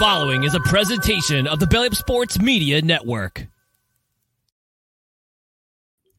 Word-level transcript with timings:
Following 0.00 0.44
is 0.44 0.54
a 0.54 0.60
presentation 0.60 1.46
of 1.46 1.60
the 1.60 1.66
Belly 1.66 1.88
Up 1.88 1.94
Sports 1.94 2.40
Media 2.40 2.80
Network. 2.80 3.46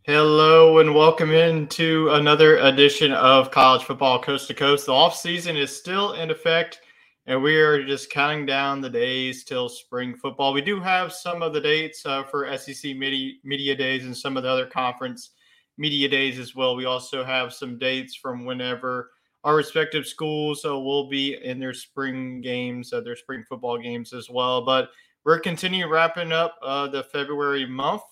Hello 0.04 0.78
and 0.78 0.94
welcome 0.94 1.32
into 1.32 2.08
another 2.12 2.58
edition 2.58 3.12
of 3.12 3.50
College 3.50 3.84
Football 3.84 4.22
Coast 4.22 4.48
to 4.50 4.54
Coast. 4.54 4.86
The 4.86 4.92
off 4.92 5.16
season 5.16 5.58
is 5.58 5.76
still 5.76 6.14
in 6.14 6.30
effect, 6.30 6.82
and 7.26 7.42
we 7.42 7.56
are 7.56 7.84
just 7.84 8.12
counting 8.12 8.46
down 8.46 8.82
the 8.82 8.90
days 8.90 9.44
till 9.44 9.68
spring 9.68 10.14
football. 10.14 10.54
We 10.54 10.62
do 10.62 10.80
have 10.80 11.12
some 11.12 11.42
of 11.42 11.52
the 11.52 11.62
dates 11.62 12.06
uh, 12.06 12.22
for 12.26 12.56
SEC 12.56 12.96
media, 12.96 13.34
media 13.44 13.76
days 13.76 14.06
and 14.06 14.16
some 14.16 14.38
of 14.38 14.44
the 14.44 14.50
other 14.50 14.68
conference 14.68 15.32
media 15.80 16.08
days 16.08 16.38
as 16.38 16.54
well. 16.54 16.76
We 16.76 16.86
also 16.86 17.24
have 17.24 17.52
some 17.52 17.80
dates 17.80 18.14
from 18.14 18.46
whenever 18.46 19.10
our 19.44 19.56
respective 19.56 20.06
schools 20.06 20.64
uh, 20.66 20.78
will 20.78 21.10
be 21.10 21.36
in 21.44 21.60
their 21.60 21.74
spring 21.74 22.42
games, 22.42 22.94
uh, 22.94 23.02
their 23.02 23.16
spring 23.16 23.44
football 23.48 23.78
games 23.78 24.14
as 24.14 24.30
well. 24.30 24.64
But 24.64 24.90
we're 25.24 25.40
continuing 25.40 25.90
wrapping 25.90 26.32
up 26.32 26.58
uh, 26.62 26.88
the 26.88 27.04
February 27.04 27.66
month. 27.66 28.04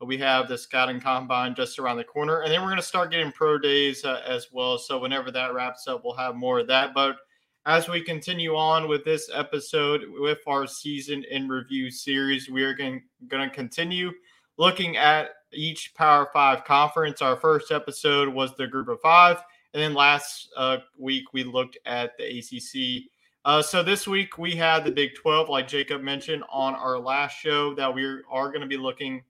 We 0.00 0.18
have 0.18 0.48
the 0.48 0.58
scouting 0.58 1.00
combine 1.00 1.54
just 1.54 1.78
around 1.78 1.96
the 1.96 2.04
corner, 2.04 2.42
and 2.42 2.52
then 2.52 2.60
we're 2.60 2.68
going 2.68 2.76
to 2.76 2.82
start 2.82 3.10
getting 3.10 3.32
pro 3.32 3.58
days 3.58 4.04
uh, 4.04 4.20
as 4.26 4.48
well. 4.52 4.76
So 4.76 4.98
whenever 4.98 5.30
that 5.30 5.54
wraps 5.54 5.88
up, 5.88 6.02
we'll 6.04 6.16
have 6.16 6.34
more 6.34 6.58
of 6.58 6.66
that. 6.66 6.92
But 6.92 7.16
as 7.64 7.88
we 7.88 8.02
continue 8.02 8.54
on 8.54 8.88
with 8.88 9.04
this 9.04 9.30
episode 9.32 10.02
with 10.18 10.38
our 10.46 10.66
season 10.66 11.24
in 11.30 11.48
review 11.48 11.90
series, 11.90 12.50
we 12.50 12.62
are 12.62 12.74
going 12.74 13.02
to 13.30 13.50
continue 13.50 14.12
looking 14.58 14.96
at 14.96 15.30
each 15.52 15.94
Power 15.94 16.28
Five 16.32 16.64
conference. 16.64 17.22
Our 17.22 17.36
first 17.36 17.72
episode 17.72 18.28
was 18.28 18.54
the 18.54 18.66
Group 18.66 18.88
of 18.88 19.00
Five. 19.00 19.42
And 19.74 19.82
then 19.82 19.94
last 19.94 20.48
uh, 20.56 20.78
week 20.98 21.32
we 21.32 21.44
looked 21.44 21.78
at 21.86 22.16
the 22.18 22.38
ACC. 22.38 23.10
Uh, 23.44 23.62
so 23.62 23.82
this 23.82 24.06
week 24.06 24.38
we 24.38 24.56
had 24.56 24.84
the 24.84 24.90
Big 24.90 25.14
12, 25.14 25.48
like 25.48 25.68
Jacob 25.68 26.02
mentioned 26.02 26.42
on 26.50 26.74
our 26.74 26.98
last 26.98 27.34
show, 27.36 27.74
that 27.74 27.94
we 27.94 28.04
are 28.04 28.48
going 28.48 28.60
to 28.60 28.66
be 28.66 28.76
looking 28.76 29.22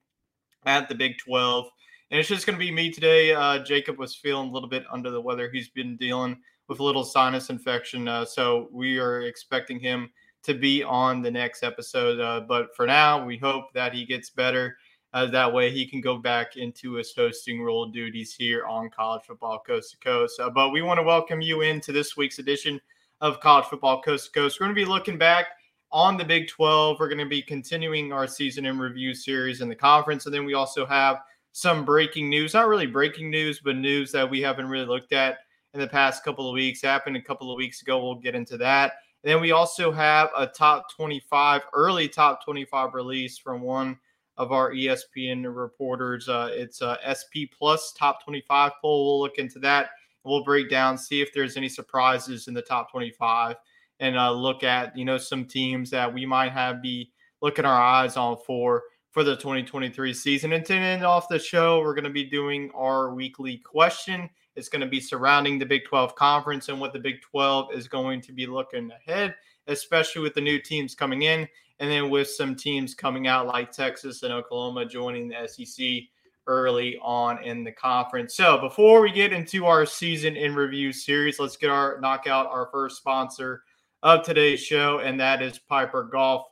at 0.65 0.89
the 0.89 0.95
Big 0.95 1.17
12. 1.19 1.67
And 2.09 2.19
it's 2.19 2.29
just 2.29 2.45
going 2.45 2.57
to 2.57 2.65
be 2.65 2.71
me 2.71 2.91
today. 2.91 3.33
Uh, 3.33 3.59
Jacob 3.59 3.97
was 3.97 4.15
feeling 4.15 4.49
a 4.49 4.51
little 4.51 4.69
bit 4.69 4.85
under 4.91 5.11
the 5.11 5.21
weather. 5.21 5.49
He's 5.51 5.69
been 5.69 5.97
dealing 5.97 6.39
with 6.67 6.79
a 6.79 6.83
little 6.83 7.03
sinus 7.03 7.49
infection. 7.49 8.07
Uh, 8.07 8.25
so 8.25 8.69
we 8.71 8.97
are 8.97 9.21
expecting 9.21 9.79
him 9.79 10.09
to 10.43 10.53
be 10.53 10.83
on 10.83 11.21
the 11.21 11.31
next 11.31 11.63
episode. 11.63 12.19
Uh, 12.19 12.39
but 12.39 12.75
for 12.75 12.85
now, 12.85 13.23
we 13.25 13.37
hope 13.37 13.73
that 13.73 13.93
he 13.93 14.05
gets 14.05 14.29
better 14.29 14.77
uh, 15.13 15.25
that 15.27 15.51
way, 15.51 15.71
he 15.71 15.85
can 15.85 16.01
go 16.01 16.17
back 16.17 16.57
into 16.57 16.93
his 16.93 17.13
hosting 17.15 17.61
role 17.61 17.85
duties 17.87 18.35
here 18.35 18.65
on 18.65 18.89
College 18.89 19.23
Football 19.25 19.59
Coast 19.65 19.91
to 19.91 19.97
Coast. 19.97 20.39
Uh, 20.39 20.49
but 20.49 20.71
we 20.71 20.81
want 20.81 20.97
to 20.97 21.03
welcome 21.03 21.41
you 21.41 21.61
into 21.61 21.91
this 21.91 22.17
week's 22.17 22.39
edition 22.39 22.79
of 23.21 23.39
College 23.39 23.65
Football 23.65 24.01
Coast 24.01 24.25
to 24.25 24.31
Coast. 24.31 24.59
We're 24.59 24.65
going 24.65 24.75
to 24.75 24.81
be 24.81 24.89
looking 24.89 25.17
back 25.17 25.47
on 25.91 26.17
the 26.17 26.25
Big 26.25 26.49
12. 26.49 26.97
We're 26.99 27.07
going 27.07 27.17
to 27.19 27.25
be 27.25 27.41
continuing 27.41 28.11
our 28.11 28.27
season 28.27 28.65
in 28.65 28.77
review 28.77 29.13
series 29.13 29.61
in 29.61 29.69
the 29.69 29.75
conference. 29.75 30.25
And 30.25 30.35
then 30.35 30.45
we 30.45 30.53
also 30.53 30.85
have 30.85 31.19
some 31.53 31.85
breaking 31.85 32.29
news, 32.29 32.53
not 32.53 32.67
really 32.67 32.85
breaking 32.85 33.31
news, 33.31 33.61
but 33.63 33.77
news 33.77 34.11
that 34.11 34.29
we 34.29 34.41
haven't 34.41 34.67
really 34.67 34.85
looked 34.85 35.13
at 35.13 35.39
in 35.73 35.79
the 35.79 35.87
past 35.87 36.23
couple 36.23 36.49
of 36.49 36.53
weeks. 36.53 36.81
Happened 36.81 37.15
a 37.15 37.21
couple 37.21 37.51
of 37.51 37.57
weeks 37.57 37.81
ago. 37.81 38.03
We'll 38.03 38.15
get 38.15 38.35
into 38.35 38.57
that. 38.57 38.93
And 39.23 39.31
then 39.31 39.41
we 39.41 39.51
also 39.51 39.91
have 39.91 40.29
a 40.37 40.45
top 40.45 40.93
25, 40.93 41.61
early 41.73 42.07
top 42.07 42.43
25 42.43 42.93
release 42.93 43.37
from 43.37 43.61
one 43.61 43.97
of 44.37 44.51
our 44.51 44.71
ESPN 44.71 45.43
reporters. 45.53 46.29
Uh, 46.29 46.49
it's 46.51 46.81
uh, 46.81 46.97
SP 47.03 47.49
Plus 47.57 47.93
Top 47.93 48.23
25 48.23 48.71
poll. 48.81 49.05
We'll 49.05 49.19
look 49.21 49.37
into 49.37 49.59
that. 49.59 49.89
We'll 50.23 50.43
break 50.43 50.69
down, 50.69 50.97
see 50.97 51.21
if 51.21 51.33
there's 51.33 51.57
any 51.57 51.69
surprises 51.69 52.47
in 52.47 52.53
the 52.53 52.61
top 52.61 52.91
25, 52.91 53.55
and 53.99 54.17
uh, 54.17 54.31
look 54.31 54.63
at 54.63 54.97
you 54.97 55.05
know 55.05 55.17
some 55.17 55.45
teams 55.45 55.89
that 55.91 56.13
we 56.13 56.25
might 56.25 56.51
have 56.51 56.81
be 56.81 57.11
looking 57.41 57.65
our 57.65 57.81
eyes 57.81 58.17
on 58.17 58.37
for 58.45 58.83
for 59.11 59.23
the 59.23 59.35
2023 59.35 60.13
season. 60.13 60.53
And 60.53 60.65
to 60.65 60.73
end 60.73 61.03
off 61.03 61.27
the 61.27 61.39
show, 61.39 61.79
we're 61.79 61.95
going 61.95 62.03
to 62.03 62.09
be 62.09 62.25
doing 62.25 62.69
our 62.75 63.15
weekly 63.15 63.57
question. 63.57 64.29
It's 64.55 64.69
going 64.69 64.81
to 64.81 64.87
be 64.87 64.99
surrounding 64.99 65.57
the 65.57 65.65
Big 65.65 65.85
12 65.85 66.15
conference 66.15 66.69
and 66.69 66.79
what 66.79 66.93
the 66.93 66.99
Big 66.99 67.21
12 67.21 67.73
is 67.73 67.87
going 67.87 68.21
to 68.21 68.31
be 68.31 68.45
looking 68.45 68.91
ahead, 68.91 69.35
especially 69.67 70.21
with 70.21 70.33
the 70.33 70.41
new 70.41 70.59
teams 70.59 70.95
coming 70.95 71.23
in 71.23 71.47
and 71.79 71.91
then 71.91 72.09
with 72.09 72.29
some 72.29 72.55
teams 72.55 72.95
coming 72.95 73.27
out 73.27 73.47
like 73.47 73.71
Texas 73.71 74.23
and 74.23 74.33
Oklahoma 74.33 74.85
joining 74.85 75.27
the 75.27 75.47
SEC 75.47 76.07
early 76.47 76.97
on 77.01 77.43
in 77.43 77.63
the 77.63 77.71
conference. 77.71 78.35
So 78.35 78.57
before 78.57 79.01
we 79.01 79.11
get 79.11 79.33
into 79.33 79.65
our 79.65 79.85
season 79.85 80.35
in 80.35 80.55
review 80.55 80.91
series, 80.91 81.39
let's 81.39 81.57
get 81.57 81.69
our 81.69 81.99
knockout 81.99 82.47
our 82.47 82.69
first 82.71 82.97
sponsor 82.97 83.63
of 84.01 84.23
today's 84.23 84.59
show, 84.59 84.99
and 84.99 85.19
that 85.19 85.41
is 85.41 85.59
Piper 85.59 86.03
Golf. 86.03 86.45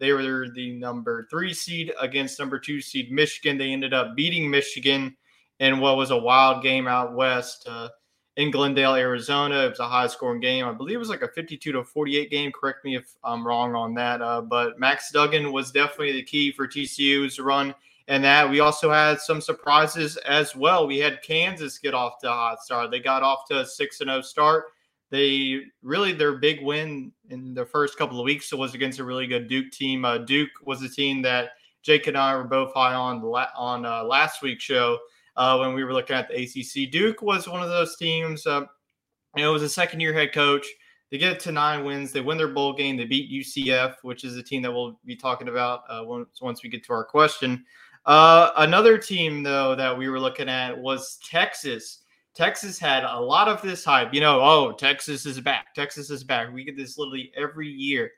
They 0.00 0.12
were 0.12 0.48
the 0.48 0.72
number 0.72 1.28
three 1.30 1.54
seed 1.54 1.92
against 2.00 2.38
number 2.38 2.58
two 2.58 2.80
seed 2.80 3.12
Michigan. 3.12 3.58
They 3.58 3.72
ended 3.72 3.94
up 3.94 4.16
beating 4.16 4.50
Michigan 4.50 5.16
in 5.60 5.78
what 5.78 5.96
was 5.96 6.10
a 6.10 6.16
wild 6.16 6.62
game 6.62 6.88
out 6.88 7.14
west. 7.14 7.68
Uh, 7.68 7.90
in 8.36 8.50
Glendale, 8.50 8.94
Arizona. 8.94 9.66
It 9.66 9.70
was 9.70 9.80
a 9.80 9.88
high 9.88 10.06
scoring 10.06 10.40
game. 10.40 10.64
I 10.64 10.72
believe 10.72 10.96
it 10.96 10.98
was 10.98 11.10
like 11.10 11.22
a 11.22 11.28
52 11.28 11.72
to 11.72 11.84
48 11.84 12.30
game. 12.30 12.52
Correct 12.52 12.84
me 12.84 12.96
if 12.96 13.16
I'm 13.22 13.46
wrong 13.46 13.74
on 13.74 13.94
that. 13.94 14.22
Uh, 14.22 14.40
but 14.40 14.78
Max 14.78 15.10
Duggan 15.12 15.52
was 15.52 15.70
definitely 15.70 16.12
the 16.12 16.22
key 16.22 16.50
for 16.50 16.66
TCU's 16.66 17.38
run. 17.38 17.74
And 18.08 18.24
that 18.24 18.48
we 18.48 18.60
also 18.60 18.90
had 18.90 19.20
some 19.20 19.40
surprises 19.40 20.16
as 20.18 20.56
well. 20.56 20.86
We 20.86 20.98
had 20.98 21.22
Kansas 21.22 21.78
get 21.78 21.94
off 21.94 22.18
to 22.20 22.30
a 22.30 22.34
hot 22.34 22.62
start. 22.62 22.90
They 22.90 22.98
got 22.98 23.22
off 23.22 23.46
to 23.48 23.60
a 23.60 23.66
6 23.66 23.98
0 23.98 24.20
start. 24.22 24.64
They 25.10 25.62
really, 25.82 26.12
their 26.12 26.36
big 26.38 26.62
win 26.62 27.12
in 27.30 27.52
the 27.52 27.66
first 27.66 27.98
couple 27.98 28.20
of 28.20 28.24
weeks 28.24 28.52
was 28.52 28.74
against 28.74 29.00
a 29.00 29.04
really 29.04 29.26
good 29.26 29.48
Duke 29.48 29.70
team. 29.72 30.04
Uh, 30.04 30.18
Duke 30.18 30.50
was 30.64 30.82
a 30.82 30.88
team 30.88 31.20
that 31.22 31.50
Jake 31.82 32.06
and 32.06 32.16
I 32.16 32.36
were 32.36 32.44
both 32.44 32.72
high 32.74 32.94
on 32.94 33.22
on 33.22 33.84
uh, 33.84 34.04
last 34.04 34.42
week's 34.42 34.64
show 34.64 34.98
uh, 35.36 35.56
when 35.58 35.74
we 35.74 35.84
were 35.84 35.92
looking 35.92 36.16
at 36.16 36.28
the 36.28 36.42
ACC. 36.42 36.90
Duke 36.90 37.22
was 37.22 37.48
one 37.48 37.62
of 37.62 37.68
those 37.68 37.96
teams. 37.96 38.46
Uh, 38.46 38.66
it 39.36 39.46
was 39.46 39.62
a 39.62 39.68
second 39.68 40.00
year 40.00 40.12
head 40.12 40.32
coach. 40.32 40.66
They 41.10 41.18
get 41.18 41.40
to 41.40 41.52
nine 41.52 41.84
wins. 41.84 42.12
They 42.12 42.20
win 42.20 42.38
their 42.38 42.48
bowl 42.48 42.72
game. 42.72 42.96
They 42.96 43.04
beat 43.04 43.30
UCF, 43.30 43.96
which 44.02 44.22
is 44.22 44.36
a 44.36 44.42
team 44.42 44.62
that 44.62 44.72
we'll 44.72 45.00
be 45.04 45.16
talking 45.16 45.48
about 45.48 45.82
uh, 45.88 46.02
once, 46.04 46.40
once 46.40 46.62
we 46.62 46.68
get 46.68 46.84
to 46.84 46.92
our 46.92 47.04
question. 47.04 47.64
Uh, 48.06 48.50
another 48.58 48.96
team, 48.96 49.42
though, 49.42 49.74
that 49.74 49.96
we 49.96 50.08
were 50.08 50.20
looking 50.20 50.48
at 50.48 50.76
was 50.76 51.18
Texas. 51.28 52.02
Texas 52.40 52.78
had 52.78 53.04
a 53.04 53.20
lot 53.20 53.48
of 53.48 53.60
this 53.60 53.84
hype. 53.84 54.14
You 54.14 54.20
know, 54.20 54.40
oh, 54.40 54.72
Texas 54.72 55.26
is 55.26 55.40
back. 55.40 55.74
Texas 55.74 56.08
is 56.10 56.24
back. 56.24 56.52
We 56.52 56.64
get 56.64 56.76
this 56.76 56.96
literally 56.96 57.30
every 57.36 57.68
year. 57.68 58.10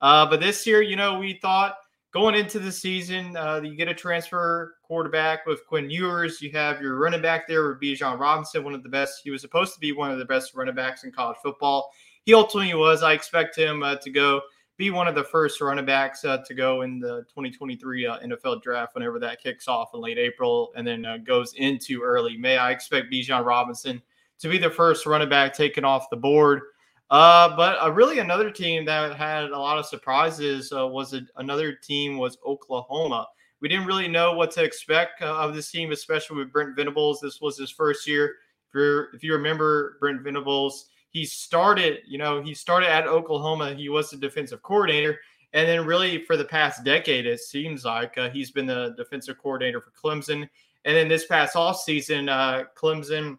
Uh, 0.00 0.28
but 0.28 0.40
this 0.40 0.66
year, 0.66 0.82
you 0.82 0.96
know, 0.96 1.18
we 1.18 1.38
thought– 1.40 1.74
going 2.12 2.34
into 2.34 2.58
the 2.58 2.72
season, 2.72 3.36
uh, 3.36 3.60
you 3.62 3.76
get 3.76 3.88
a 3.88 3.94
transfer 3.94 4.74
quarterback 4.82 5.46
with 5.46 5.64
Quinn 5.66 5.88
Ewers. 5.88 6.42
You 6.42 6.50
have 6.52 6.80
your 6.80 6.96
running 6.96 7.22
back 7.22 7.46
there 7.46 7.68
with 7.68 7.80
Bijan 7.80 8.18
Robinson, 8.18 8.64
one 8.64 8.74
of 8.74 8.82
the 8.82 8.88
best. 8.88 9.20
He 9.22 9.30
was 9.30 9.40
supposed 9.40 9.74
to 9.74 9.80
be 9.80 9.92
one 9.92 10.10
of 10.10 10.18
the 10.18 10.24
best 10.24 10.54
running 10.54 10.74
backs 10.74 11.04
in 11.04 11.12
college 11.12 11.36
football. 11.42 11.90
He 12.24 12.34
ultimately 12.34 12.74
was. 12.74 13.02
I 13.02 13.12
expect 13.12 13.56
him 13.56 13.82
uh, 13.82 13.96
to 13.96 14.10
go 14.10 14.40
be 14.80 14.90
one 14.90 15.06
of 15.06 15.14
the 15.14 15.22
first 15.22 15.60
running 15.60 15.84
backs 15.84 16.24
uh, 16.24 16.38
to 16.38 16.54
go 16.54 16.80
in 16.80 16.98
the 16.98 17.18
2023 17.28 18.06
uh, 18.06 18.18
NFL 18.20 18.62
draft 18.62 18.94
whenever 18.94 19.18
that 19.18 19.38
kicks 19.38 19.68
off 19.68 19.90
in 19.92 20.00
late 20.00 20.16
April 20.16 20.72
and 20.74 20.86
then 20.86 21.04
uh, 21.04 21.18
goes 21.18 21.52
into 21.58 22.00
early 22.00 22.38
May. 22.38 22.56
I 22.56 22.70
expect 22.70 23.12
Bijan 23.12 23.44
Robinson 23.44 24.00
to 24.38 24.48
be 24.48 24.56
the 24.56 24.70
first 24.70 25.04
running 25.04 25.28
back 25.28 25.52
taken 25.52 25.84
off 25.84 26.08
the 26.08 26.16
board. 26.16 26.62
Uh, 27.10 27.54
but 27.56 27.76
uh, 27.84 27.92
really 27.92 28.20
another 28.20 28.50
team 28.50 28.86
that 28.86 29.14
had 29.14 29.50
a 29.50 29.58
lot 29.58 29.76
of 29.76 29.84
surprises 29.84 30.72
uh, 30.72 30.86
was 30.86 31.12
a, 31.12 31.20
another 31.36 31.74
team 31.74 32.16
was 32.16 32.38
Oklahoma. 32.46 33.26
We 33.60 33.68
didn't 33.68 33.84
really 33.84 34.08
know 34.08 34.32
what 34.32 34.50
to 34.52 34.64
expect 34.64 35.20
of 35.20 35.54
this 35.54 35.70
team, 35.70 35.92
especially 35.92 36.38
with 36.38 36.54
Brent 36.54 36.74
Venables. 36.74 37.20
This 37.20 37.38
was 37.42 37.58
his 37.58 37.70
first 37.70 38.08
year. 38.08 38.36
If, 38.74 39.14
if 39.16 39.22
you 39.22 39.34
remember 39.34 39.98
Brent 40.00 40.22
Venables, 40.22 40.88
he 41.10 41.24
started, 41.24 41.98
you 42.06 42.18
know, 42.18 42.42
he 42.42 42.54
started 42.54 42.88
at 42.88 43.06
Oklahoma. 43.06 43.74
He 43.74 43.88
was 43.88 44.10
the 44.10 44.16
defensive 44.16 44.62
coordinator. 44.62 45.18
And 45.52 45.68
then, 45.68 45.84
really, 45.84 46.24
for 46.24 46.36
the 46.36 46.44
past 46.44 46.84
decade, 46.84 47.26
it 47.26 47.40
seems 47.40 47.84
like 47.84 48.16
uh, 48.16 48.30
he's 48.30 48.52
been 48.52 48.66
the 48.66 48.94
defensive 48.96 49.38
coordinator 49.38 49.80
for 49.80 49.90
Clemson. 49.90 50.48
And 50.84 50.96
then 50.96 51.08
this 51.08 51.26
past 51.26 51.56
offseason, 51.56 52.30
uh, 52.30 52.64
Clemson 52.76 53.36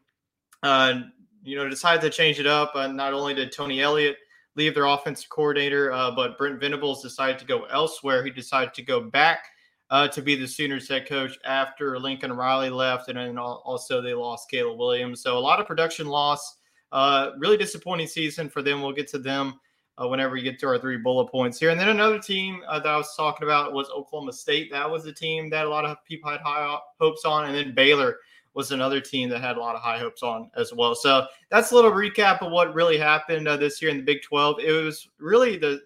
uh, 0.64 1.02
you 1.44 1.56
know, 1.56 1.68
decided 1.68 2.02
to 2.02 2.10
change 2.10 2.40
it 2.40 2.48
up. 2.48 2.74
Uh, 2.76 2.88
not 2.88 3.14
only 3.14 3.34
did 3.34 3.52
Tony 3.52 3.82
Elliott 3.82 4.18
leave 4.56 4.76
their 4.76 4.86
offensive 4.86 5.30
coordinator, 5.30 5.92
uh, 5.92 6.12
but 6.12 6.38
Brent 6.38 6.60
Venables 6.60 7.02
decided 7.02 7.40
to 7.40 7.46
go 7.46 7.66
elsewhere. 7.66 8.24
He 8.24 8.32
decided 8.32 8.74
to 8.76 8.82
go 8.84 9.02
back 9.02 9.46
uh, 9.90 10.08
to 10.10 10.22
be 10.22 10.36
the 10.36 10.48
Sooners 10.48 10.88
head 10.88 11.08
coach 11.08 11.38
after 11.46 11.98
Lincoln 12.00 12.34
Riley 12.34 12.70
left, 12.70 13.10
and 13.10 13.18
then 13.18 13.38
also 13.38 14.02
they 14.02 14.14
lost 14.14 14.50
Caleb 14.50 14.78
Williams. 14.78 15.22
So 15.22 15.38
a 15.38 15.40
lot 15.40 15.60
of 15.60 15.66
production 15.66 16.08
loss. 16.08 16.58
Uh, 16.92 17.32
really 17.38 17.58
disappointing 17.58 18.08
season 18.08 18.50
for 18.50 18.62
them. 18.62 18.82
We'll 18.82 18.92
get 18.92 19.08
to 19.10 19.20
them 19.20 19.60
uh, 19.98 20.08
whenever 20.08 20.34
we 20.34 20.42
get 20.42 20.60
to 20.60 20.68
our 20.68 20.78
three 20.78 20.98
bullet 20.98 21.28
points 21.28 21.60
here. 21.60 21.70
And 21.70 21.80
then 21.80 21.90
another 21.90 22.20
team 22.20 22.62
uh, 22.68 22.80
that 22.80 22.88
I 22.88 22.98
was 22.98 23.16
talking 23.16 23.48
about 23.48 23.74
was 23.74 23.90
Oklahoma 23.90 24.34
State. 24.34 24.72
That 24.72 24.90
was 24.90 25.06
a 25.06 25.14
team 25.14 25.50
that 25.52 25.66
a 25.66 25.70
lot 25.70 25.86
of 25.86 25.98
people 26.06 26.30
had 26.30 26.42
high 26.42 26.78
hopes 27.00 27.26
on, 27.26 27.46
and 27.46 27.56
then 27.56 27.74
Baylor 27.74 28.18
was 28.54 28.72
another 28.72 29.00
team 29.00 29.30
that 29.30 29.40
had 29.40 29.58
a 29.58 29.60
lot 29.60 29.76
of 29.76 29.82
high 29.82 29.98
hopes 29.98 30.24
on 30.24 30.52
as 30.58 30.74
well. 30.74 30.94
So 30.94 31.26
that's 31.50 31.72
a 31.72 31.76
little 31.76 31.92
recap 31.92 32.42
of 32.42 32.52
what 32.52 32.74
really 32.74 32.98
happened 32.98 33.48
uh, 33.48 33.56
this 33.56 33.82
year 33.82 33.92
in 33.92 33.98
the 33.98 34.04
Big 34.04 34.22
12. 34.24 34.60
It 34.60 34.72
was 34.72 35.08
really 35.20 35.58
the 35.58 35.82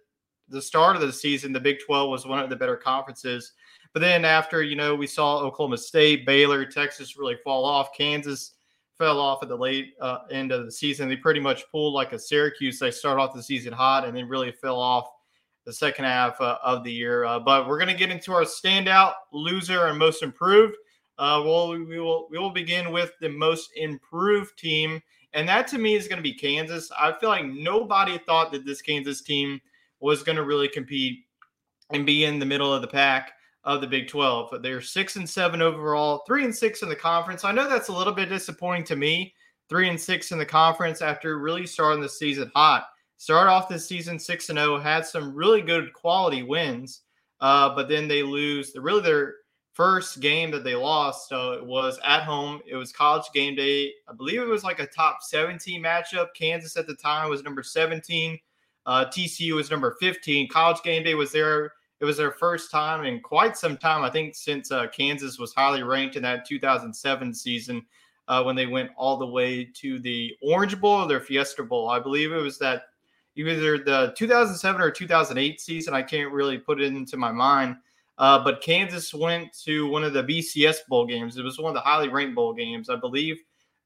the 0.50 0.62
start 0.62 0.96
of 0.96 1.02
the 1.02 1.12
season. 1.12 1.52
The 1.52 1.60
Big 1.60 1.78
12 1.86 2.10
was 2.10 2.28
one 2.28 2.40
of 2.40 2.50
the 2.50 2.56
better 2.56 2.78
conferences. 2.78 3.54
But 3.94 4.02
then 4.02 4.25
after, 4.25 4.62
you 4.62 4.75
know, 4.75 4.94
we 4.94 5.07
saw 5.07 5.38
Oklahoma 5.40 5.78
State, 5.78 6.25
Baylor, 6.25 6.66
Texas 6.66 7.18
really 7.18 7.38
fall 7.44 7.66
off. 7.66 7.96
Kansas 7.98 8.55
fell 8.97 9.19
off 9.19 9.44
at 9.44 9.50
the 9.50 9.56
late 9.56 9.94
uh, 10.00 10.19
end 10.31 10.51
of 10.51 10.65
the 10.65 10.71
season. 10.71 11.09
They 11.09 11.15
pretty 11.15 11.39
much 11.39 11.63
pulled 11.71 11.94
like 11.94 12.13
a 12.13 12.19
Syracuse. 12.19 12.80
They 12.80 12.92
start 12.92 13.19
off 13.19 13.33
the 13.33 13.44
season 13.44 13.74
hot 13.74 14.06
and 14.06 14.15
then 14.15 14.27
really 14.27 14.51
fell 14.51 14.80
off 14.80 15.09
the 15.65 15.74
second 15.74 16.06
half 16.06 16.39
uh, 16.39 16.57
of 16.63 16.83
the 16.83 16.92
year. 16.92 17.25
Uh, 17.25 17.39
but 17.39 17.68
we're 17.68 17.80
going 17.80 17.92
to 17.92 17.97
get 17.97 18.12
into 18.12 18.33
our 18.33 18.44
standout, 18.44 19.13
loser, 19.33 19.88
and 19.88 19.97
most 19.97 20.24
improved. 20.24 20.75
Uh, 21.18 21.42
well, 21.45 21.69
we 21.69 22.00
will 22.00 22.27
we 22.30 22.38
will 22.38 22.51
begin 22.51 22.92
with 22.92 23.13
the 23.21 23.30
most 23.30 23.71
improved 23.77 24.57
team, 24.57 25.01
and 25.33 25.47
that 25.47 25.65
to 25.65 25.77
me 25.77 25.95
is 25.95 26.09
going 26.09 26.18
to 26.18 26.24
be 26.24 26.33
Kansas. 26.33 26.92
I 27.00 27.13
feel 27.19 27.30
like 27.30 27.45
nobody 27.45 28.18
thought 28.18 28.51
that 28.51 28.65
this 28.65 28.81
Kansas 28.81 29.21
team 29.21 29.62
was 30.01 30.24
going 30.24 30.36
to 30.36 30.44
really 30.44 30.68
compete 30.68 31.19
and 31.92 32.06
be 32.06 32.25
in 32.25 32.38
the 32.38 32.45
middle 32.45 32.74
of 32.74 32.81
the 32.81 32.88
pack 32.88 33.31
of 33.66 33.82
the 33.82 33.88
Big 33.88 34.08
12. 34.08 34.62
They're 34.62 34.82
six 34.82 35.16
and 35.16 35.30
seven 35.30 35.62
overall, 35.62 36.24
three 36.26 36.46
and 36.46 36.56
six 36.56 36.84
in 36.84 36.90
the 36.90 36.96
conference. 36.96 37.44
I 37.44 37.52
know 37.52 37.68
that's 37.68 37.90
a 37.90 37.94
little 37.94 38.14
bit 38.14 38.30
disappointing 38.30 38.86
to 38.86 38.96
me. 38.96 39.34
Three 39.68 39.90
and 39.90 40.00
six 40.00 40.32
in 40.32 40.38
the 40.38 40.46
conference 40.46 41.02
after 41.02 41.40
really 41.40 41.66
starting 41.66 42.02
the 42.02 42.10
season 42.10 42.52
hot. 42.56 42.86
Start 43.18 43.48
off 43.48 43.68
the 43.68 43.80
season 43.80 44.20
six 44.20 44.50
and 44.50 44.60
zero, 44.60 44.78
had 44.78 45.06
some 45.06 45.34
really 45.34 45.62
good 45.62 45.92
quality 45.94 46.44
wins, 46.44 47.02
uh, 47.42 47.74
but 47.74 47.90
then 47.90 48.08
they 48.08 48.22
lose. 48.22 48.74
Really, 48.76 49.02
their 49.02 49.36
first 49.74 50.22
game 50.22 50.52
that 50.52 50.64
they 50.64 50.76
lost 50.76 51.32
uh, 51.34 51.58
was 51.62 52.00
at 52.06 52.24
home. 52.24 52.62
It 52.68 52.76
was 52.76 52.92
college 52.92 53.26
game 53.34 53.56
day. 53.56 53.92
I 54.08 54.14
believe 54.14 54.42
it 54.42 54.48
was 54.48 54.64
like 54.64 54.80
a 54.80 54.86
top 54.86 55.18
17 55.22 55.82
matchup. 55.82 56.28
Kansas 56.36 56.78
at 56.78 56.88
the 56.88 56.96
time 56.96 57.30
was 57.30 57.44
number 57.44 57.64
17. 57.64 58.38
Uh, 58.86 59.06
TCU 59.06 59.54
was 59.54 59.72
number 59.72 59.98
15. 60.00 60.48
College 60.50 60.82
game 60.84 61.04
day 61.04 61.16
was 61.16 61.32
there. 61.32 61.72
It 62.00 62.06
was 62.06 62.18
their 62.18 62.31
first 62.31 62.71
time 62.71 63.06
in 63.06 63.21
quite 63.21 63.57
some 63.57 63.77
time, 63.77 64.03
I 64.03 64.09
think, 64.09 64.36
since 64.36 64.71
uh, 64.71 64.88
Kansas 64.88 65.39
was 65.39 65.53
highly 65.53 65.83
ranked 65.83 66.15
in 66.15 66.24
that 66.24 66.45
2007 66.45 67.33
season 67.33 67.86
uh, 68.27 68.44
when 68.44 68.56
they 68.56 68.65
went 68.65 68.92
all 68.97 69.18
the 69.18 69.25
way 69.25 69.65
to 69.75 70.00
the 70.00 70.36
Orange 70.42 70.80
Bowl 70.80 71.03
or 71.03 71.07
their 71.07 71.21
Fiesta 71.21 71.63
Bowl. 71.63 71.89
I 71.89 72.00
believe 72.00 72.31
it 72.31 72.42
was 72.42 72.57
that 72.59 72.83
either 73.36 73.77
the 73.77 74.13
2007 74.18 74.81
or 74.81 74.92
2008 74.92 75.61
season. 75.61 75.94
I 75.94 76.02
can't 76.02 76.31
really 76.31 76.57
put 76.57 76.81
it 76.81 76.94
into 76.94 77.18
my 77.18 77.31
mind. 77.31 77.75
Uh, 78.18 78.42
but 78.44 78.61
Kansas 78.61 79.14
went 79.14 79.54
to 79.66 79.87
one 79.87 80.04
of 80.04 80.14
the 80.14 80.23
BCS 80.23 80.87
bowl 80.87 81.06
games. 81.06 81.37
It 81.37 81.44
was 81.44 81.59
one 81.59 81.69
of 81.69 81.75
the 81.75 81.81
highly 81.81 82.07
ranked 82.07 82.35
bowl 82.35 82.54
games, 82.54 82.90
I 82.90 82.95
believe. 82.95 83.37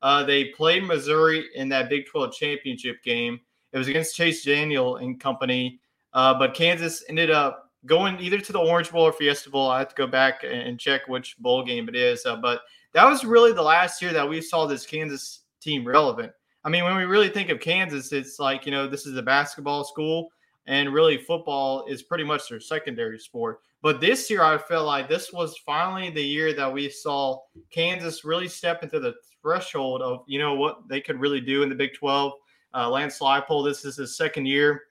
Uh, 0.01 0.23
they 0.23 0.45
played 0.45 0.83
Missouri 0.83 1.45
in 1.55 1.67
that 1.69 1.89
Big 1.89 2.05
12 2.05 2.33
championship 2.33 3.03
game. 3.03 3.39
It 3.73 3.77
was 3.77 3.87
against 3.87 4.15
Chase 4.15 4.43
Daniel 4.45 4.97
and 4.97 5.19
company. 5.19 5.79
Uh, 6.13 6.33
but 6.37 6.53
Kansas 6.53 7.03
ended 7.09 7.31
up 7.31 7.68
going 7.86 8.19
either 8.19 8.39
to 8.39 8.51
the 8.51 8.59
Orange 8.59 8.91
Bowl 8.91 9.03
or 9.03 9.13
Fiesta 9.13 9.50
Bowl. 9.50 9.69
I 9.69 9.79
have 9.79 9.89
to 9.89 9.95
go 9.95 10.07
back 10.07 10.43
and 10.43 10.79
check 10.79 11.07
which 11.07 11.38
bowl 11.38 11.63
game 11.63 11.88
it 11.88 11.95
is. 11.95 12.25
Uh, 12.25 12.36
but 12.36 12.62
that 12.93 13.05
was 13.05 13.24
really 13.24 13.53
the 13.53 13.62
last 13.62 14.01
year 14.01 14.13
that 14.13 14.27
we 14.27 14.41
saw 14.41 14.65
this 14.65 14.86
Kansas 14.86 15.41
team 15.62 15.86
relevant. 15.86 16.31
I 16.63 16.69
mean, 16.69 16.83
when 16.83 16.98
we 16.98 17.03
really 17.03 17.29
think 17.29 17.50
of 17.50 17.59
Kansas, 17.59 18.12
it's 18.12 18.39
like, 18.39 18.65
you 18.65 18.71
know, 18.71 18.88
this 18.88 19.05
is 19.05 19.15
a 19.15 19.21
basketball 19.21 19.86
school, 19.86 20.29
and 20.67 20.93
really 20.93 21.17
football 21.17 21.86
is 21.88 22.03
pretty 22.03 22.25
much 22.25 22.50
their 22.50 22.59
secondary 22.59 23.17
sport. 23.17 23.59
But 23.81 24.01
this 24.01 24.29
year, 24.29 24.43
I 24.43 24.57
feel 24.57 24.83
like 24.83 25.07
this 25.07 25.31
was 25.31 25.57
finally 25.65 26.09
the 26.09 26.21
year 26.21 26.53
that 26.53 26.71
we 26.71 26.89
saw 26.89 27.39
Kansas 27.71 28.25
really 28.25 28.50
step 28.50 28.83
into 28.83 29.00
the 29.00 29.13
threshold 29.41 30.01
of 30.01 30.25
you 30.27 30.38
know 30.38 30.53
what 30.55 30.89
they 30.89 31.00
could 31.00 31.17
really 31.17 31.39
do 31.39 31.63
in 31.63 31.69
the 31.69 31.75
Big 31.75 31.93
12. 31.93 32.33
Uh, 32.74 32.89
Lance 32.89 33.19
Leipold, 33.19 33.65
this 33.65 33.86
is 33.86 33.95
his 33.95 34.17
second 34.17 34.45
year 34.45 34.81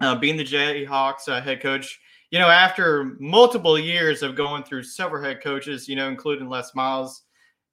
uh, 0.00 0.14
being 0.14 0.36
the 0.36 0.44
Jayhawks 0.44 1.28
uh, 1.28 1.40
head 1.40 1.60
coach. 1.60 2.00
You 2.30 2.38
know, 2.38 2.48
after 2.48 3.16
multiple 3.18 3.78
years 3.78 4.22
of 4.22 4.36
going 4.36 4.62
through 4.62 4.84
several 4.84 5.22
head 5.22 5.42
coaches, 5.42 5.88
you 5.88 5.96
know, 5.96 6.08
including 6.08 6.48
Les 6.48 6.74
Miles, 6.74 7.22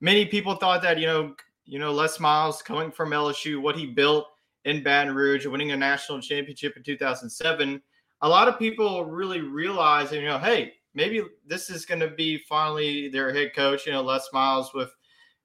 many 0.01 0.25
people 0.25 0.55
thought 0.55 0.81
that 0.81 0.99
you 0.99 1.05
know, 1.05 1.35
you 1.65 1.79
know, 1.79 1.91
Les 1.91 2.19
Miles 2.19 2.61
coming 2.61 2.91
from 2.91 3.11
LSU, 3.11 3.61
what 3.61 3.75
he 3.77 3.85
built 3.85 4.27
in 4.65 4.83
Baton 4.83 5.13
Rouge, 5.13 5.45
winning 5.45 5.71
a 5.71 5.77
national 5.77 6.21
championship 6.21 6.75
in 6.75 6.83
2007 6.83 7.81
a 8.21 8.29
lot 8.29 8.47
of 8.47 8.59
people 8.59 9.05
really 9.05 9.41
realize, 9.41 10.11
you 10.11 10.23
know, 10.23 10.39
hey, 10.39 10.73
maybe 10.93 11.23
this 11.45 11.69
is 11.69 11.85
going 11.85 12.01
to 12.01 12.09
be 12.09 12.37
finally 12.49 13.09
their 13.09 13.33
head 13.33 13.53
coach. 13.55 13.85
You 13.85 13.93
know, 13.93 14.01
Les 14.01 14.27
Miles 14.33 14.73
with, 14.73 14.89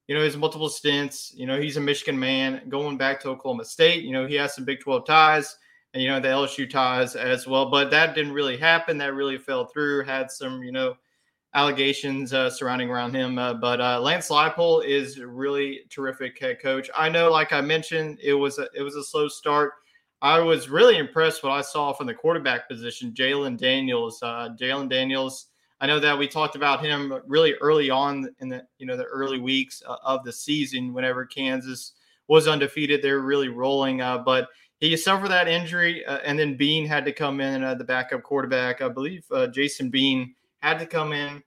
you 0.07 0.15
know, 0.15 0.23
his 0.23 0.37
multiple 0.37 0.69
stints. 0.69 1.33
You 1.35 1.47
know, 1.47 1.61
he's 1.61 1.77
a 1.77 1.81
Michigan 1.81 2.19
man 2.19 2.69
going 2.69 2.97
back 2.97 3.21
to 3.21 3.29
Oklahoma 3.29 3.65
State. 3.65 4.05
You 4.05 4.13
know, 4.13 4.27
he 4.27 4.35
has 4.37 4.55
some 4.55 4.65
Big 4.65 4.81
12 4.81 5.07
ties 5.07 5.57
you 5.95 6.09
know, 6.09 6.21
the 6.21 6.29
LSU 6.29 6.69
ties 6.69 7.17
as 7.17 7.47
well. 7.47 7.71
But 7.71 7.91
that 7.91 8.15
didn't 8.15 8.33
really 8.33 8.57
happen. 8.57 8.99
That 8.99 9.15
really 9.15 9.39
fell 9.39 9.67
through. 9.67 10.05
Had 10.05 10.31
some, 10.31 10.63
you 10.63 10.73
know, 10.73 10.97
allegations 11.55 12.33
uh, 12.33 12.49
surrounding 12.49 12.91
around 12.91 13.15
him. 13.15 13.39
Uh, 13.39 13.55
but 13.55 13.81
uh, 13.81 14.01
Lance 14.01 14.29
Leipold 14.29 14.87
is 14.87 15.21
really 15.21 15.83
terrific 15.91 16.39
head 16.39 16.61
coach. 16.61 16.89
I 16.97 17.09
know, 17.09 17.31
like 17.31 17.53
I 17.53 17.61
mentioned, 17.61 18.19
it 18.23 18.35
was 18.35 18.59
a, 18.59 18.69
it 18.75 18.83
was 18.83 18.97
a 18.97 19.05
slow 19.05 19.29
start. 19.29 19.75
I 20.23 20.39
was 20.39 20.69
really 20.69 20.99
impressed 20.99 21.43
what 21.43 21.53
I 21.53 21.63
saw 21.63 21.93
from 21.93 22.07
the 22.07 22.15
quarterback 22.15 22.69
position, 22.69 23.13
Jalen 23.13 23.59
Daniels. 23.59 24.23
Uh, 24.23 24.51
Jalon 24.59 24.89
Daniels. 24.89 25.47
I 25.81 25.87
know 25.87 25.99
that 25.99 26.17
we 26.17 26.29
talked 26.29 26.55
about 26.55 26.83
him 26.83 27.13
really 27.27 27.55
early 27.55 27.91
on 27.91 28.33
in 28.39 28.49
the 28.49 28.63
you 28.79 28.87
know 28.87 28.97
the 28.97 29.05
early 29.05 29.41
weeks 29.41 29.83
uh, 29.85 29.97
of 30.05 30.25
the 30.25 30.33
season. 30.33 30.95
Whenever 30.95 31.27
Kansas 31.27 31.95
was 32.29 32.47
undefeated, 32.47 33.03
they 33.03 33.11
were 33.11 33.21
really 33.21 33.49
rolling. 33.49 34.01
Uh, 34.01 34.19
but 34.19 34.49
he 34.89 34.97
suffered 34.97 35.29
that 35.29 35.47
injury, 35.47 36.05
uh, 36.07 36.19
and 36.25 36.37
then 36.37 36.57
Bean 36.57 36.85
had 36.85 37.05
to 37.05 37.13
come 37.13 37.41
in, 37.41 37.63
uh, 37.63 37.75
the 37.77 37.85
backup 37.85 38.25
quarterback. 38.25 38.83
I 38.83 38.89
believe 38.89 39.25
uh, 39.31 39.47
Jason 39.47 39.91
Bean 39.91 40.35
had 40.61 40.81
to 40.81 40.87
come 40.87 41.13
in. 41.13 41.41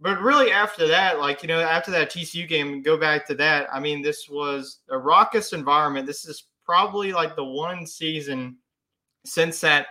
But 0.00 0.20
really, 0.20 0.50
after 0.50 0.88
that, 0.88 1.20
like, 1.20 1.42
you 1.42 1.48
know, 1.48 1.60
after 1.60 1.92
that 1.92 2.10
TCU 2.10 2.48
game, 2.48 2.82
go 2.82 2.96
back 2.96 3.28
to 3.28 3.34
that. 3.36 3.68
I 3.72 3.78
mean, 3.78 4.02
this 4.02 4.28
was 4.28 4.80
a 4.88 4.98
raucous 4.98 5.52
environment. 5.52 6.04
This 6.04 6.24
is 6.24 6.48
probably 6.64 7.12
like 7.12 7.36
the 7.36 7.44
one 7.44 7.86
season 7.86 8.56
since 9.24 9.60
that, 9.60 9.86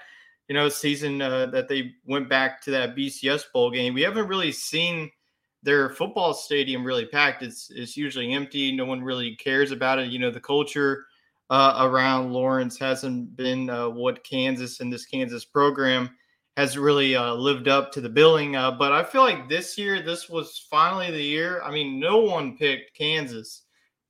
you 0.50 0.56
know, 0.56 0.68
season 0.68 1.22
uh, 1.22 1.46
that 1.46 1.70
they 1.70 1.94
went 2.06 2.28
back 2.28 2.62
to 2.64 2.72
that 2.72 2.98
BCS 2.98 3.44
bowl 3.54 3.72
game. 3.72 3.94
We 3.94 4.02
haven't 4.02 4.28
really 4.28 4.52
seen 4.52 5.10
their 5.64 5.92
football 5.92 6.34
stadium 6.34 6.84
really 6.84 7.06
packed. 7.06 7.44
It's, 7.44 7.70
it's 7.70 7.96
usually 7.96 8.34
empty. 8.34 8.74
No 8.74 8.84
one 8.84 9.02
really 9.02 9.38
cares 9.38 9.72
about 9.72 10.00
it. 10.00 10.10
You 10.10 10.20
know, 10.20 10.32
the 10.32 10.42
culture 10.42 11.06
uh, 11.50 11.78
around 11.80 12.32
Lawrence 12.32 12.78
hasn't 12.78 13.36
been 13.36 13.70
uh, 13.70 13.90
what 13.90 14.24
Kansas 14.24 14.80
and 14.80 14.92
this 14.92 15.06
Kansas 15.06 15.46
program 15.46 16.10
has 16.58 16.78
really 16.78 17.16
uh, 17.16 17.34
lived 17.34 17.68
up 17.68 17.92
to 17.94 18.02
the 18.02 18.10
billing. 18.10 18.56
Uh, 18.56 18.72
but 18.72 18.92
I 18.92 19.04
feel 19.04 19.22
like 19.22 19.50
this 19.50 19.78
year, 19.78 20.02
this 20.02 20.30
was 20.30 20.68
finally 20.70 21.10
the 21.10 21.22
year. 21.22 21.62
I 21.64 21.72
mean, 21.72 22.00
no 22.00 22.20
one 22.20 22.58
picked 22.58 22.96
Kansas 22.98 23.64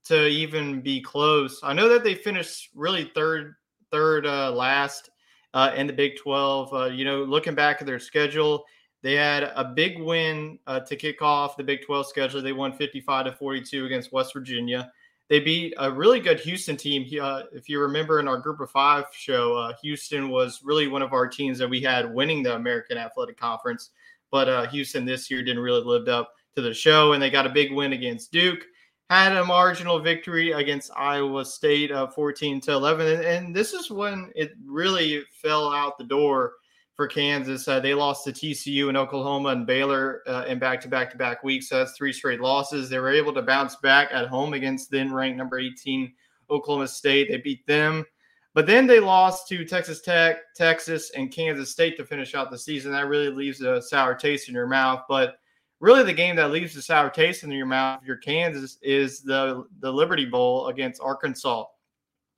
to 0.04 0.26
even 0.26 0.80
be 0.80 1.00
close. 1.00 1.60
I 1.62 1.72
know 1.72 1.88
that 1.88 2.04
they 2.04 2.14
finished 2.14 2.70
really 2.74 3.10
third, 3.14 3.54
third 3.90 4.26
uh, 4.26 4.50
last 4.50 5.10
uh, 5.54 5.72
in 5.76 5.86
the 5.86 5.92
Big 5.92 6.16
12. 6.16 6.74
Uh, 6.74 6.84
you 6.86 7.04
know, 7.04 7.22
looking 7.22 7.54
back 7.54 7.80
at 7.80 7.86
their 7.86 8.00
schedule, 8.00 8.64
they 9.02 9.14
had 9.14 9.44
a 9.54 9.64
big 9.64 9.98
win 10.00 10.58
to 10.86 10.96
kick 10.96 11.22
off 11.22 11.56
the 11.56 11.64
Big 11.64 11.86
12 11.86 12.06
schedule. 12.06 12.42
They 12.42 12.52
won 12.52 12.72
55 12.72 13.26
to 13.26 13.32
42 13.32 13.86
against 13.86 14.12
West 14.12 14.34
Virginia 14.34 14.92
they 15.30 15.38
beat 15.38 15.72
a 15.78 15.90
really 15.90 16.18
good 16.18 16.40
Houston 16.40 16.76
team. 16.76 17.08
Uh, 17.22 17.44
if 17.52 17.68
you 17.68 17.80
remember 17.80 18.18
in 18.18 18.26
our 18.26 18.36
Group 18.36 18.58
of 18.60 18.68
Five 18.68 19.04
show, 19.12 19.56
uh, 19.56 19.72
Houston 19.80 20.28
was 20.28 20.60
really 20.64 20.88
one 20.88 21.02
of 21.02 21.12
our 21.12 21.28
teams 21.28 21.56
that 21.58 21.70
we 21.70 21.80
had 21.80 22.12
winning 22.12 22.42
the 22.42 22.56
American 22.56 22.98
Athletic 22.98 23.38
Conference. 23.38 23.90
But 24.32 24.48
uh, 24.48 24.66
Houston 24.66 25.04
this 25.04 25.30
year 25.30 25.42
didn't 25.42 25.62
really 25.62 25.84
live 25.84 26.08
up 26.08 26.32
to 26.56 26.62
the 26.62 26.74
show, 26.74 27.12
and 27.12 27.22
they 27.22 27.30
got 27.30 27.46
a 27.46 27.50
big 27.50 27.72
win 27.72 27.92
against 27.92 28.32
Duke. 28.32 28.64
Had 29.08 29.36
a 29.36 29.44
marginal 29.44 30.00
victory 30.00 30.50
against 30.50 30.90
Iowa 30.96 31.44
State, 31.44 31.92
uh, 31.92 32.08
14 32.08 32.60
to 32.62 32.72
11, 32.72 33.06
and, 33.06 33.24
and 33.24 33.54
this 33.54 33.72
is 33.72 33.88
when 33.88 34.32
it 34.34 34.52
really 34.66 35.22
fell 35.30 35.72
out 35.72 35.96
the 35.96 36.04
door 36.04 36.54
for 37.00 37.06
Kansas. 37.06 37.66
Uh, 37.66 37.80
they 37.80 37.94
lost 37.94 38.24
to 38.24 38.30
TCU 38.30 38.88
and 38.88 38.96
Oklahoma 38.98 39.48
and 39.48 39.66
Baylor 39.66 40.20
uh, 40.26 40.44
in 40.46 40.58
back 40.58 40.82
to 40.82 40.88
back 40.88 41.10
to 41.10 41.16
back 41.16 41.42
weeks. 41.42 41.70
So 41.70 41.78
that's 41.78 41.92
three 41.92 42.12
straight 42.12 42.42
losses. 42.42 42.90
They 42.90 42.98
were 42.98 43.08
able 43.08 43.32
to 43.32 43.40
bounce 43.40 43.76
back 43.76 44.10
at 44.12 44.28
home 44.28 44.52
against 44.52 44.90
then 44.90 45.10
ranked 45.10 45.38
number 45.38 45.58
18 45.58 46.12
Oklahoma 46.50 46.86
State. 46.86 47.30
They 47.30 47.38
beat 47.38 47.66
them. 47.66 48.04
But 48.52 48.66
then 48.66 48.86
they 48.86 49.00
lost 49.00 49.48
to 49.48 49.64
Texas 49.64 50.02
Tech, 50.02 50.40
Texas, 50.54 51.10
and 51.16 51.32
Kansas 51.32 51.70
State 51.70 51.96
to 51.96 52.04
finish 52.04 52.34
out 52.34 52.50
the 52.50 52.58
season. 52.58 52.92
That 52.92 53.08
really 53.08 53.30
leaves 53.30 53.62
a 53.62 53.80
sour 53.80 54.14
taste 54.14 54.50
in 54.50 54.54
your 54.54 54.66
mouth. 54.66 55.04
But 55.08 55.38
really, 55.80 56.02
the 56.02 56.12
game 56.12 56.36
that 56.36 56.50
leaves 56.50 56.76
a 56.76 56.82
sour 56.82 57.08
taste 57.08 57.44
in 57.44 57.50
your 57.50 57.64
mouth 57.64 58.00
if 58.02 58.06
you're 58.06 58.18
Kansas 58.18 58.76
is 58.82 59.22
the, 59.22 59.64
the 59.78 59.90
Liberty 59.90 60.26
Bowl 60.26 60.66
against 60.66 61.00
Arkansas. 61.00 61.64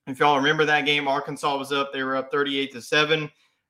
If 0.07 0.21
y'all 0.21 0.37
remember 0.37 0.65
that 0.67 0.87
game, 0.87 1.09
Arkansas 1.09 1.59
was 1.59 1.73
up. 1.73 1.93
They 1.93 2.05
were 2.05 2.15
up 2.15 2.31
38 2.31 2.73
to 2.75 2.81
7. 2.81 3.29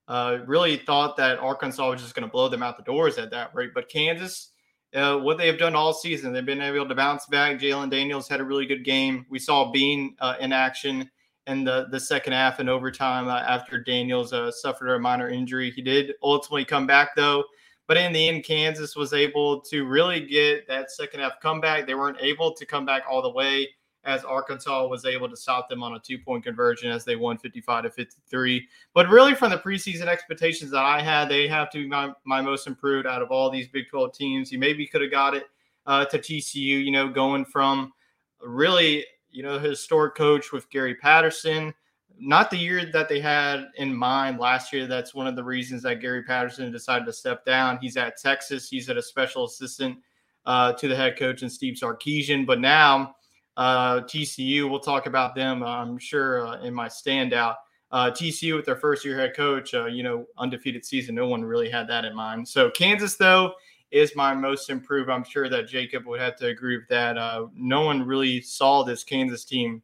Uh, 0.08 0.38
really 0.46 0.76
thought 0.76 1.16
that 1.16 1.38
Arkansas 1.38 1.90
was 1.90 2.02
just 2.02 2.14
going 2.14 2.26
to 2.26 2.30
blow 2.30 2.48
them 2.48 2.62
out 2.62 2.76
the 2.76 2.82
doors 2.82 3.18
at 3.18 3.30
that 3.30 3.54
rate. 3.54 3.70
But 3.74 3.88
Kansas, 3.88 4.50
uh, 4.94 5.18
what 5.18 5.38
they 5.38 5.46
have 5.46 5.58
done 5.58 5.74
all 5.74 5.94
season, 5.94 6.32
they've 6.32 6.44
been 6.44 6.60
able 6.60 6.88
to 6.88 6.94
bounce 6.94 7.26
back. 7.26 7.58
Jalen 7.58 7.90
Daniels 7.90 8.28
had 8.28 8.40
a 8.40 8.44
really 8.44 8.66
good 8.66 8.84
game. 8.84 9.24
We 9.30 9.38
saw 9.38 9.70
Bean 9.70 10.16
uh, 10.20 10.34
in 10.40 10.52
action 10.52 11.08
in 11.46 11.64
the, 11.64 11.86
the 11.90 12.00
second 12.00 12.32
half 12.32 12.58
and 12.58 12.68
overtime 12.68 13.28
uh, 13.28 13.38
after 13.38 13.78
Daniels 13.78 14.32
uh, 14.32 14.50
suffered 14.50 14.94
a 14.94 14.98
minor 14.98 15.28
injury. 15.28 15.70
He 15.70 15.82
did 15.82 16.14
ultimately 16.22 16.64
come 16.64 16.86
back, 16.86 17.14
though. 17.16 17.44
But 17.88 17.96
in 17.96 18.12
the 18.12 18.28
end, 18.28 18.44
Kansas 18.44 18.94
was 18.94 19.12
able 19.12 19.60
to 19.62 19.84
really 19.84 20.20
get 20.20 20.68
that 20.68 20.90
second 20.90 21.20
half 21.20 21.40
comeback. 21.40 21.86
They 21.86 21.94
weren't 21.94 22.18
able 22.20 22.54
to 22.54 22.64
come 22.64 22.86
back 22.86 23.02
all 23.10 23.22
the 23.22 23.30
way 23.30 23.68
as 24.04 24.24
Arkansas 24.24 24.86
was 24.86 25.04
able 25.04 25.28
to 25.28 25.36
stop 25.36 25.68
them 25.68 25.82
on 25.82 25.94
a 25.94 25.98
two 25.98 26.18
point 26.18 26.44
conversion 26.44 26.90
as 26.90 27.04
they 27.04 27.16
won 27.16 27.38
55 27.38 27.84
to 27.84 27.90
53. 27.90 28.66
But 28.94 29.08
really, 29.08 29.34
from 29.34 29.50
the 29.50 29.58
preseason 29.58 30.06
expectations 30.06 30.70
that 30.72 30.84
I 30.84 31.00
had, 31.00 31.28
they 31.28 31.46
have 31.48 31.70
to 31.70 31.78
be 31.78 31.88
my, 31.88 32.12
my 32.24 32.40
most 32.40 32.66
improved 32.66 33.06
out 33.06 33.22
of 33.22 33.30
all 33.30 33.50
these 33.50 33.68
Big 33.68 33.88
12 33.88 34.12
teams. 34.12 34.52
You 34.52 34.58
maybe 34.58 34.86
could 34.86 35.02
have 35.02 35.10
got 35.10 35.34
it 35.34 35.44
uh, 35.86 36.04
to 36.06 36.18
TCU, 36.18 36.84
you 36.84 36.90
know, 36.90 37.08
going 37.08 37.44
from 37.44 37.92
really, 38.40 39.04
you 39.30 39.42
know, 39.42 39.58
historic 39.58 40.14
coach 40.14 40.52
with 40.52 40.68
Gary 40.70 40.96
Patterson. 40.96 41.72
Not 42.18 42.50
the 42.50 42.58
year 42.58 42.90
that 42.92 43.08
they 43.08 43.20
had 43.20 43.68
in 43.76 43.94
mind 43.94 44.38
last 44.38 44.72
year. 44.72 44.86
That's 44.86 45.14
one 45.14 45.26
of 45.26 45.34
the 45.34 45.42
reasons 45.42 45.82
that 45.82 46.00
Gary 46.00 46.22
Patterson 46.22 46.70
decided 46.70 47.06
to 47.06 47.12
step 47.12 47.44
down. 47.44 47.78
He's 47.80 47.96
at 47.96 48.18
Texas. 48.18 48.68
He's 48.68 48.88
at 48.90 48.96
a 48.96 49.02
special 49.02 49.44
assistant 49.44 49.98
uh, 50.44 50.72
to 50.74 50.88
the 50.88 50.96
head 50.96 51.16
coach 51.18 51.42
and 51.42 51.50
Steve 51.50 51.74
Sarkisian. 51.74 52.46
But 52.46 52.60
now, 52.60 53.16
uh, 53.56 54.00
TCU, 54.00 54.68
we'll 54.68 54.80
talk 54.80 55.06
about 55.06 55.34
them, 55.34 55.62
I'm 55.62 55.98
sure, 55.98 56.46
uh, 56.46 56.60
in 56.62 56.72
my 56.72 56.88
standout. 56.88 57.56
Uh, 57.90 58.10
TCU 58.10 58.56
with 58.56 58.64
their 58.64 58.76
first 58.76 59.04
year 59.04 59.18
head 59.18 59.36
coach, 59.36 59.74
uh, 59.74 59.84
you 59.84 60.02
know, 60.02 60.24
undefeated 60.38 60.84
season. 60.84 61.14
No 61.14 61.28
one 61.28 61.44
really 61.44 61.68
had 61.68 61.86
that 61.88 62.06
in 62.06 62.16
mind. 62.16 62.48
So 62.48 62.70
Kansas, 62.70 63.16
though, 63.16 63.52
is 63.90 64.16
my 64.16 64.32
most 64.34 64.70
improved. 64.70 65.10
I'm 65.10 65.24
sure 65.24 65.50
that 65.50 65.68
Jacob 65.68 66.06
would 66.06 66.20
have 66.20 66.36
to 66.36 66.46
agree 66.46 66.78
with 66.78 66.88
that. 66.88 67.18
Uh, 67.18 67.48
no 67.54 67.82
one 67.82 68.06
really 68.06 68.40
saw 68.40 68.82
this 68.82 69.04
Kansas 69.04 69.44
team 69.44 69.82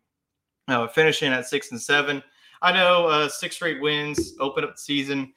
uh, 0.69 0.89
finishing 0.89 1.33
at 1.33 1.47
six 1.47 1.71
and 1.71 1.81
seven. 1.81 2.23
I 2.63 2.73
know 2.73 3.29
six 3.29 3.57
straight 3.57 3.81
wins 3.81 4.33
open 4.41 4.65
up 4.65 4.75
the 4.75 4.81
season. 4.81 5.33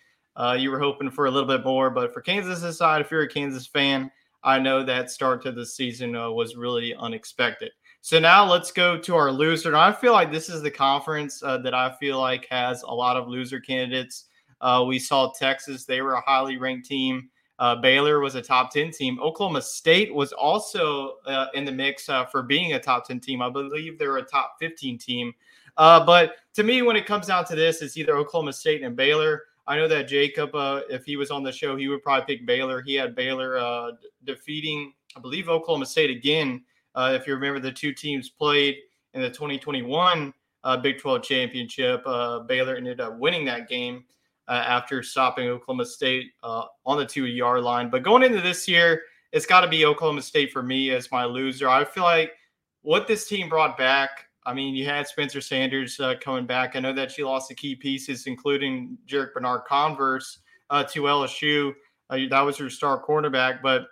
you 0.57 0.71
were 0.71 0.79
hoping 0.79 1.11
for 1.11 1.25
a 1.25 1.31
little 1.31 1.47
bit 1.47 1.65
more, 1.65 1.89
but 1.89 2.13
for 2.13 2.21
Kansas' 2.21 2.77
side, 2.77 3.01
if 3.01 3.11
you're 3.11 3.21
a 3.23 3.27
Kansas 3.27 3.67
fan, 3.67 4.09
I 4.43 4.57
know 4.57 4.83
that 4.83 5.11
start 5.11 5.43
to 5.43 5.51
the 5.51 5.65
season 5.65 6.13
was 6.13 6.55
really 6.55 6.95
unexpected. 6.95 7.71
So 8.03 8.17
now 8.17 8.43
let's 8.43 8.71
go 8.71 8.97
to 8.97 9.15
our 9.15 9.31
loser. 9.31 9.69
And 9.69 9.77
I 9.77 9.91
feel 9.91 10.11
like 10.11 10.31
this 10.31 10.49
is 10.49 10.63
the 10.63 10.71
conference 10.71 11.43
uh, 11.43 11.59
that 11.59 11.75
I 11.75 11.91
feel 11.99 12.19
like 12.19 12.47
has 12.49 12.81
a 12.81 12.91
lot 12.91 13.15
of 13.15 13.27
loser 13.27 13.59
candidates. 13.59 14.25
Uh, 14.59 14.83
we 14.87 14.97
saw 14.97 15.31
Texas; 15.33 15.85
they 15.85 16.01
were 16.01 16.13
a 16.13 16.21
highly 16.21 16.57
ranked 16.57 16.87
team. 16.87 17.29
Uh, 17.59 17.75
Baylor 17.75 18.19
was 18.19 18.33
a 18.33 18.41
top 18.41 18.71
10 18.71 18.89
team. 18.89 19.19
Oklahoma 19.21 19.61
State 19.61 20.11
was 20.11 20.33
also 20.33 21.17
uh, 21.27 21.45
in 21.53 21.63
the 21.63 21.71
mix 21.71 22.09
uh, 22.09 22.25
for 22.25 22.41
being 22.41 22.73
a 22.73 22.79
top 22.79 23.07
10 23.07 23.19
team. 23.19 23.39
I 23.39 23.51
believe 23.51 23.99
they're 23.99 24.17
a 24.17 24.23
top 24.23 24.55
15 24.59 24.97
team. 24.97 25.31
Uh, 25.77 26.03
but 26.03 26.37
to 26.55 26.63
me, 26.63 26.81
when 26.81 26.95
it 26.95 27.05
comes 27.05 27.27
down 27.27 27.45
to 27.45 27.55
this, 27.55 27.83
it's 27.83 27.97
either 27.97 28.17
Oklahoma 28.17 28.51
State 28.51 28.81
and 28.81 28.95
Baylor. 28.95 29.43
I 29.67 29.75
know 29.75 29.87
that 29.87 30.07
Jacob, 30.07 30.49
if 30.89 31.05
he 31.05 31.17
was 31.17 31.29
on 31.29 31.43
the 31.43 31.51
show, 31.51 31.75
he 31.75 31.87
would 31.87 32.01
probably 32.01 32.35
pick 32.35 32.47
Baylor. 32.47 32.81
He 32.81 32.95
had 32.95 33.15
Baylor 33.15 33.91
defeating, 34.23 34.93
I 35.15 35.19
believe, 35.19 35.47
Oklahoma 35.47 35.85
State 35.85 36.09
again 36.09 36.63
uh, 36.95 37.17
if 37.19 37.27
you 37.27 37.33
remember, 37.33 37.59
the 37.59 37.71
two 37.71 37.93
teams 37.93 38.29
played 38.29 38.77
in 39.13 39.21
the 39.21 39.29
2021 39.29 40.33
uh, 40.63 40.77
Big 40.77 40.99
12 40.99 41.23
championship. 41.23 42.03
Uh, 42.05 42.39
Baylor 42.39 42.75
ended 42.75 42.99
up 42.99 43.17
winning 43.17 43.45
that 43.45 43.67
game 43.67 44.03
uh, 44.47 44.63
after 44.65 45.01
stopping 45.01 45.47
Oklahoma 45.47 45.85
State 45.85 46.31
uh, 46.43 46.65
on 46.85 46.97
the 46.97 47.05
two 47.05 47.25
yard 47.25 47.63
line. 47.63 47.89
But 47.89 48.03
going 48.03 48.23
into 48.23 48.41
this 48.41 48.67
year, 48.67 49.01
it's 49.31 49.45
got 49.45 49.61
to 49.61 49.67
be 49.67 49.85
Oklahoma 49.85 50.21
State 50.21 50.51
for 50.51 50.61
me 50.61 50.91
as 50.91 51.11
my 51.11 51.25
loser. 51.25 51.69
I 51.69 51.85
feel 51.85 52.03
like 52.03 52.33
what 52.81 53.07
this 53.07 53.27
team 53.27 53.49
brought 53.49 53.77
back. 53.77 54.27
I 54.43 54.53
mean, 54.53 54.75
you 54.75 54.85
had 54.85 55.07
Spencer 55.07 55.39
Sanders 55.39 56.01
coming 56.19 56.47
back. 56.47 56.75
I 56.75 56.79
know 56.79 56.93
that 56.93 57.11
she 57.11 57.23
lost 57.23 57.47
the 57.47 57.53
key 57.53 57.75
pieces, 57.75 58.25
including 58.25 58.97
Jarrick 59.07 59.33
Bernard-Converse 59.33 60.39
to 60.71 61.01
LSU. 61.01 61.73
that 62.09 62.41
was 62.41 62.57
her 62.57 62.67
star 62.67 63.03
cornerback, 63.03 63.61
but 63.61 63.85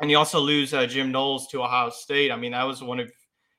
and 0.00 0.10
you 0.10 0.16
also 0.16 0.38
lose 0.38 0.74
uh, 0.74 0.86
Jim 0.86 1.10
Knowles 1.10 1.48
to 1.48 1.62
Ohio 1.62 1.90
State. 1.90 2.30
I 2.30 2.36
mean, 2.36 2.52
that 2.52 2.62
was 2.64 2.82
one 2.82 3.00
of 3.00 3.10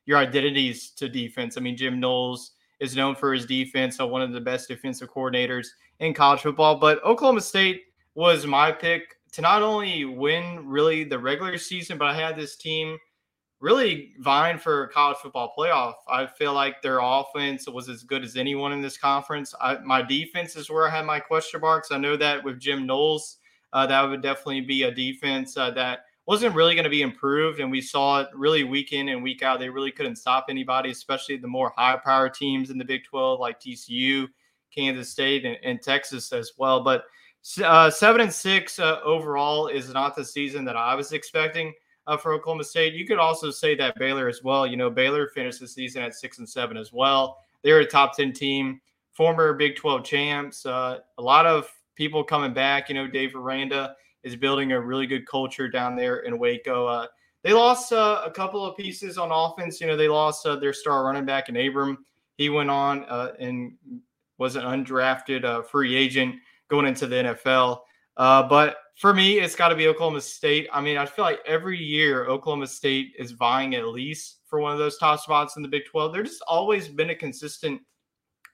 your 0.06 0.18
identities 0.18 0.92
to 0.92 1.10
defense. 1.10 1.58
I 1.58 1.62
mean, 1.62 1.78
Jim 1.78 2.00
Knowles 2.00 2.54
is 2.80 2.96
known 2.96 3.16
for 3.16 3.34
his 3.34 3.46
defense, 3.46 3.98
so 3.98 4.08
one 4.08 4.22
of 4.22 4.32
the 4.32 4.42
best 4.42 4.68
defensive 4.68 5.10
coordinators 5.10 5.68
in 6.00 6.14
college 6.14 6.42
football. 6.42 6.78
But 6.78 7.04
Oklahoma 7.04 7.42
State 7.42 7.84
was 8.16 8.46
my 8.46 8.72
pick 8.72 9.16
to 9.34 9.42
not 9.42 9.62
only 9.62 10.06
win 10.06 10.66
really 10.66 11.04
the 11.04 11.20
regular 11.20 11.58
season, 11.58 11.98
but 11.98 12.08
I 12.08 12.14
had 12.14 12.36
this 12.36 12.56
team 12.56 12.98
really 13.60 14.14
vying 14.20 14.58
for 14.58 14.88
college 14.88 15.18
football 15.18 15.54
playoff. 15.58 15.96
I 16.10 16.26
feel 16.26 16.54
like 16.54 16.82
their 16.82 17.00
offense 17.02 17.68
was 17.68 17.90
as 17.90 18.04
good 18.04 18.24
as 18.24 18.38
anyone 18.38 18.72
in 18.72 18.82
this 18.82 18.98
conference. 18.98 19.54
I, 19.60 19.78
my 19.80 20.02
defense 20.02 20.56
is 20.56 20.70
where 20.70 20.88
I 20.88 20.92
had 20.96 21.06
my 21.06 21.20
question 21.20 21.60
marks. 21.60 21.92
I 21.92 21.98
know 21.98 22.16
that 22.18 22.44
with 22.44 22.60
Jim 22.60 22.86
Knowles, 22.86 23.38
uh, 23.74 23.86
that 23.88 24.02
would 24.02 24.24
definitely 24.24 24.62
be 24.62 24.84
a 24.84 24.92
defense 24.92 25.58
uh, 25.58 25.72
that 25.72 26.06
wasn't 26.30 26.54
really 26.54 26.76
going 26.76 26.84
to 26.84 26.92
be 26.92 27.02
improved. 27.02 27.60
And 27.60 27.72
we 27.72 27.82
saw 27.82 28.20
it 28.20 28.28
really 28.36 28.64
week 28.64 28.94
in 28.94 29.10
and 29.10 29.24
week 29.24 29.42
out. 29.42 29.58
They 29.58 29.68
really 29.68 29.90
couldn't 29.90 30.18
stop 30.18 30.46
anybody, 30.48 30.92
especially 30.92 31.38
the 31.38 31.48
more 31.48 31.74
high 31.76 31.98
power 31.98 32.30
teams 32.30 32.70
in 32.70 32.78
the 32.78 32.86
Big 32.86 33.04
12 33.04 33.40
like 33.40 33.60
TCU, 33.60 34.28
Kansas 34.70 35.10
State, 35.10 35.44
and, 35.44 35.58
and 35.64 35.82
Texas 35.82 36.32
as 36.32 36.52
well. 36.56 36.84
But 36.84 37.06
uh, 37.66 37.90
seven 37.90 38.22
and 38.22 38.32
six 38.32 38.78
uh, 38.78 39.00
overall 39.04 39.70
is 39.70 39.92
not 39.92 40.16
the 40.16 40.24
season 40.24 40.66
that 40.66 40.78
I 40.78 40.94
was 40.94 41.14
expecting 41.14 41.74
uh, 42.06 42.16
for 42.16 42.32
Oklahoma 42.32 42.64
State. 42.64 42.94
You 42.94 43.08
could 43.08 43.18
also 43.18 43.50
say 43.50 43.74
that 43.78 43.98
Baylor 43.98 44.30
as 44.30 44.44
well. 44.44 44.68
You 44.68 44.78
know, 44.78 44.92
Baylor 44.92 45.30
finished 45.30 45.60
the 45.60 45.68
season 45.68 46.04
at 46.04 46.14
six 46.14 46.38
and 46.38 46.48
seven 46.48 46.78
as 46.78 46.94
well. 46.94 47.40
They're 47.64 47.80
a 47.80 47.88
top 47.88 48.16
10 48.16 48.34
team, 48.34 48.80
former 49.14 49.54
Big 49.54 49.76
12 49.76 50.04
champs. 50.04 50.64
Uh, 50.64 51.00
a 51.18 51.24
lot 51.24 51.48
of 51.48 51.68
people 51.96 52.24
coming 52.24 52.54
back. 52.54 52.88
You 52.88 52.94
know, 52.94 53.08
Dave 53.08 53.36
Aranda 53.36 53.96
is 54.24 54.36
building 54.36 54.72
a 54.72 54.80
really 54.80 55.08
good 55.08 55.28
culture 55.28 55.70
down 55.70 55.96
there 55.96 56.20
in 56.20 56.38
Waco. 56.38 56.86
Uh, 56.86 57.08
they 57.44 57.54
lost 57.54 57.94
uh, 57.94 58.22
a 58.26 58.32
couple 58.32 58.66
of 58.66 58.76
pieces 58.76 59.18
on 59.18 59.32
offense. 59.32 59.80
You 59.80 59.88
know, 59.88 59.96
they 59.96 60.10
lost 60.10 60.46
uh, 60.46 60.58
their 60.58 60.74
star 60.74 61.06
running 61.06 61.26
back 61.26 61.50
in 61.50 61.56
Abram. 61.56 62.06
He 62.38 62.50
went 62.50 62.70
on 62.70 63.06
uh, 63.06 63.34
and 63.40 63.74
was 64.38 64.56
an 64.56 64.64
undrafted 64.64 65.44
uh, 65.44 65.62
free 65.62 65.96
agent 65.96 66.36
going 66.70 66.86
into 66.86 67.08
the 67.08 67.16
NFL. 67.16 67.80
Uh, 68.18 68.44
but 68.44 68.78
for 68.96 69.14
me, 69.14 69.40
it's 69.40 69.56
got 69.56 69.70
to 69.70 69.76
be 69.76 69.88
Oklahoma 69.88 70.22
State. 70.22 70.68
I 70.74 70.82
mean, 70.82 70.98
I 70.98 71.06
feel 71.06 71.24
like 71.24 71.40
every 71.46 71.78
year 71.78 72.26
Oklahoma 72.28 72.68
State 72.68 73.14
is 73.18 73.32
vying 73.32 73.76
at 73.76 73.88
least 73.88 74.40
for 74.46 74.60
one 74.60 74.74
of 74.74 74.80
those 74.80 74.98
top 74.98 75.22
spots 75.22 75.56
in 75.56 75.62
the 75.62 75.70
Big 75.70 75.86
12. 75.86 76.12
There's 76.12 76.30
just 76.30 76.44
always 76.48 76.90
been 76.90 77.12
a 77.12 77.16
consistent 77.16 77.82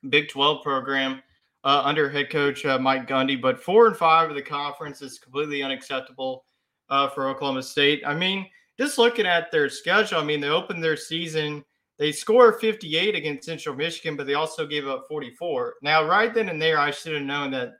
Big 0.08 0.28
12 0.28 0.62
program 0.62 1.20
uh, 1.66 1.82
under 1.84 2.08
head 2.08 2.30
coach 2.30 2.64
uh, 2.64 2.78
Mike 2.78 3.08
Gundy. 3.08 3.38
But 3.38 3.60
four 3.60 3.88
and 3.88 3.96
five 3.96 4.30
of 4.30 4.36
the 4.36 4.42
conference 4.42 5.02
is 5.02 5.18
completely 5.18 5.64
unacceptable 5.64 6.44
uh, 6.88 7.08
for 7.08 7.28
Oklahoma 7.28 7.62
State. 7.62 8.02
I 8.06 8.14
mean, 8.14 8.46
just 8.78 8.98
looking 8.98 9.26
at 9.26 9.50
their 9.50 9.68
schedule, 9.68 10.18
I 10.18 10.24
mean, 10.24 10.40
they 10.40 10.48
opened 10.48 10.82
their 10.82 10.96
season. 10.96 11.64
They 11.98 12.12
score 12.12 12.52
58 12.52 13.16
against 13.16 13.46
Central 13.46 13.74
Michigan, 13.74 14.16
but 14.16 14.28
they 14.28 14.34
also 14.34 14.64
gave 14.64 14.86
up 14.86 15.06
44. 15.08 15.74
Now, 15.82 16.06
right 16.06 16.32
then 16.32 16.50
and 16.50 16.62
there, 16.62 16.78
I 16.78 16.92
should 16.92 17.14
have 17.14 17.22
known 17.22 17.50
that 17.52 17.78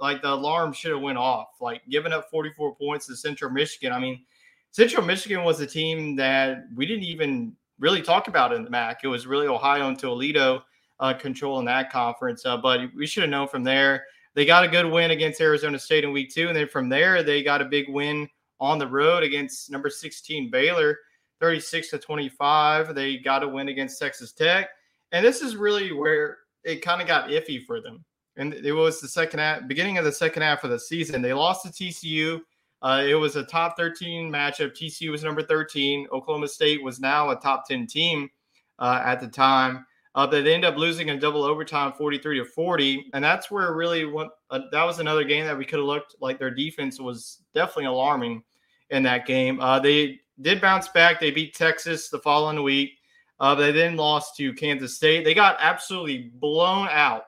like 0.00 0.20
the 0.20 0.32
alarm 0.32 0.72
should 0.72 0.90
have 0.90 1.02
went 1.02 1.18
off. 1.18 1.48
Like 1.60 1.82
giving 1.88 2.12
up 2.12 2.28
44 2.30 2.74
points 2.74 3.06
to 3.06 3.14
Central 3.14 3.52
Michigan. 3.52 3.92
I 3.92 4.00
mean, 4.00 4.24
Central 4.72 5.04
Michigan 5.04 5.44
was 5.44 5.60
a 5.60 5.66
team 5.66 6.16
that 6.16 6.64
we 6.74 6.86
didn't 6.86 7.04
even 7.04 7.54
really 7.78 8.02
talk 8.02 8.26
about 8.26 8.52
in 8.52 8.64
the 8.64 8.70
MAC. 8.70 9.00
It 9.04 9.08
was 9.08 9.28
really 9.28 9.46
Ohio 9.46 9.86
and 9.86 9.98
Toledo 9.98 10.64
uh, 11.00 11.14
control 11.14 11.58
in 11.58 11.64
that 11.66 11.90
conference. 11.90 12.44
Uh, 12.44 12.56
but 12.56 12.80
we 12.94 13.06
should 13.06 13.22
have 13.22 13.30
known 13.30 13.48
from 13.48 13.64
there. 13.64 14.04
They 14.34 14.44
got 14.44 14.64
a 14.64 14.68
good 14.68 14.86
win 14.86 15.10
against 15.10 15.40
Arizona 15.40 15.78
State 15.78 16.04
in 16.04 16.12
week 16.12 16.32
two. 16.32 16.48
And 16.48 16.56
then 16.56 16.68
from 16.68 16.88
there, 16.88 17.22
they 17.22 17.42
got 17.42 17.62
a 17.62 17.64
big 17.64 17.88
win 17.88 18.28
on 18.60 18.78
the 18.78 18.86
road 18.86 19.22
against 19.22 19.70
number 19.70 19.90
16 19.90 20.50
Baylor, 20.50 20.98
36 21.40 21.90
to 21.90 21.98
25. 21.98 22.94
They 22.94 23.18
got 23.18 23.42
a 23.42 23.48
win 23.48 23.68
against 23.68 23.98
Texas 23.98 24.32
Tech. 24.32 24.68
And 25.12 25.24
this 25.24 25.40
is 25.40 25.56
really 25.56 25.92
where 25.92 26.38
it 26.64 26.82
kind 26.82 27.00
of 27.00 27.08
got 27.08 27.30
iffy 27.30 27.64
for 27.64 27.80
them. 27.80 28.04
And 28.36 28.54
it 28.54 28.72
was 28.72 29.00
the 29.00 29.08
second 29.08 29.40
half, 29.40 29.66
beginning 29.66 29.98
of 29.98 30.04
the 30.04 30.12
second 30.12 30.42
half 30.42 30.62
of 30.62 30.70
the 30.70 30.78
season. 30.78 31.22
They 31.22 31.32
lost 31.32 31.64
to 31.64 31.70
TCU. 31.70 32.40
Uh, 32.80 33.02
it 33.04 33.14
was 33.14 33.34
a 33.34 33.42
top 33.42 33.76
13 33.76 34.30
matchup. 34.30 34.72
TCU 34.72 35.10
was 35.10 35.24
number 35.24 35.42
13. 35.42 36.06
Oklahoma 36.12 36.46
State 36.46 36.82
was 36.82 37.00
now 37.00 37.30
a 37.30 37.36
top 37.36 37.66
10 37.66 37.88
team 37.88 38.30
uh, 38.78 39.02
at 39.04 39.20
the 39.20 39.26
time. 39.26 39.84
Uh, 40.14 40.26
they 40.26 40.52
end 40.52 40.64
up 40.64 40.76
losing 40.76 41.08
in 41.08 41.18
double 41.18 41.44
overtime, 41.44 41.92
43 41.92 42.38
to 42.38 42.44
40, 42.44 43.10
and 43.12 43.22
that's 43.22 43.50
where 43.50 43.74
really 43.74 44.04
what 44.04 44.38
uh, 44.50 44.60
that 44.72 44.84
was 44.84 44.98
another 44.98 45.24
game 45.24 45.44
that 45.44 45.56
we 45.56 45.64
could 45.64 45.78
have 45.78 45.86
looked 45.86 46.16
like 46.20 46.38
their 46.38 46.50
defense 46.50 47.00
was 47.00 47.42
definitely 47.54 47.84
alarming 47.84 48.42
in 48.90 49.02
that 49.02 49.26
game. 49.26 49.60
Uh, 49.60 49.78
they 49.78 50.20
did 50.40 50.60
bounce 50.60 50.88
back. 50.88 51.20
They 51.20 51.30
beat 51.30 51.54
Texas 51.54 52.08
the 52.08 52.18
following 52.18 52.62
week. 52.62 52.98
Uh, 53.40 53.54
they 53.54 53.70
then 53.70 53.96
lost 53.96 54.36
to 54.36 54.52
Kansas 54.54 54.96
State. 54.96 55.24
They 55.24 55.34
got 55.34 55.56
absolutely 55.60 56.30
blown 56.34 56.88
out 56.90 57.26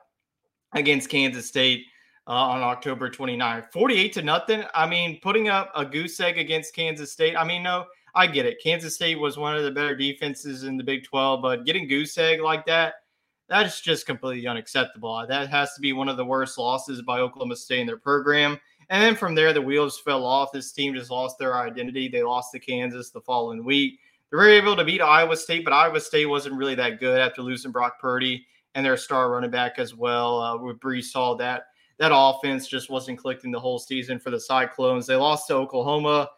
against 0.73 1.09
Kansas 1.09 1.47
State 1.47 1.85
uh, 2.27 2.31
on 2.31 2.61
October 2.61 3.09
29th, 3.09 3.71
48 3.71 4.13
to 4.13 4.21
nothing. 4.21 4.63
I 4.73 4.87
mean, 4.87 5.19
putting 5.21 5.49
up 5.49 5.71
a 5.75 5.85
goose 5.85 6.19
egg 6.19 6.37
against 6.37 6.75
Kansas 6.75 7.11
State. 7.11 7.35
I 7.35 7.43
mean, 7.43 7.63
no 7.63 7.85
I 8.13 8.27
get 8.27 8.45
it. 8.45 8.61
Kansas 8.61 8.95
State 8.95 9.19
was 9.19 9.37
one 9.37 9.55
of 9.55 9.63
the 9.63 9.71
better 9.71 9.95
defenses 9.95 10.63
in 10.63 10.77
the 10.77 10.83
Big 10.83 11.03
12, 11.03 11.41
but 11.41 11.65
getting 11.65 11.87
goose 11.87 12.17
egg 12.17 12.41
like 12.41 12.65
that, 12.65 12.95
that's 13.47 13.81
just 13.81 14.05
completely 14.05 14.47
unacceptable. 14.47 15.25
That 15.27 15.49
has 15.49 15.73
to 15.75 15.81
be 15.81 15.93
one 15.93 16.09
of 16.09 16.17
the 16.17 16.25
worst 16.25 16.57
losses 16.57 17.01
by 17.01 17.19
Oklahoma 17.19 17.55
State 17.55 17.81
in 17.81 17.87
their 17.87 17.97
program. 17.97 18.59
And 18.89 19.01
then 19.01 19.15
from 19.15 19.35
there, 19.35 19.53
the 19.53 19.61
wheels 19.61 19.99
fell 19.99 20.25
off. 20.25 20.51
This 20.51 20.71
team 20.71 20.93
just 20.93 21.11
lost 21.11 21.37
their 21.39 21.55
identity. 21.55 22.09
They 22.09 22.23
lost 22.23 22.51
to 22.51 22.59
Kansas 22.59 23.09
the 23.09 23.21
following 23.21 23.63
week. 23.63 23.99
They 24.29 24.37
were 24.37 24.49
able 24.49 24.75
to 24.75 24.83
beat 24.83 25.01
Iowa 25.01 25.35
State, 25.37 25.63
but 25.63 25.73
Iowa 25.73 25.99
State 25.99 26.25
wasn't 26.25 26.55
really 26.55 26.75
that 26.75 26.99
good 26.99 27.19
after 27.19 27.41
losing 27.41 27.71
Brock 27.71 27.99
Purdy 27.99 28.45
and 28.75 28.85
their 28.85 28.97
star 28.97 29.31
running 29.31 29.51
back 29.51 29.79
as 29.79 29.95
well. 29.95 30.41
Uh, 30.41 30.57
with 30.57 30.79
Breece 30.79 31.13
Hall, 31.13 31.35
that 31.37 31.67
that 31.97 32.11
offense 32.13 32.67
just 32.67 32.89
wasn't 32.89 33.19
clicking 33.19 33.51
the 33.51 33.59
whole 33.59 33.79
season 33.79 34.19
for 34.19 34.29
the 34.31 34.39
Cyclones. 34.39 35.05
They 35.05 35.15
lost 35.15 35.47
to 35.47 35.55
Oklahoma 35.55 36.29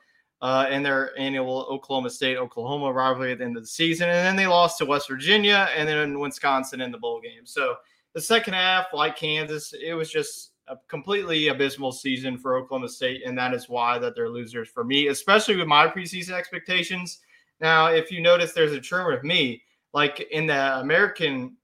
uh, 0.43 0.67
in 0.69 0.84
their 0.84 1.17
annual 1.17 1.65
Oklahoma 1.69 2.10
State 2.10 2.36
Oklahoma 2.36 2.91
rivalry 2.91 3.32
at 3.32 3.38
the 3.38 3.45
end 3.45 3.56
of 3.56 3.63
the 3.63 3.67
season. 3.67 4.10
And 4.10 4.27
then 4.27 4.36
they 4.36 4.45
lost 4.45 4.77
to 4.77 4.86
West 4.86 5.08
Virginia 5.08 5.69
and 5.75 5.88
then 5.88 6.19
Wisconsin 6.19 6.82
in 6.82 6.91
the 6.91 6.97
bowl 6.97 7.21
game. 7.21 7.45
So 7.45 7.77
the 8.13 8.19
second 8.19 8.53
half, 8.53 8.88
like 8.93 9.15
Kansas, 9.15 9.73
it 9.73 9.93
was 9.93 10.12
just 10.12 10.51
a 10.67 10.75
completely 10.89 11.47
abysmal 11.47 11.93
season 11.93 12.38
for 12.38 12.58
Oklahoma 12.58 12.89
State. 12.89 13.21
And 13.25 13.38
that 13.38 13.53
is 13.53 13.69
why 13.69 13.97
that 13.99 14.17
they're 14.17 14.29
losers 14.29 14.67
for 14.67 14.84
me, 14.84 15.08
especially 15.08 15.56
with 15.56 15.67
my 15.67 15.88
preseason 15.88 16.34
expectations. 16.34 17.21
Now, 17.62 17.88
if 17.88 18.12
you 18.12 18.21
notice, 18.21 18.51
there's 18.51 18.73
a 18.73 18.82
trend 18.82 19.08
with 19.08 19.23
me, 19.23 19.63
like 19.93 20.27
in 20.32 20.45
the 20.45 20.79
American, 20.79 21.56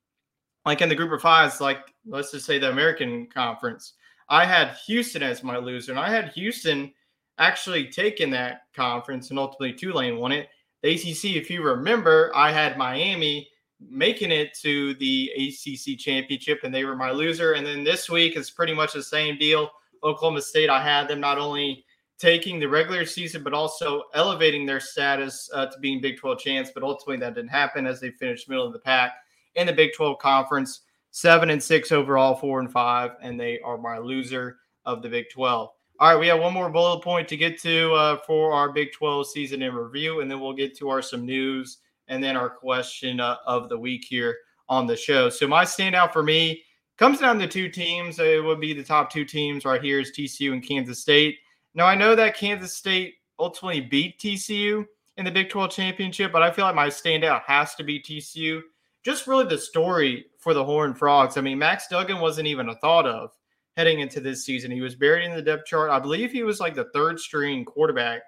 like 0.65 0.81
in 0.81 0.87
the 0.87 0.95
group 0.95 1.11
of 1.11 1.21
fives, 1.21 1.59
like 1.59 1.93
let's 2.07 2.31
just 2.31 2.45
say 2.45 2.59
the 2.59 2.71
American 2.71 3.27
conference, 3.27 3.95
I 4.29 4.45
had 4.45 4.77
Houston 4.85 5.21
as 5.21 5.43
my 5.43 5.57
loser, 5.57 5.91
and 5.91 5.99
I 5.99 6.09
had 6.09 6.29
Houston 6.29 6.93
actually 7.39 7.87
taken 7.87 8.29
that 8.31 8.63
conference 8.75 9.29
and 9.29 9.39
ultimately 9.39 9.73
Tulane 9.73 10.17
won 10.17 10.31
it. 10.31 10.49
The 10.83 10.93
ACC, 10.93 11.35
if 11.35 11.49
you 11.49 11.63
remember, 11.63 12.31
I 12.35 12.51
had 12.51 12.77
Miami 12.77 13.49
making 13.79 14.31
it 14.31 14.53
to 14.61 14.93
the 14.95 15.31
ACC 15.37 15.97
championship 15.97 16.59
and 16.63 16.73
they 16.73 16.83
were 16.83 16.95
my 16.95 17.11
loser. 17.11 17.53
And 17.53 17.65
then 17.65 17.83
this 17.83 18.09
week 18.09 18.35
is 18.37 18.51
pretty 18.51 18.73
much 18.73 18.93
the 18.93 19.03
same 19.03 19.37
deal. 19.37 19.71
Oklahoma 20.03 20.41
State, 20.41 20.69
I 20.69 20.81
had 20.81 21.07
them 21.07 21.19
not 21.19 21.37
only 21.37 21.85
taking 22.19 22.59
the 22.59 22.67
regular 22.67 23.05
season, 23.05 23.43
but 23.43 23.53
also 23.53 24.03
elevating 24.13 24.65
their 24.65 24.79
status 24.79 25.49
uh, 25.53 25.67
to 25.67 25.79
being 25.79 26.01
Big 26.01 26.17
12 26.17 26.39
champs. 26.39 26.71
But 26.73 26.83
ultimately, 26.83 27.17
that 27.17 27.35
didn't 27.35 27.49
happen 27.49 27.87
as 27.87 27.99
they 27.99 28.11
finished 28.11 28.49
middle 28.49 28.67
of 28.67 28.73
the 28.73 28.79
pack 28.79 29.13
in 29.55 29.65
the 29.65 29.73
Big 29.73 29.91
12 29.95 30.19
conference, 30.19 30.81
seven 31.11 31.49
and 31.49 31.63
six 31.63 31.91
overall, 31.91 32.35
four 32.35 32.59
and 32.59 32.71
five, 32.71 33.11
and 33.21 33.39
they 33.39 33.59
are 33.61 33.77
my 33.77 33.97
loser 33.97 34.57
of 34.85 35.01
the 35.01 35.09
Big 35.09 35.29
12. 35.29 35.69
All 36.01 36.09
right, 36.09 36.17
we 36.17 36.27
have 36.27 36.39
one 36.39 36.53
more 36.53 36.69
bullet 36.69 37.03
point 37.03 37.27
to 37.27 37.35
get 37.35 37.59
to 37.59 37.91
uh, 37.93 38.17
for 38.25 38.53
our 38.53 38.71
Big 38.71 38.93
12 38.93 39.27
season 39.27 39.61
in 39.61 39.73
review, 39.73 40.21
and 40.21 40.31
then 40.31 40.39
we'll 40.39 40.53
get 40.53 40.77
to 40.77 40.87
our 40.87 41.01
some 41.01 41.25
news 41.25 41.79
and 42.07 42.23
then 42.23 42.37
our 42.37 42.49
question 42.49 43.19
uh, 43.19 43.35
of 43.45 43.67
the 43.67 43.77
week 43.77 44.05
here 44.07 44.37
on 44.69 44.87
the 44.87 44.95
show. 44.95 45.29
So 45.29 45.45
my 45.45 45.65
standout 45.65 46.13
for 46.13 46.23
me 46.23 46.63
comes 46.95 47.19
down 47.19 47.37
to 47.39 47.47
two 47.47 47.67
teams. 47.67 48.17
It 48.17 48.41
would 48.41 48.61
be 48.61 48.71
the 48.71 48.81
top 48.81 49.11
two 49.11 49.25
teams 49.25 49.65
right 49.65 49.81
here 49.81 49.99
is 49.99 50.13
TCU 50.13 50.53
and 50.53 50.65
Kansas 50.65 50.99
State. 51.01 51.39
Now 51.73 51.85
I 51.85 51.95
know 51.95 52.15
that 52.15 52.37
Kansas 52.37 52.73
State 52.73 53.15
ultimately 53.37 53.81
beat 53.81 54.19
TCU 54.19 54.85
in 55.17 55.25
the 55.25 55.31
Big 55.31 55.49
12 55.49 55.69
championship, 55.69 56.31
but 56.31 56.41
I 56.41 56.49
feel 56.49 56.63
like 56.63 56.75
my 56.75 56.87
standout 56.87 57.41
has 57.41 57.75
to 57.75 57.83
be 57.83 57.99
TCU. 57.99 58.61
Just 59.03 59.27
really 59.27 59.49
the 59.49 59.57
story 59.57 60.27
for 60.37 60.53
the 60.53 60.63
Horned 60.63 60.97
Frogs. 60.97 61.35
I 61.35 61.41
mean, 61.41 61.57
Max 61.57 61.89
Duggan 61.89 62.21
wasn't 62.21 62.47
even 62.47 62.69
a 62.69 62.75
thought 62.75 63.05
of 63.05 63.31
heading 63.79 64.01
into 64.01 64.19
this 64.19 64.43
season. 64.43 64.69
He 64.69 64.81
was 64.81 64.93
buried 64.93 65.23
in 65.23 65.33
the 65.33 65.41
depth 65.41 65.65
chart. 65.65 65.89
I 65.89 65.99
believe 65.99 66.33
he 66.33 66.43
was 66.43 66.59
like 66.59 66.75
the 66.75 66.89
third 66.93 67.17
string 67.17 67.63
quarterback, 67.63 68.23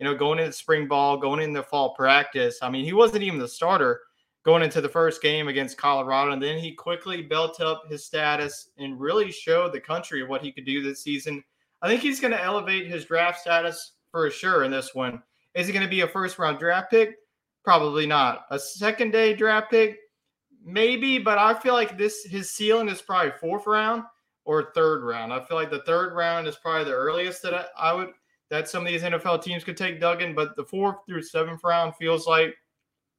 you 0.00 0.04
know, 0.04 0.16
going 0.16 0.40
into 0.40 0.50
spring 0.50 0.88
ball, 0.88 1.16
going 1.16 1.40
into 1.40 1.62
fall 1.62 1.94
practice. 1.94 2.58
I 2.60 2.68
mean, 2.70 2.84
he 2.84 2.92
wasn't 2.92 3.22
even 3.22 3.38
the 3.38 3.46
starter 3.46 4.00
going 4.42 4.64
into 4.64 4.80
the 4.80 4.88
first 4.88 5.22
game 5.22 5.46
against 5.46 5.78
Colorado. 5.78 6.32
And 6.32 6.42
then 6.42 6.58
he 6.58 6.72
quickly 6.72 7.22
built 7.22 7.60
up 7.60 7.84
his 7.88 8.04
status 8.04 8.70
and 8.78 8.98
really 8.98 9.30
showed 9.30 9.72
the 9.72 9.78
country 9.78 10.24
what 10.24 10.42
he 10.42 10.50
could 10.50 10.64
do 10.64 10.82
this 10.82 11.04
season. 11.04 11.44
I 11.82 11.86
think 11.86 12.00
he's 12.00 12.18
going 12.18 12.32
to 12.32 12.42
elevate 12.42 12.88
his 12.88 13.04
draft 13.04 13.38
status 13.38 13.92
for 14.10 14.28
sure 14.28 14.64
in 14.64 14.72
this 14.72 14.92
one. 14.92 15.22
Is 15.54 15.68
he 15.68 15.72
going 15.72 15.86
to 15.86 15.88
be 15.88 16.00
a 16.00 16.08
first 16.08 16.36
round 16.36 16.58
draft 16.58 16.90
pick? 16.90 17.14
Probably 17.62 18.06
not. 18.06 18.46
A 18.50 18.58
second 18.58 19.12
day 19.12 19.34
draft 19.34 19.70
pick? 19.70 19.98
Maybe, 20.64 21.20
but 21.20 21.38
I 21.38 21.54
feel 21.54 21.74
like 21.74 21.96
this 21.96 22.24
his 22.24 22.50
ceiling 22.50 22.88
is 22.88 23.00
probably 23.00 23.30
fourth 23.40 23.68
round 23.68 24.02
or 24.46 24.70
third 24.74 25.02
round. 25.02 25.32
I 25.32 25.44
feel 25.44 25.56
like 25.56 25.70
the 25.70 25.82
third 25.82 26.14
round 26.14 26.46
is 26.46 26.56
probably 26.56 26.84
the 26.84 26.92
earliest 26.92 27.42
that 27.42 27.52
I, 27.52 27.66
I 27.76 27.92
would 27.92 28.10
that 28.48 28.68
some 28.68 28.86
of 28.86 28.88
these 28.88 29.02
NFL 29.02 29.42
teams 29.42 29.64
could 29.64 29.76
take 29.76 30.00
Duggan, 30.00 30.32
but 30.34 30.54
the 30.54 30.64
fourth 30.64 30.98
through 31.06 31.22
seventh 31.22 31.62
round 31.64 31.96
feels 31.96 32.28
like 32.28 32.54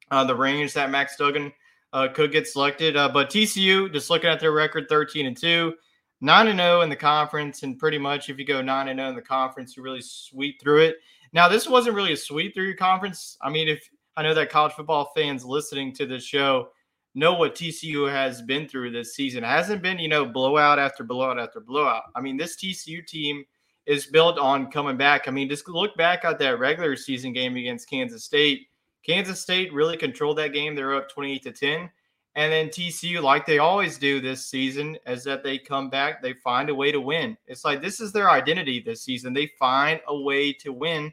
uh, 0.09 0.23
the 0.23 0.35
range 0.35 0.73
that 0.73 0.89
Max 0.89 1.17
Duggan 1.17 1.51
uh, 1.91 2.07
could 2.07 2.31
get 2.31 2.47
selected. 2.47 2.95
Uh, 2.95 3.09
but 3.09 3.29
TCU, 3.29 3.91
just 3.91 4.09
looking 4.09 4.29
at 4.29 4.39
their 4.39 4.53
record, 4.53 4.87
thirteen 4.89 5.25
and 5.25 5.37
two, 5.37 5.75
nine 6.21 6.47
and 6.47 6.59
zero 6.59 6.79
oh 6.79 6.81
in 6.81 6.89
the 6.89 6.95
conference, 6.95 7.63
and 7.63 7.77
pretty 7.77 7.97
much 7.97 8.29
if 8.29 8.39
you 8.39 8.45
go 8.45 8.61
nine 8.61 8.87
and 8.87 8.97
zero 8.97 9.07
oh 9.07 9.09
in 9.09 9.15
the 9.15 9.21
conference, 9.21 9.75
you 9.75 9.83
really 9.83 10.01
sweep 10.01 10.61
through 10.61 10.81
it. 10.81 10.95
Now, 11.33 11.49
this 11.49 11.67
wasn't 11.67 11.95
really 11.95 12.13
a 12.13 12.17
sweep 12.17 12.53
through 12.53 12.65
your 12.67 12.77
conference. 12.77 13.37
I 13.41 13.49
mean, 13.49 13.67
if 13.67 13.89
I 14.15 14.23
know 14.23 14.33
that 14.33 14.49
college 14.49 14.73
football 14.73 15.11
fans 15.13 15.43
listening 15.43 15.93
to 15.95 16.05
this 16.05 16.23
show 16.23 16.69
know 17.17 17.34
what 17.34 17.56
TCU 17.56 18.10
has 18.12 18.43
been 18.43 18.67
through 18.67 18.91
this 18.91 19.15
season. 19.15 19.43
It 19.43 19.47
hasn't 19.47 19.82
been, 19.82 19.97
you 19.97 20.08
know, 20.08 20.23
blowout 20.23 20.77
after 20.77 21.03
blowout 21.03 21.39
after 21.39 21.60
blowout. 21.60 22.03
I 22.15 22.21
mean, 22.21 22.38
this 22.38 22.56
TCU 22.56 23.06
team 23.06 23.43
is 23.88 24.06
built 24.06 24.38
on 24.38 24.69
coming 24.69 24.97
back. 24.97 25.27
I 25.27 25.32
mean, 25.32 25.49
just 25.49 25.67
look 25.67 25.97
back 25.97 26.23
at 26.25 26.38
that 26.38 26.60
regular 26.60 26.95
season 26.95 27.34
game 27.34 27.56
against 27.56 27.89
Kansas 27.89 28.23
State. 28.23 28.67
Kansas 29.03 29.41
State 29.41 29.73
really 29.73 29.97
controlled 29.97 30.38
that 30.38 30.53
game. 30.53 30.75
They're 30.75 30.95
up 30.95 31.10
28 31.10 31.41
to 31.43 31.51
10. 31.51 31.89
And 32.36 32.53
then 32.53 32.67
TCU, 32.67 33.23
like 33.23 33.47
they 33.47 33.58
always 33.58 33.97
do 33.97 34.21
this 34.21 34.45
season, 34.45 34.95
is 35.08 35.23
that 35.23 35.43
they 35.43 35.58
come 35.58 35.89
back, 35.89 36.21
they 36.21 36.34
find 36.34 36.69
a 36.69 36.75
way 36.75 36.91
to 36.91 37.01
win. 37.01 37.36
It's 37.47 37.65
like 37.65 37.82
this 37.82 37.99
is 37.99 38.12
their 38.12 38.30
identity 38.30 38.80
this 38.80 39.01
season. 39.01 39.34
They 39.34 39.49
find 39.58 39.99
a 40.08 40.15
way 40.15 40.53
to 40.53 40.71
win, 40.71 41.12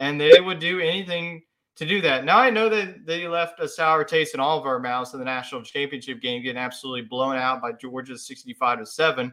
and 0.00 0.20
they 0.20 0.40
would 0.40 0.58
do 0.58 0.80
anything 0.80 1.42
to 1.76 1.86
do 1.86 2.00
that. 2.00 2.24
Now 2.24 2.38
I 2.38 2.50
know 2.50 2.68
that 2.68 3.04
they 3.04 3.26
left 3.26 3.60
a 3.60 3.68
sour 3.68 4.04
taste 4.04 4.34
in 4.34 4.40
all 4.40 4.58
of 4.58 4.66
our 4.66 4.78
mouths 4.78 5.12
in 5.12 5.18
the 5.18 5.24
national 5.24 5.62
championship 5.62 6.20
game, 6.20 6.42
getting 6.42 6.56
absolutely 6.56 7.02
blown 7.02 7.36
out 7.36 7.60
by 7.60 7.72
Georgia 7.72 8.16
65 8.16 8.78
to 8.78 8.86
7. 8.86 9.32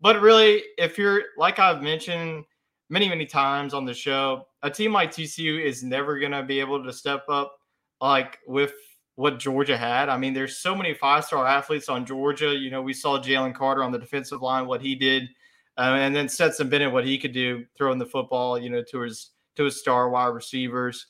But 0.00 0.20
really, 0.20 0.62
if 0.78 0.98
you're 0.98 1.22
like 1.36 1.58
I've 1.58 1.82
mentioned 1.82 2.44
many, 2.88 3.08
many 3.08 3.26
times 3.26 3.72
on 3.72 3.84
the 3.84 3.94
show, 3.94 4.46
a 4.62 4.70
team 4.70 4.92
like 4.92 5.10
TCU 5.10 5.62
is 5.62 5.82
never 5.82 6.18
gonna 6.18 6.42
be 6.42 6.60
able 6.60 6.82
to 6.84 6.92
step 6.92 7.24
up 7.28 7.56
like 8.00 8.38
with 8.46 8.72
what 9.16 9.38
Georgia 9.38 9.76
had. 9.76 10.08
I 10.08 10.16
mean, 10.16 10.32
there's 10.32 10.58
so 10.58 10.74
many 10.74 10.94
five 10.94 11.24
star 11.24 11.46
athletes 11.46 11.88
on 11.88 12.06
Georgia. 12.06 12.54
You 12.54 12.70
know, 12.70 12.82
we 12.82 12.94
saw 12.94 13.18
Jalen 13.18 13.54
Carter 13.54 13.82
on 13.82 13.92
the 13.92 13.98
defensive 13.98 14.40
line, 14.40 14.66
what 14.66 14.80
he 14.80 14.94
did, 14.94 15.28
uh, 15.76 15.96
and 15.98 16.14
then 16.14 16.28
Stetson 16.28 16.68
Bennett, 16.68 16.92
what 16.92 17.06
he 17.06 17.18
could 17.18 17.32
do 17.32 17.64
throwing 17.76 17.98
the 17.98 18.06
football, 18.06 18.58
you 18.58 18.70
know, 18.70 18.82
to 18.90 19.00
his 19.00 19.30
to 19.56 19.64
his 19.64 19.78
star 19.78 20.08
wide 20.08 20.28
receivers. 20.28 21.06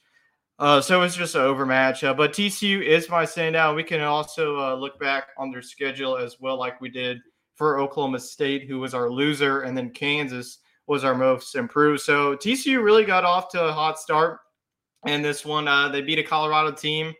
Uh, 0.60 0.80
so 0.80 1.02
it's 1.02 1.16
just 1.16 1.34
an 1.34 1.40
overmatch. 1.40 2.04
Uh, 2.04 2.14
but 2.14 2.32
TCU 2.32 2.82
is 2.82 3.08
my 3.08 3.24
standout. 3.24 3.74
We 3.74 3.82
can 3.82 4.00
also 4.02 4.58
uh, 4.60 4.74
look 4.74 5.00
back 5.00 5.28
on 5.38 5.50
their 5.50 5.62
schedule 5.62 6.16
as 6.16 6.36
well, 6.38 6.58
like 6.58 6.80
we 6.80 6.90
did 6.90 7.18
for 7.56 7.80
Oklahoma 7.80 8.20
State, 8.20 8.68
who 8.68 8.78
was 8.78 8.94
our 8.94 9.10
loser, 9.10 9.62
and 9.62 9.76
then 9.76 9.90
Kansas 9.90 10.58
was 10.86 11.02
our 11.02 11.14
most 11.14 11.56
improved. 11.56 12.02
So 12.02 12.36
TCU 12.36 12.82
really 12.82 13.04
got 13.04 13.24
off 13.24 13.48
to 13.50 13.64
a 13.64 13.72
hot 13.72 13.98
start. 13.98 14.38
And 15.06 15.24
this 15.24 15.44
one, 15.44 15.66
uh, 15.66 15.88
they 15.88 16.02
beat 16.02 16.18
a 16.18 16.22
Colorado 16.22 16.72
team 16.72 17.14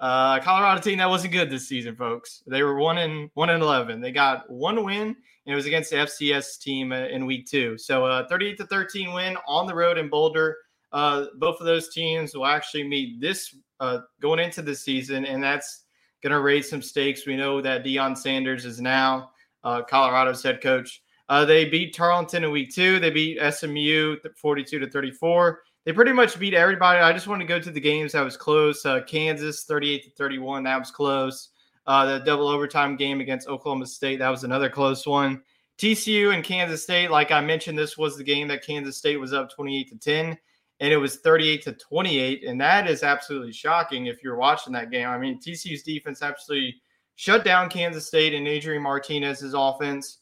uh, 0.00 0.38
Colorado 0.40 0.80
team 0.80 0.98
that 0.98 1.08
wasn't 1.08 1.32
good 1.32 1.50
this 1.50 1.68
season, 1.68 1.96
folks. 1.96 2.42
They 2.46 2.62
were 2.62 2.76
one 2.76 2.98
in 2.98 3.30
one 3.34 3.50
in 3.50 3.60
eleven. 3.60 4.00
They 4.00 4.12
got 4.12 4.48
one 4.48 4.84
win, 4.84 5.08
and 5.08 5.16
it 5.46 5.54
was 5.54 5.66
against 5.66 5.90
the 5.90 5.96
FCS 5.96 6.60
team 6.60 6.92
uh, 6.92 7.06
in 7.06 7.26
week 7.26 7.46
two. 7.46 7.76
So, 7.78 8.04
uh, 8.04 8.26
thirty-eight 8.28 8.58
to 8.58 8.66
thirteen 8.66 9.12
win 9.12 9.36
on 9.46 9.66
the 9.66 9.74
road 9.74 9.98
in 9.98 10.08
Boulder. 10.08 10.56
Uh, 10.92 11.26
both 11.36 11.60
of 11.60 11.66
those 11.66 11.90
teams 11.90 12.34
will 12.34 12.46
actually 12.46 12.86
meet 12.86 13.20
this 13.20 13.54
uh, 13.80 14.00
going 14.20 14.40
into 14.40 14.62
the 14.62 14.74
season, 14.74 15.24
and 15.26 15.42
that's 15.42 15.84
going 16.22 16.32
to 16.32 16.40
raise 16.40 16.68
some 16.68 16.82
stakes. 16.82 17.26
We 17.26 17.36
know 17.36 17.60
that 17.60 17.84
Deion 17.84 18.16
Sanders 18.16 18.64
is 18.64 18.80
now 18.80 19.30
uh, 19.64 19.82
Colorado's 19.82 20.42
head 20.42 20.60
coach. 20.60 21.02
Uh, 21.28 21.44
they 21.44 21.66
beat 21.66 21.94
Tarleton 21.94 22.44
in 22.44 22.50
week 22.50 22.74
two. 22.74 22.98
They 22.98 23.10
beat 23.10 23.38
SMU 23.52 24.16
42 24.36 24.78
to 24.78 24.90
34 24.90 25.60
they 25.88 25.94
pretty 25.94 26.12
much 26.12 26.38
beat 26.38 26.52
everybody. 26.52 26.98
I 26.98 27.14
just 27.14 27.28
want 27.28 27.40
to 27.40 27.46
go 27.46 27.58
to 27.58 27.70
the 27.70 27.80
games 27.80 28.12
that 28.12 28.20
was 28.20 28.36
close. 28.36 28.84
Uh, 28.84 29.00
Kansas 29.06 29.64
38 29.64 30.04
to 30.04 30.10
31, 30.10 30.64
that 30.64 30.78
was 30.78 30.90
close. 30.90 31.48
Uh, 31.86 32.04
the 32.04 32.18
double 32.26 32.46
overtime 32.46 32.94
game 32.94 33.22
against 33.22 33.48
Oklahoma 33.48 33.86
State, 33.86 34.18
that 34.18 34.28
was 34.28 34.44
another 34.44 34.68
close 34.68 35.06
one. 35.06 35.40
TCU 35.78 36.34
and 36.34 36.44
Kansas 36.44 36.82
State, 36.82 37.10
like 37.10 37.30
I 37.32 37.40
mentioned, 37.40 37.78
this 37.78 37.96
was 37.96 38.18
the 38.18 38.22
game 38.22 38.48
that 38.48 38.66
Kansas 38.66 38.98
State 38.98 39.18
was 39.18 39.32
up 39.32 39.50
28 39.50 39.88
to 39.88 39.96
10, 39.96 40.38
and 40.80 40.92
it 40.92 40.96
was 40.96 41.16
38 41.16 41.62
to 41.62 41.72
28. 41.72 42.44
And 42.44 42.60
that 42.60 42.88
is 42.88 43.02
absolutely 43.02 43.52
shocking 43.52 44.06
if 44.06 44.22
you're 44.22 44.36
watching 44.36 44.72
that 44.74 44.90
game. 44.90 45.08
I 45.08 45.18
mean, 45.18 45.40
TCU's 45.40 45.82
defense 45.82 46.22
absolutely 46.22 46.80
shut 47.16 47.44
down 47.44 47.68
Kansas 47.68 48.06
State 48.06 48.34
and 48.34 48.46
Adrian 48.46 48.82
Martinez's 48.82 49.54
offense 49.54 50.18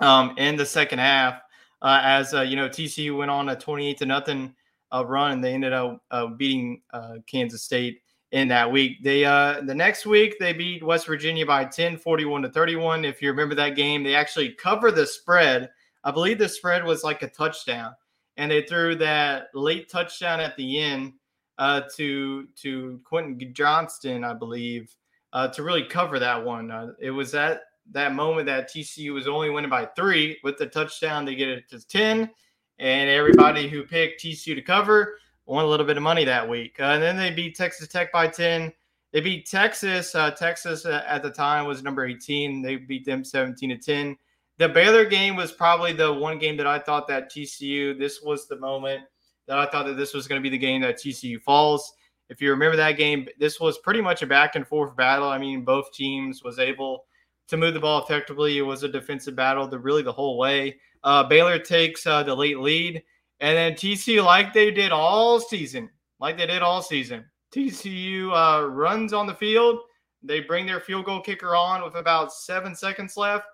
um, 0.00 0.34
in 0.36 0.56
the 0.56 0.66
second 0.66 0.98
half. 0.98 1.40
Uh, 1.80 2.00
as 2.02 2.34
uh, 2.34 2.40
you 2.40 2.56
know, 2.56 2.68
TCU 2.68 3.16
went 3.16 3.30
on 3.30 3.50
a 3.50 3.56
28 3.56 3.98
to 3.98 4.06
nothing 4.06 4.54
a 4.90 5.04
run, 5.04 5.32
and 5.32 5.44
they 5.44 5.54
ended 5.54 5.72
up 5.72 6.02
uh, 6.10 6.26
beating 6.26 6.82
uh, 6.92 7.16
Kansas 7.26 7.62
State 7.62 8.00
in 8.32 8.48
that 8.48 8.70
week. 8.70 9.02
They 9.02 9.24
uh, 9.24 9.60
the 9.62 9.74
next 9.74 10.06
week 10.06 10.36
they 10.38 10.52
beat 10.52 10.82
West 10.82 11.06
Virginia 11.06 11.46
by 11.46 11.64
10, 11.64 11.98
41 11.98 12.42
to 12.42 12.50
31. 12.50 13.04
If 13.04 13.22
you 13.22 13.30
remember 13.30 13.54
that 13.54 13.76
game, 13.76 14.02
they 14.02 14.14
actually 14.14 14.52
cover 14.52 14.90
the 14.90 15.06
spread. 15.06 15.70
I 16.04 16.10
believe 16.10 16.38
the 16.38 16.48
spread 16.48 16.84
was 16.84 17.04
like 17.04 17.22
a 17.22 17.28
touchdown, 17.28 17.94
and 18.38 18.50
they 18.50 18.62
threw 18.62 18.94
that 18.96 19.48
late 19.52 19.90
touchdown 19.90 20.40
at 20.40 20.56
the 20.56 20.80
end 20.80 21.12
uh, 21.58 21.82
to 21.96 22.46
to 22.62 23.00
Quentin 23.04 23.52
Johnston, 23.52 24.24
I 24.24 24.32
believe, 24.32 24.94
uh, 25.34 25.48
to 25.48 25.62
really 25.62 25.84
cover 25.84 26.18
that 26.18 26.42
one. 26.42 26.70
Uh, 26.70 26.92
it 26.98 27.10
was 27.10 27.30
that 27.32 27.60
that 27.92 28.14
moment 28.14 28.46
that 28.46 28.70
TCU 28.72 29.12
was 29.12 29.28
only 29.28 29.50
winning 29.50 29.70
by 29.70 29.86
three 29.96 30.38
with 30.42 30.56
the 30.56 30.66
touchdown. 30.66 31.26
They 31.26 31.34
get 31.34 31.48
it 31.48 31.68
to 31.68 31.86
ten 31.86 32.30
and 32.78 33.10
everybody 33.10 33.68
who 33.68 33.82
picked 33.82 34.22
TCU 34.22 34.54
to 34.54 34.62
cover 34.62 35.18
won 35.46 35.64
a 35.64 35.68
little 35.68 35.86
bit 35.86 35.96
of 35.96 36.02
money 36.02 36.24
that 36.24 36.48
week. 36.48 36.78
Uh, 36.78 36.84
and 36.84 37.02
then 37.02 37.16
they 37.16 37.30
beat 37.30 37.56
Texas 37.56 37.88
Tech 37.88 38.12
by 38.12 38.28
10. 38.28 38.72
They 39.12 39.20
beat 39.20 39.48
Texas. 39.48 40.14
Uh, 40.14 40.30
Texas 40.30 40.84
uh, 40.84 41.02
at 41.08 41.22
the 41.22 41.30
time 41.30 41.66
was 41.66 41.82
number 41.82 42.04
18. 42.04 42.60
They 42.60 42.76
beat 42.76 43.06
them 43.06 43.24
17 43.24 43.70
to 43.70 43.78
10. 43.78 44.16
The 44.58 44.68
Baylor 44.68 45.04
game 45.04 45.36
was 45.36 45.52
probably 45.52 45.92
the 45.92 46.12
one 46.12 46.38
game 46.38 46.56
that 46.56 46.66
I 46.66 46.78
thought 46.78 47.06
that 47.08 47.30
TCU, 47.30 47.98
this 47.98 48.22
was 48.22 48.48
the 48.48 48.58
moment 48.58 49.02
that 49.46 49.58
I 49.58 49.66
thought 49.66 49.86
that 49.86 49.96
this 49.96 50.12
was 50.12 50.26
going 50.28 50.40
to 50.40 50.42
be 50.42 50.50
the 50.50 50.58
game 50.58 50.82
that 50.82 50.98
TCU 50.98 51.40
falls. 51.40 51.92
If 52.28 52.42
you 52.42 52.50
remember 52.50 52.76
that 52.76 52.98
game, 52.98 53.26
this 53.38 53.60
was 53.60 53.78
pretty 53.78 54.00
much 54.00 54.22
a 54.22 54.26
back 54.26 54.56
and 54.56 54.66
forth 54.66 54.94
battle. 54.96 55.28
I 55.28 55.38
mean, 55.38 55.64
both 55.64 55.92
teams 55.92 56.42
was 56.44 56.58
able 56.58 57.06
to 57.48 57.56
move 57.56 57.74
the 57.74 57.80
ball 57.80 58.02
effectively. 58.02 58.58
It 58.58 58.62
was 58.62 58.82
a 58.82 58.88
defensive 58.88 59.34
battle 59.34 59.66
the 59.66 59.78
really 59.78 60.02
the 60.02 60.12
whole 60.12 60.36
way. 60.36 60.78
Uh, 61.02 61.24
Baylor 61.24 61.58
takes 61.58 62.06
uh, 62.06 62.22
the 62.22 62.34
late 62.34 62.58
lead, 62.58 63.02
and 63.40 63.56
then 63.56 63.72
TCU, 63.72 64.24
like 64.24 64.52
they 64.52 64.70
did 64.70 64.92
all 64.92 65.40
season, 65.40 65.88
like 66.20 66.36
they 66.36 66.46
did 66.46 66.62
all 66.62 66.82
season, 66.82 67.24
TCU 67.52 68.32
uh, 68.32 68.66
runs 68.66 69.12
on 69.12 69.26
the 69.26 69.34
field. 69.34 69.80
They 70.22 70.40
bring 70.40 70.66
their 70.66 70.80
field 70.80 71.06
goal 71.06 71.20
kicker 71.20 71.54
on 71.54 71.82
with 71.82 71.94
about 71.94 72.32
seven 72.32 72.74
seconds 72.74 73.16
left, 73.16 73.46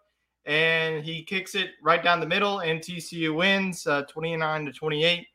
and 0.47 1.05
he 1.05 1.23
kicks 1.23 1.55
it 1.55 1.71
right 1.83 2.03
down 2.03 2.21
the 2.21 2.27
middle, 2.27 2.61
and 2.61 2.81
TCU 2.81 3.35
wins 3.35 3.87
uh, 3.87 4.03
29 4.03 4.67
to 4.67 4.73
28. 4.73 5.27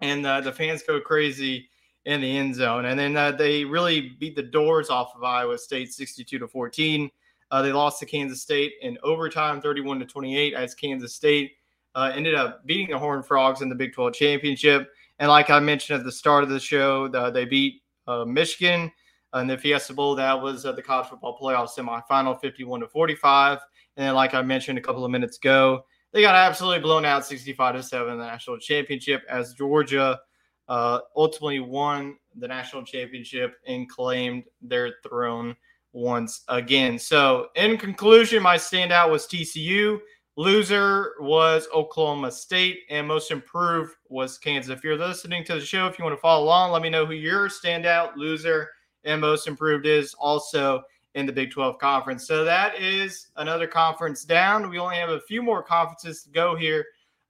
And 0.00 0.26
uh, 0.26 0.40
the 0.40 0.52
fans 0.52 0.82
go 0.82 1.00
crazy 1.00 1.68
in 2.04 2.20
the 2.20 2.36
end 2.36 2.54
zone. 2.54 2.86
And 2.86 2.98
then 2.98 3.16
uh, 3.16 3.32
they 3.32 3.64
really 3.64 4.16
beat 4.20 4.36
the 4.36 4.42
doors 4.42 4.90
off 4.90 5.12
of 5.16 5.22
Iowa 5.22 5.56
State 5.56 5.92
62 5.92 6.38
to 6.38 6.48
14. 6.48 7.10
Uh, 7.50 7.62
they 7.62 7.72
lost 7.72 8.00
to 8.00 8.06
Kansas 8.06 8.42
State 8.42 8.74
in 8.82 8.98
overtime, 9.02 9.60
31 9.60 10.00
to 10.00 10.04
28, 10.04 10.54
as 10.54 10.74
Kansas 10.74 11.14
State 11.14 11.52
uh, 11.94 12.10
ended 12.14 12.34
up 12.34 12.66
beating 12.66 12.90
the 12.90 12.98
Horned 12.98 13.26
Frogs 13.26 13.62
in 13.62 13.68
the 13.68 13.74
Big 13.74 13.94
12 13.94 14.12
championship. 14.12 14.90
And 15.18 15.30
like 15.30 15.50
I 15.50 15.60
mentioned 15.60 16.00
at 16.00 16.04
the 16.04 16.12
start 16.12 16.42
of 16.42 16.50
the 16.50 16.60
show, 16.60 17.08
the, 17.08 17.30
they 17.30 17.44
beat 17.44 17.82
uh, 18.06 18.24
Michigan 18.24 18.90
in 19.34 19.46
the 19.46 19.56
Fiesta 19.56 19.94
Bowl. 19.94 20.14
That 20.16 20.40
was 20.40 20.64
the 20.64 20.82
college 20.82 21.08
football 21.08 21.38
playoff 21.40 21.70
semifinal, 21.70 22.40
51 22.40 22.80
to 22.80 22.88
45. 22.88 23.60
And 23.96 24.14
like 24.14 24.34
I 24.34 24.42
mentioned 24.42 24.78
a 24.78 24.82
couple 24.82 25.04
of 25.04 25.10
minutes 25.10 25.36
ago, 25.36 25.84
they 26.12 26.20
got 26.20 26.34
absolutely 26.34 26.80
blown 26.80 27.04
out, 27.04 27.26
65 27.26 27.74
to 27.76 27.82
seven, 27.82 28.12
in 28.12 28.18
the 28.18 28.26
national 28.26 28.58
championship 28.58 29.22
as 29.28 29.54
Georgia 29.54 30.20
uh, 30.68 31.00
ultimately 31.16 31.60
won 31.60 32.16
the 32.36 32.48
national 32.48 32.84
championship 32.84 33.56
and 33.66 33.88
claimed 33.88 34.44
their 34.62 34.94
throne 35.06 35.54
once 35.92 36.42
again. 36.48 36.98
So, 36.98 37.48
in 37.56 37.76
conclusion, 37.76 38.42
my 38.42 38.56
standout 38.56 39.10
was 39.10 39.26
TCU. 39.26 39.98
Loser 40.36 41.12
was 41.20 41.68
Oklahoma 41.72 42.30
State, 42.32 42.80
and 42.90 43.06
most 43.06 43.30
improved 43.30 43.94
was 44.08 44.36
Kansas. 44.36 44.76
If 44.76 44.82
you're 44.82 44.98
listening 44.98 45.44
to 45.44 45.54
the 45.54 45.60
show, 45.60 45.86
if 45.86 45.98
you 45.98 46.04
want 46.04 46.16
to 46.16 46.20
follow 46.20 46.44
along, 46.44 46.72
let 46.72 46.82
me 46.82 46.90
know 46.90 47.06
who 47.06 47.12
your 47.12 47.48
standout, 47.48 48.16
loser, 48.16 48.68
and 49.04 49.20
most 49.20 49.46
improved 49.46 49.86
is 49.86 50.12
also 50.14 50.82
in 51.14 51.26
the 51.26 51.32
Big 51.32 51.50
12 51.50 51.78
conference. 51.78 52.26
So 52.26 52.44
that 52.44 52.80
is 52.80 53.28
another 53.36 53.66
conference 53.66 54.24
down. 54.24 54.68
We 54.68 54.78
only 54.78 54.96
have 54.96 55.10
a 55.10 55.20
few 55.20 55.42
more 55.42 55.62
conferences 55.62 56.22
to 56.24 56.30
go 56.30 56.56
here 56.56 56.84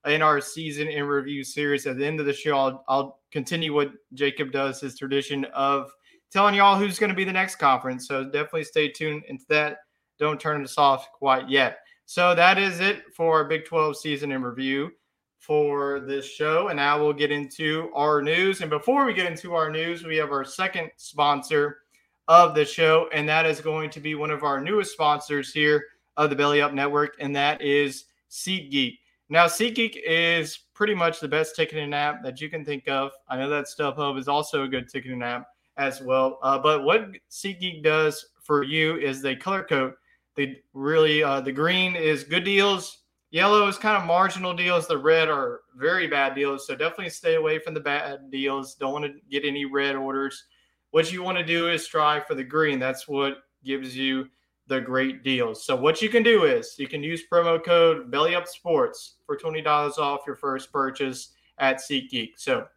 in 0.05 0.21
our 0.21 0.41
season 0.41 0.87
in 0.87 1.05
review 1.05 1.43
series. 1.43 1.85
At 1.85 1.97
the 1.97 2.05
end 2.05 2.19
of 2.19 2.25
the 2.25 2.33
show, 2.33 2.57
I'll, 2.57 2.83
I'll 2.87 3.19
continue 3.31 3.73
what 3.73 3.91
Jacob 4.13 4.51
does, 4.51 4.81
his 4.81 4.97
tradition 4.97 5.45
of 5.45 5.91
telling 6.31 6.55
y'all 6.55 6.77
who's 6.77 6.99
going 6.99 7.09
to 7.09 7.15
be 7.15 7.23
the 7.23 7.33
next 7.33 7.55
conference. 7.55 8.07
So 8.07 8.23
definitely 8.23 8.63
stay 8.63 8.89
tuned 8.89 9.23
into 9.27 9.45
that. 9.49 9.77
Don't 10.17 10.39
turn 10.39 10.63
us 10.63 10.77
off 10.77 11.11
quite 11.11 11.49
yet. 11.49 11.79
So 12.05 12.35
that 12.35 12.57
is 12.57 12.79
it 12.79 13.03
for 13.15 13.33
our 13.33 13.45
Big 13.45 13.65
12 13.65 13.97
season 13.97 14.31
in 14.31 14.43
review 14.43 14.91
for 15.39 15.99
this 15.99 16.25
show. 16.25 16.69
And 16.69 16.77
now 16.77 16.99
we'll 16.99 17.13
get 17.13 17.31
into 17.31 17.91
our 17.93 18.21
news. 18.21 18.61
And 18.61 18.69
before 18.69 19.05
we 19.05 19.13
get 19.13 19.31
into 19.31 19.53
our 19.53 19.69
news, 19.69 20.03
we 20.03 20.17
have 20.17 20.31
our 20.31 20.43
second 20.43 20.91
sponsor 20.97 21.79
of 22.27 22.55
the 22.55 22.65
show, 22.65 23.07
and 23.13 23.27
that 23.29 23.45
is 23.45 23.61
going 23.61 23.89
to 23.91 23.99
be 23.99 24.15
one 24.15 24.31
of 24.31 24.43
our 24.43 24.59
newest 24.59 24.93
sponsors 24.93 25.53
here 25.53 25.85
of 26.17 26.29
the 26.29 26.35
Belly 26.35 26.61
Up 26.61 26.73
Network, 26.73 27.15
and 27.19 27.35
that 27.35 27.61
is 27.61 28.05
SeatGeek. 28.29 28.97
Now, 29.29 29.45
SeatGeek 29.45 30.01
is 30.05 30.59
pretty 30.73 30.93
much 30.93 31.19
the 31.19 31.27
best 31.27 31.55
ticketing 31.55 31.93
app 31.93 32.23
that 32.23 32.39
you 32.41 32.49
can 32.49 32.63
think 32.63 32.87
of. 32.87 33.11
I 33.27 33.37
know 33.37 33.49
that 33.49 33.65
StubHub 33.65 34.19
is 34.19 34.27
also 34.27 34.63
a 34.63 34.67
good 34.67 34.87
ticketing 34.87 35.23
app 35.23 35.47
as 35.77 36.01
well. 36.01 36.39
Uh, 36.41 36.59
but 36.59 36.83
what 36.83 37.09
SeatGeek 37.31 37.83
does 37.83 38.25
for 38.41 38.63
you 38.63 38.97
is 38.97 39.21
they 39.21 39.35
color 39.35 39.63
code. 39.63 39.93
They 40.35 40.61
really 40.73 41.23
uh, 41.23 41.41
the 41.41 41.51
green 41.51 41.95
is 41.95 42.23
good 42.23 42.43
deals, 42.43 42.99
yellow 43.31 43.67
is 43.67 43.77
kind 43.77 43.97
of 43.97 44.05
marginal 44.05 44.53
deals, 44.53 44.87
the 44.87 44.97
red 44.97 45.29
are 45.29 45.61
very 45.75 46.07
bad 46.07 46.35
deals. 46.35 46.67
So 46.67 46.75
definitely 46.75 47.09
stay 47.09 47.35
away 47.35 47.59
from 47.59 47.73
the 47.73 47.79
bad 47.79 48.29
deals. 48.31 48.75
Don't 48.75 48.93
want 48.93 49.05
to 49.05 49.13
get 49.29 49.45
any 49.45 49.65
red 49.65 49.95
orders. 49.95 50.45
What 50.95 51.11
you 51.11 51.23
want 51.23 51.37
to 51.37 51.43
do 51.43 51.67
is 51.67 51.83
strive 51.83 52.25
for 52.25 52.35
the 52.35 52.43
green. 52.45 52.79
That's 52.79 53.05
what 53.05 53.39
gives 53.65 53.97
you 53.97 54.29
the 54.67 54.79
great 54.79 55.25
deals. 55.25 55.65
So 55.65 55.75
what 55.75 56.01
you 56.01 56.07
can 56.07 56.23
do 56.23 56.45
is 56.45 56.75
you 56.79 56.87
can 56.87 57.03
use 57.03 57.21
promo 57.29 57.61
code 57.61 58.09
BellyUpSports 58.09 59.15
for 59.25 59.35
twenty 59.35 59.61
dollars 59.61 59.97
off 59.97 60.21
your 60.25 60.37
first 60.37 60.71
purchase 60.71 61.33
at 61.57 61.81
SeatGeek. 61.81 62.35
So 62.37 62.67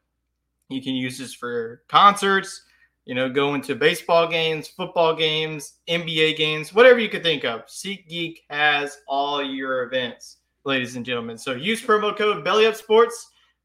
you 0.69 0.83
can 0.83 0.97
use 0.97 1.17
this 1.17 1.33
for 1.33 1.85
concerts, 1.87 2.65
you 3.05 3.15
know, 3.15 3.29
going 3.29 3.63
to 3.63 3.77
baseball 3.77 4.27
games, 4.27 4.67
football 4.67 5.15
games, 5.15 5.75
NBA 5.89 6.37
games, 6.37 6.75
whatever 6.75 6.99
you 6.99 7.09
could 7.09 7.23
think 7.23 7.45
of. 7.45 7.67
SeatGeek 7.67 8.39
has 8.51 8.99
all 9.07 9.45
your 9.45 9.85
events, 9.85 10.39
ladies 10.65 10.97
and 10.97 11.07
gentlemen. 11.07 11.39
So 11.39 11.53
use 11.53 11.81
promo 11.81 12.19
code 12.19 12.45
BellyUpSports 12.45 13.15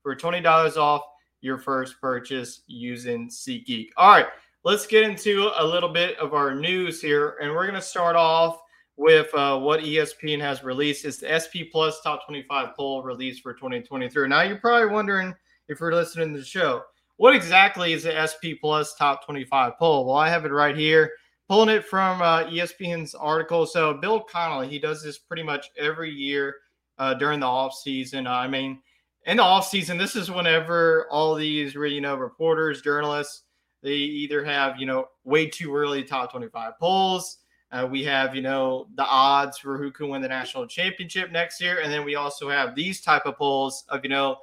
for 0.03 0.15
$20 0.15 0.77
off 0.77 1.01
your 1.43 1.57
first 1.57 1.99
purchase 1.99 2.61
using 2.67 3.29
SeatGeek. 3.29 3.89
All 3.97 4.11
right, 4.11 4.27
let's 4.63 4.87
get 4.87 5.03
into 5.03 5.51
a 5.57 5.65
little 5.65 5.89
bit 5.89 6.17
of 6.17 6.33
our 6.33 6.55
news 6.55 7.01
here. 7.01 7.37
And 7.41 7.51
we're 7.51 7.65
going 7.65 7.75
to 7.75 7.81
start 7.81 8.15
off 8.15 8.59
with 8.97 9.33
uh, 9.33 9.59
what 9.59 9.81
ESPN 9.81 10.39
has 10.41 10.63
released. 10.63 11.05
It's 11.05 11.17
the 11.17 11.39
SP 11.39 11.69
Plus 11.71 12.01
Top 12.01 12.25
25 12.25 12.75
poll 12.75 13.03
released 13.03 13.41
for 13.41 13.53
2023. 13.53 14.27
Now, 14.27 14.41
you're 14.41 14.57
probably 14.57 14.93
wondering 14.93 15.33
if 15.67 15.79
you're 15.79 15.93
listening 15.93 16.33
to 16.33 16.39
the 16.39 16.45
show 16.45 16.83
what 17.17 17.35
exactly 17.35 17.93
is 17.93 18.03
the 18.03 18.27
SP 18.27 18.59
Plus 18.59 18.95
Top 18.95 19.25
25 19.25 19.77
poll? 19.77 20.05
Well, 20.05 20.15
I 20.15 20.29
have 20.29 20.45
it 20.45 20.51
right 20.51 20.75
here, 20.75 21.11
pulling 21.47 21.69
it 21.69 21.85
from 21.85 22.21
uh, 22.21 22.45
ESPN's 22.45 23.15
article. 23.15 23.65
So 23.65 23.93
Bill 23.93 24.21
Connelly, 24.21 24.67
he 24.67 24.79
does 24.79 25.03
this 25.03 25.19
pretty 25.19 25.43
much 25.43 25.69
every 25.77 26.09
year 26.09 26.55
uh, 26.97 27.13
during 27.13 27.39
the 27.39 27.45
off 27.45 27.75
season. 27.75 28.27
I 28.27 28.47
mean, 28.47 28.81
in 29.25 29.37
the 29.37 29.43
off 29.43 29.67
season, 29.67 29.97
this 29.97 30.15
is 30.15 30.31
whenever 30.31 31.07
all 31.11 31.35
these, 31.35 31.75
you 31.75 32.01
know, 32.01 32.15
reporters, 32.15 32.81
journalists, 32.81 33.43
they 33.83 33.95
either 33.95 34.43
have, 34.43 34.79
you 34.79 34.85
know, 34.85 35.09
way 35.25 35.45
too 35.45 35.75
early 35.75 36.03
top 36.03 36.31
25 36.31 36.79
polls. 36.79 37.37
Uh, 37.71 37.87
we 37.89 38.03
have, 38.03 38.35
you 38.35 38.41
know, 38.41 38.87
the 38.95 39.05
odds 39.05 39.57
for 39.57 39.77
who 39.77 39.91
can 39.91 40.07
win 40.07 40.21
the 40.21 40.27
national 40.27 40.65
championship 40.65 41.31
next 41.31 41.59
year, 41.59 41.81
and 41.81 41.91
then 41.91 42.05
we 42.05 42.15
also 42.15 42.49
have 42.49 42.75
these 42.75 43.01
type 43.01 43.25
of 43.25 43.35
polls 43.35 43.83
of, 43.89 44.01
you 44.03 44.09
know, 44.09 44.37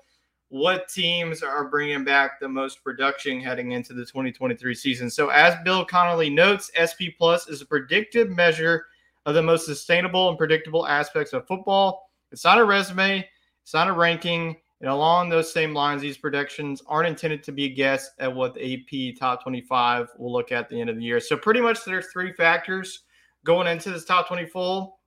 what 0.49 0.89
teams 0.89 1.43
are 1.43 1.69
bringing 1.69 2.03
back 2.03 2.41
the 2.41 2.49
most 2.49 2.83
production 2.83 3.41
heading 3.41 3.71
into 3.71 3.95
the 3.95 4.05
2023 4.05 4.75
season. 4.75 5.09
So, 5.09 5.29
as 5.29 5.55
Bill 5.65 5.85
Connelly 5.85 6.29
notes, 6.29 6.73
SP 6.75 7.15
Plus 7.17 7.49
is 7.49 7.63
a 7.63 7.67
predictive 7.67 8.31
measure 8.31 8.87
of 9.27 9.35
the 9.35 9.43
most 9.43 9.65
sustainable 9.65 10.29
and 10.29 10.37
predictable 10.37 10.87
aspects 10.87 11.33
of 11.33 11.47
football. 11.47 12.11
It's 12.33 12.45
not 12.45 12.59
a 12.59 12.65
resume, 12.65 13.27
it's 13.63 13.75
not 13.75 13.89
a 13.89 13.93
ranking. 13.93 14.57
And 14.81 14.89
along 14.89 15.29
those 15.29 15.53
same 15.53 15.75
lines, 15.75 16.01
these 16.01 16.17
predictions 16.17 16.83
aren't 16.87 17.09
intended 17.09 17.43
to 17.45 17.53
be 17.53 17.67
a 17.67 17.69
guess 17.69 18.11
at 18.19 18.35
what 18.35 18.55
the 18.55 18.75
AP 18.75 19.19
top 19.19 19.43
25 19.43 20.09
will 20.17 20.33
look 20.33 20.53
at 20.53 20.69
the 20.69 20.81
end 20.81 20.89
of 20.89 20.97
the 20.97 21.03
year. 21.03 21.21
So, 21.21 21.37
pretty 21.37 21.61
much, 21.61 21.85
there's 21.85 22.07
three 22.13 22.33
factors 22.33 23.03
going 23.45 23.67
into 23.67 23.91
this 23.91 24.05
top 24.05 24.29
20 24.29 24.47
full, 24.47 24.99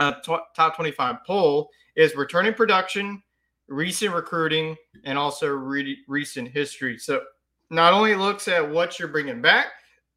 uh, 0.00 0.14
top 0.56 0.76
25 0.76 1.16
poll 1.26 1.70
is 1.94 2.16
returning 2.16 2.54
production 2.54 3.22
recent 3.68 4.14
recruiting, 4.14 4.76
and 5.04 5.18
also 5.18 5.48
re- 5.48 5.98
recent 6.08 6.48
history. 6.48 6.98
So 6.98 7.22
not 7.70 7.92
only 7.92 8.14
looks 8.14 8.48
at 8.48 8.68
what 8.68 8.98
you're 8.98 9.08
bringing 9.08 9.40
back, 9.40 9.68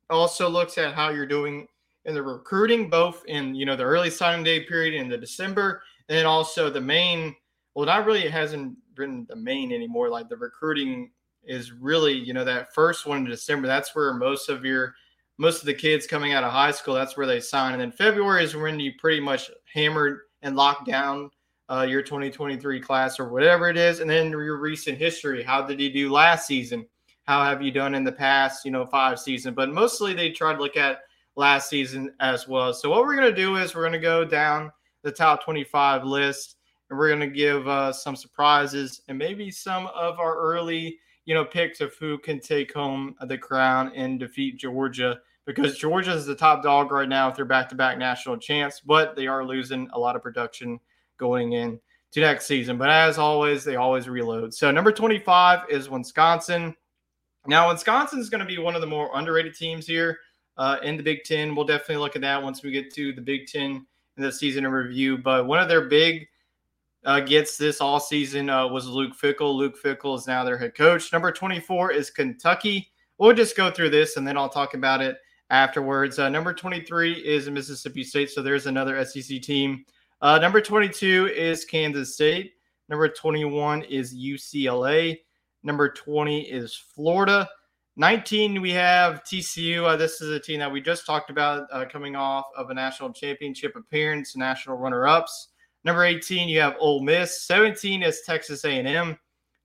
also 0.09 0.49
looks 0.49 0.77
at 0.77 0.93
how 0.93 1.09
you're 1.09 1.25
doing 1.25 1.67
in 2.05 2.13
the 2.13 2.23
recruiting, 2.23 2.89
both 2.89 3.23
in 3.27 3.55
you 3.55 3.65
know 3.65 3.75
the 3.75 3.83
early 3.83 4.09
signing 4.09 4.43
day 4.43 4.61
period 4.61 4.93
in 4.93 5.09
the 5.09 5.17
December, 5.17 5.81
and 6.09 6.25
also 6.27 6.69
the 6.69 6.81
main. 6.81 7.35
Well, 7.75 7.85
not 7.85 8.05
really. 8.05 8.23
It 8.23 8.31
hasn't 8.31 8.75
been 8.97 9.25
the 9.29 9.35
main 9.35 9.71
anymore. 9.71 10.09
Like 10.09 10.29
the 10.29 10.37
recruiting 10.37 11.11
is 11.43 11.71
really 11.71 12.13
you 12.13 12.33
know 12.33 12.43
that 12.43 12.73
first 12.73 13.05
one 13.05 13.19
in 13.19 13.25
December. 13.25 13.67
That's 13.67 13.95
where 13.95 14.13
most 14.13 14.49
of 14.49 14.65
your 14.65 14.95
most 15.37 15.61
of 15.61 15.65
the 15.67 15.73
kids 15.73 16.07
coming 16.07 16.33
out 16.33 16.43
of 16.43 16.51
high 16.51 16.71
school. 16.71 16.93
That's 16.93 17.15
where 17.15 17.27
they 17.27 17.39
sign, 17.39 17.73
and 17.73 17.81
then 17.81 17.91
February 17.91 18.43
is 18.43 18.55
when 18.55 18.79
you 18.79 18.93
pretty 18.99 19.21
much 19.21 19.49
hammered 19.73 20.21
and 20.41 20.55
locked 20.55 20.87
down 20.87 21.29
uh, 21.69 21.85
your 21.87 22.01
2023 22.01 22.79
class 22.79 23.19
or 23.19 23.29
whatever 23.29 23.69
it 23.69 23.77
is, 23.77 23.99
and 23.99 24.09
then 24.09 24.31
your 24.31 24.57
recent 24.57 24.97
history. 24.97 25.43
How 25.43 25.61
did 25.61 25.79
you 25.79 25.91
do 25.91 26.11
last 26.11 26.47
season? 26.47 26.85
How 27.23 27.43
have 27.43 27.61
you 27.61 27.71
done 27.71 27.93
in 27.93 28.05
the 28.05 28.11
past, 28.11 28.63
you 28.63 28.71
know, 28.71 28.85
five 28.85 29.19
seasons? 29.19 29.55
But 29.55 29.73
mostly 29.73 30.13
they 30.13 30.31
try 30.31 30.53
to 30.53 30.61
look 30.61 30.77
at 30.77 31.01
last 31.35 31.69
season 31.69 32.13
as 32.19 32.47
well. 32.47 32.73
So 32.73 32.89
what 32.89 33.01
we're 33.01 33.15
going 33.15 33.33
to 33.33 33.41
do 33.41 33.57
is 33.57 33.75
we're 33.75 33.81
going 33.81 33.91
to 33.93 33.99
go 33.99 34.23
down 34.23 34.71
the 35.03 35.11
top 35.11 35.43
25 35.43 36.03
list 36.03 36.56
and 36.89 36.97
we're 36.97 37.09
going 37.09 37.19
to 37.19 37.27
give 37.27 37.67
uh, 37.67 37.91
some 37.91 38.15
surprises 38.15 39.01
and 39.07 39.17
maybe 39.17 39.51
some 39.51 39.87
of 39.87 40.19
our 40.19 40.37
early, 40.37 40.97
you 41.25 41.33
know, 41.33 41.45
picks 41.45 41.81
of 41.81 41.93
who 41.95 42.17
can 42.17 42.39
take 42.39 42.73
home 42.73 43.15
the 43.27 43.37
crown 43.37 43.91
and 43.95 44.19
defeat 44.19 44.57
Georgia 44.57 45.19
because 45.45 45.77
Georgia 45.77 46.11
is 46.11 46.25
the 46.25 46.35
top 46.35 46.61
dog 46.61 46.91
right 46.91 47.07
now 47.07 47.27
with 47.27 47.37
their 47.37 47.45
back-to-back 47.45 47.97
national 47.97 48.37
champs, 48.37 48.81
but 48.81 49.15
they 49.15 49.27
are 49.27 49.45
losing 49.45 49.87
a 49.93 49.99
lot 49.99 50.15
of 50.15 50.21
production 50.21 50.79
going 51.17 51.53
in 51.53 51.79
to 52.11 52.19
next 52.19 52.45
season. 52.45 52.77
But 52.77 52.89
as 52.89 53.17
always, 53.17 53.63
they 53.63 53.77
always 53.77 54.09
reload. 54.09 54.53
So 54.53 54.71
number 54.71 54.91
25 54.91 55.69
is 55.69 55.89
Wisconsin. 55.89 56.75
Now, 57.47 57.71
Wisconsin 57.71 58.19
is 58.19 58.29
going 58.29 58.41
to 58.41 58.45
be 58.45 58.57
one 58.57 58.75
of 58.75 58.81
the 58.81 58.87
more 58.87 59.09
underrated 59.13 59.55
teams 59.55 59.87
here 59.87 60.19
uh, 60.57 60.77
in 60.83 60.97
the 60.97 61.03
Big 61.03 61.23
Ten. 61.23 61.55
We'll 61.55 61.65
definitely 61.65 61.97
look 61.97 62.15
at 62.17 62.21
that 62.23 62.43
once 62.43 62.61
we 62.61 62.71
get 62.71 62.93
to 62.95 63.13
the 63.13 63.21
Big 63.21 63.47
Ten 63.47 63.85
in 64.17 64.23
the 64.23 64.31
season 64.31 64.65
in 64.65 64.71
review. 64.71 65.17
But 65.17 65.47
one 65.47 65.59
of 65.59 65.69
their 65.69 65.87
big 65.87 66.27
uh, 67.05 67.19
gets 67.19 67.57
this 67.57 67.81
all 67.81 67.99
season 67.99 68.49
uh, 68.49 68.67
was 68.67 68.87
Luke 68.87 69.13
Fickell. 69.17 69.55
Luke 69.55 69.75
Fickell 69.81 70.17
is 70.17 70.27
now 70.27 70.43
their 70.43 70.57
head 70.57 70.75
coach. 70.75 71.11
Number 71.13 71.31
24 71.31 71.91
is 71.91 72.09
Kentucky. 72.09 72.91
We'll 73.17 73.33
just 73.33 73.55
go 73.55 73.71
through 73.71 73.91
this 73.91 74.17
and 74.17 74.27
then 74.27 74.37
I'll 74.37 74.49
talk 74.49 74.73
about 74.73 75.01
it 75.01 75.17
afterwards. 75.49 76.19
Uh, 76.19 76.29
number 76.29 76.53
23 76.53 77.13
is 77.13 77.49
Mississippi 77.49 78.03
State. 78.03 78.29
So 78.29 78.41
there's 78.41 78.65
another 78.65 79.03
SEC 79.05 79.41
team 79.41 79.85
uh, 80.21 80.39
number 80.39 80.59
22 80.59 81.27
is 81.27 81.63
Kansas 81.65 82.15
State. 82.15 82.53
Number 82.89 83.07
21 83.07 83.83
is 83.83 84.15
UCLA. 84.15 85.19
Number 85.63 85.91
20 85.91 86.41
is 86.41 86.75
Florida. 86.75 87.47
19, 87.97 88.61
we 88.61 88.71
have 88.71 89.23
TCU. 89.23 89.83
Uh, 89.83 89.95
this 89.95 90.21
is 90.21 90.31
a 90.31 90.39
team 90.39 90.59
that 90.59 90.71
we 90.71 90.81
just 90.81 91.05
talked 91.05 91.29
about 91.29 91.67
uh, 91.71 91.85
coming 91.85 92.15
off 92.15 92.45
of 92.55 92.69
a 92.69 92.73
national 92.73 93.11
championship 93.11 93.75
appearance, 93.75 94.35
national 94.35 94.77
runner-ups. 94.77 95.49
Number 95.83 96.03
18, 96.03 96.49
you 96.49 96.59
have 96.59 96.75
Ole 96.79 97.01
Miss. 97.01 97.43
17 97.43 98.03
is 98.03 98.21
Texas 98.25 98.65
A&M. 98.65 99.17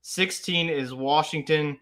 16 0.03 0.69
is 0.69 0.95
Washington. 0.95 1.79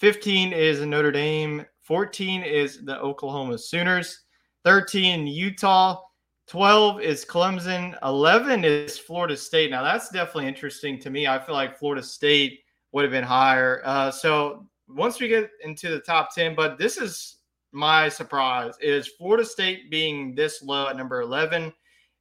15 0.00 0.52
is 0.52 0.80
Notre 0.80 1.12
Dame. 1.12 1.64
14 1.82 2.42
is 2.42 2.84
the 2.84 2.98
Oklahoma 2.98 3.58
Sooners. 3.58 4.22
13, 4.64 5.26
Utah. 5.26 6.00
12 6.48 7.00
is 7.00 7.24
Clemson. 7.24 7.96
11 8.02 8.64
is 8.64 8.98
Florida 8.98 9.36
State. 9.36 9.70
Now, 9.70 9.82
that's 9.82 10.10
definitely 10.10 10.46
interesting 10.46 10.98
to 11.00 11.10
me. 11.10 11.26
I 11.26 11.38
feel 11.38 11.54
like 11.54 11.78
Florida 11.78 12.02
State 12.02 12.60
would 12.92 13.02
have 13.02 13.12
been 13.12 13.24
higher. 13.24 13.82
Uh, 13.84 14.10
so 14.10 14.66
once 14.88 15.20
we 15.20 15.28
get 15.28 15.50
into 15.64 15.90
the 15.90 16.00
top 16.00 16.34
10, 16.34 16.54
but 16.54 16.78
this 16.78 16.98
is 16.98 17.36
my 17.72 18.08
surprise 18.08 18.74
is 18.80 19.08
Florida 19.08 19.44
State 19.44 19.90
being 19.90 20.34
this 20.34 20.62
low 20.62 20.88
at 20.88 20.96
number 20.96 21.20
11. 21.20 21.72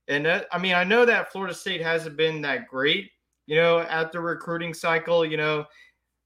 And 0.07 0.25
that, 0.25 0.47
I 0.51 0.57
mean, 0.57 0.73
I 0.73 0.83
know 0.83 1.05
that 1.05 1.31
Florida 1.31 1.53
State 1.53 1.81
hasn't 1.81 2.17
been 2.17 2.41
that 2.41 2.67
great, 2.67 3.11
you 3.47 3.55
know, 3.55 3.79
at 3.79 4.11
the 4.11 4.19
recruiting 4.19 4.73
cycle. 4.73 5.25
You 5.25 5.37
know, 5.37 5.65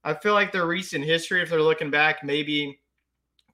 I 0.04 0.14
feel 0.14 0.34
like 0.34 0.52
their 0.52 0.68
recent 0.68 1.06
history, 1.06 1.42
if 1.42 1.50
they're 1.50 1.62
looking 1.62 1.90
back 1.90 2.24
maybe 2.24 2.80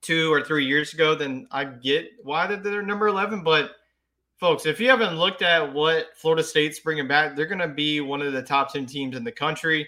two 0.01 0.31
or 0.31 0.41
three 0.41 0.65
years 0.65 0.93
ago, 0.93 1.15
then 1.15 1.47
I 1.51 1.65
get 1.65 2.09
why 2.23 2.47
they're 2.47 2.81
number 2.81 3.07
11. 3.07 3.43
But 3.43 3.71
folks, 4.39 4.65
if 4.65 4.79
you 4.79 4.89
haven't 4.89 5.17
looked 5.17 5.41
at 5.41 5.73
what 5.73 6.07
Florida 6.15 6.43
State's 6.43 6.79
bringing 6.79 7.07
back, 7.07 7.35
they're 7.35 7.45
going 7.45 7.59
to 7.59 7.67
be 7.67 8.01
one 8.01 8.21
of 8.21 8.33
the 8.33 8.43
top 8.43 8.71
10 8.73 8.85
teams 8.85 9.15
in 9.15 9.23
the 9.23 9.31
country. 9.31 9.87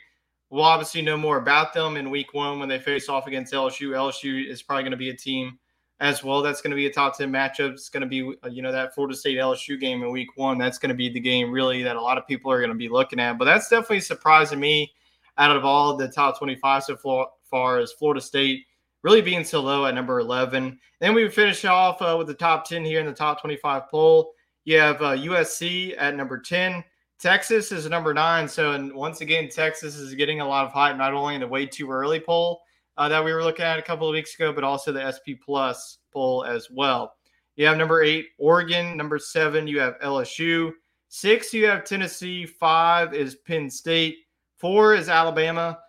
We'll 0.49 0.63
obviously 0.63 1.01
know 1.01 1.17
more 1.17 1.37
about 1.37 1.73
them 1.73 1.97
in 1.97 2.09
week 2.09 2.33
one 2.33 2.59
when 2.59 2.69
they 2.69 2.79
face 2.79 3.09
off 3.09 3.27
against 3.27 3.53
LSU. 3.53 3.89
LSU 3.89 4.49
is 4.49 4.63
probably 4.63 4.83
going 4.83 4.91
to 4.91 4.97
be 4.97 5.09
a 5.09 5.15
team 5.15 5.59
as 5.99 6.23
well. 6.23 6.41
That's 6.41 6.61
going 6.61 6.71
to 6.71 6.75
be 6.75 6.85
a 6.85 6.91
top 6.91 7.17
10 7.17 7.31
matchup. 7.31 7.71
It's 7.71 7.89
going 7.89 8.01
to 8.01 8.07
be, 8.07 8.33
uh, 8.43 8.49
you 8.49 8.61
know, 8.61 8.71
that 8.71 8.93
Florida 8.93 9.15
State 9.15 9.37
LSU 9.37 9.79
game 9.79 10.03
in 10.03 10.11
week 10.11 10.29
one. 10.35 10.57
That's 10.57 10.77
going 10.77 10.89
to 10.89 10.95
be 10.95 11.09
the 11.09 11.19
game 11.19 11.51
really 11.51 11.83
that 11.83 11.95
a 11.95 12.01
lot 12.01 12.17
of 12.17 12.27
people 12.27 12.51
are 12.51 12.59
going 12.59 12.71
to 12.71 12.75
be 12.75 12.89
looking 12.89 13.19
at. 13.19 13.37
But 13.37 13.45
that's 13.45 13.69
definitely 13.69 14.01
surprising 14.01 14.59
me 14.59 14.93
out 15.37 15.55
of 15.55 15.65
all 15.65 15.95
the 15.95 16.07
top 16.07 16.37
25 16.37 16.83
so 16.83 17.29
far 17.43 17.79
as 17.79 17.93
Florida 17.93 18.21
State 18.21 18.65
really 19.03 19.21
being 19.21 19.43
so 19.43 19.61
low 19.61 19.85
at 19.85 19.95
number 19.95 20.19
11. 20.19 20.79
Then 20.99 21.13
we 21.13 21.29
finish 21.29 21.63
off 21.65 22.01
uh, 22.01 22.15
with 22.17 22.27
the 22.27 22.33
top 22.33 22.67
10 22.67 22.83
here 22.83 22.99
in 22.99 23.05
the 23.05 23.13
top 23.13 23.41
25 23.41 23.87
poll. 23.89 24.33
You 24.65 24.79
have 24.79 25.01
uh, 25.01 25.15
USC 25.15 25.95
at 25.97 26.15
number 26.15 26.39
10, 26.39 26.83
Texas 27.19 27.71
is 27.71 27.89
number 27.89 28.13
nine. 28.13 28.47
So, 28.47 28.73
and 28.73 28.93
once 28.93 29.21
again, 29.21 29.49
Texas 29.49 29.95
is 29.95 30.13
getting 30.13 30.41
a 30.41 30.47
lot 30.47 30.65
of 30.65 30.71
hype, 30.71 30.97
not 30.97 31.13
only 31.13 31.35
in 31.35 31.41
the 31.41 31.47
way 31.47 31.65
too 31.65 31.89
early 31.89 32.19
poll 32.19 32.61
uh, 32.97 33.07
that 33.09 33.23
we 33.23 33.33
were 33.33 33.43
looking 33.43 33.65
at 33.65 33.79
a 33.79 33.83
couple 33.83 34.07
of 34.07 34.13
weeks 34.13 34.35
ago, 34.35 34.51
but 34.51 34.63
also 34.63 34.91
the 34.91 35.11
SP 35.11 35.37
Plus 35.43 35.99
poll 36.11 36.43
as 36.43 36.69
well. 36.71 37.13
You 37.55 37.65
have 37.65 37.77
number 37.77 38.03
eight, 38.03 38.27
Oregon. 38.37 38.95
Number 38.95 39.17
seven, 39.17 39.67
you 39.67 39.79
have 39.79 39.99
LSU. 39.99 40.71
Six, 41.09 41.53
you 41.53 41.65
have 41.67 41.83
Tennessee. 41.83 42.45
Five 42.45 43.13
is 43.13 43.35
Penn 43.35 43.69
State. 43.69 44.17
Four 44.57 44.95
is 44.95 45.09
Alabama. 45.09 45.79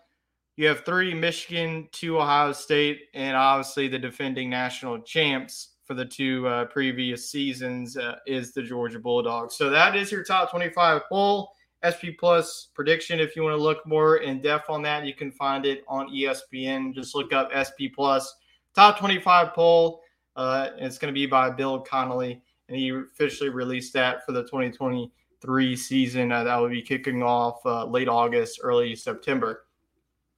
You 0.55 0.67
have 0.67 0.83
three, 0.83 1.13
Michigan, 1.13 1.87
two, 1.91 2.19
Ohio 2.19 2.51
State, 2.51 3.03
and 3.13 3.37
obviously 3.37 3.87
the 3.87 3.97
defending 3.97 4.49
national 4.49 4.99
champs 4.99 5.75
for 5.85 5.93
the 5.93 6.05
two 6.05 6.47
uh, 6.47 6.65
previous 6.65 7.31
seasons 7.31 7.97
uh, 7.97 8.17
is 8.27 8.51
the 8.51 8.61
Georgia 8.61 8.99
Bulldogs. 8.99 9.55
So 9.55 9.69
that 9.69 9.95
is 9.95 10.11
your 10.11 10.23
top 10.23 10.51
25 10.51 11.03
poll. 11.09 11.51
SP 11.85 12.17
Plus 12.19 12.69
prediction. 12.73 13.19
If 13.19 13.35
you 13.35 13.43
want 13.43 13.57
to 13.57 13.61
look 13.61 13.85
more 13.85 14.17
in 14.17 14.41
depth 14.41 14.69
on 14.69 14.81
that, 14.83 15.05
you 15.05 15.13
can 15.13 15.31
find 15.31 15.65
it 15.65 15.83
on 15.87 16.09
ESPN. 16.09 16.93
Just 16.93 17.15
look 17.15 17.33
up 17.33 17.51
SP 17.55 17.91
Plus 17.93 18.35
top 18.75 18.99
25 18.99 19.53
poll. 19.53 20.01
Uh, 20.35 20.69
it's 20.77 20.97
going 20.97 21.13
to 21.13 21.17
be 21.17 21.25
by 21.25 21.49
Bill 21.49 21.79
Connelly, 21.81 22.41
and 22.67 22.77
he 22.77 22.89
officially 22.89 23.49
released 23.49 23.93
that 23.93 24.25
for 24.25 24.31
the 24.31 24.43
2023 24.43 25.75
season. 25.75 26.31
Uh, 26.31 26.43
that 26.43 26.55
will 26.57 26.69
be 26.69 26.81
kicking 26.81 27.23
off 27.23 27.59
uh, 27.65 27.85
late 27.85 28.07
August, 28.07 28.59
early 28.63 28.95
September. 28.95 29.65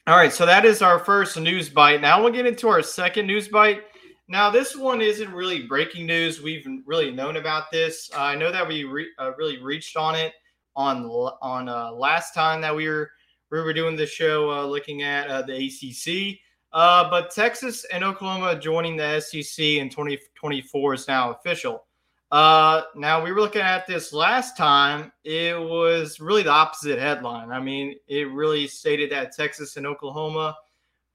All 0.08 0.18
right, 0.18 0.34
so 0.34 0.46
that 0.46 0.66
is 0.66 0.82
our 0.82 0.98
first 0.98 1.40
news 1.40 1.70
bite. 1.70 2.02
Now 2.02 2.22
we'll 2.22 2.34
get 2.34 2.48
into 2.48 2.68
our 2.68 2.82
second 2.82 3.28
news 3.28 3.48
bite. 3.48 3.84
Now, 4.28 4.50
this 4.50 4.78
one 4.78 5.02
isn't 5.02 5.32
really 5.34 5.64
breaking 5.64 6.06
news. 6.06 6.42
We've 6.42 6.66
really 6.86 7.12
known 7.12 7.36
about 7.36 7.70
this. 7.70 8.10
I 8.16 8.34
know 8.34 8.50
that 8.50 8.66
we 8.66 8.86
re- 8.86 9.12
uh, 9.20 9.34
really 9.36 9.62
reached 9.62 9.98
on 9.98 10.16
it 10.16 10.34
on 10.76 11.06
on 11.06 11.70
uh, 11.70 11.92
last 11.92 12.34
time 12.34 12.62
that 12.62 12.76
we 12.76 12.88
were 12.88 13.12
we 13.52 13.62
were 13.62 13.74
doing 13.74 13.96
the 13.96 14.06
show, 14.06 14.50
uh, 14.52 14.66
looking 14.66 15.04
at 15.04 15.28
uh, 15.28 15.42
the 15.42 15.68
ACC. 15.68 16.40
Uh, 16.74 17.10
but 17.10 17.32
Texas 17.32 17.86
and 17.94 18.04
Oklahoma 18.04 18.58
joining 18.58 18.96
the 18.96 19.20
SEC 19.20 19.64
in 19.64 19.90
2024 19.90 20.94
is 20.94 21.08
now 21.08 21.32
official. 21.32 21.84
Uh, 22.32 22.84
now 22.96 23.22
we 23.22 23.34
were 23.34 23.42
looking 23.42 23.62
at 23.62 23.86
this 23.86 24.14
last 24.14 24.56
time. 24.56 25.12
It 25.26 25.60
was 25.60 26.22
really 26.22 26.44
the 26.44 26.52
opposite 26.52 26.98
headline. 26.98 27.52
I 27.52 27.60
mean, 27.60 27.96
it 28.08 28.32
really 28.32 28.68
stated 28.68 29.12
that 29.12 29.36
Texas 29.36 29.76
and 29.76 29.86
Oklahoma 29.86 30.56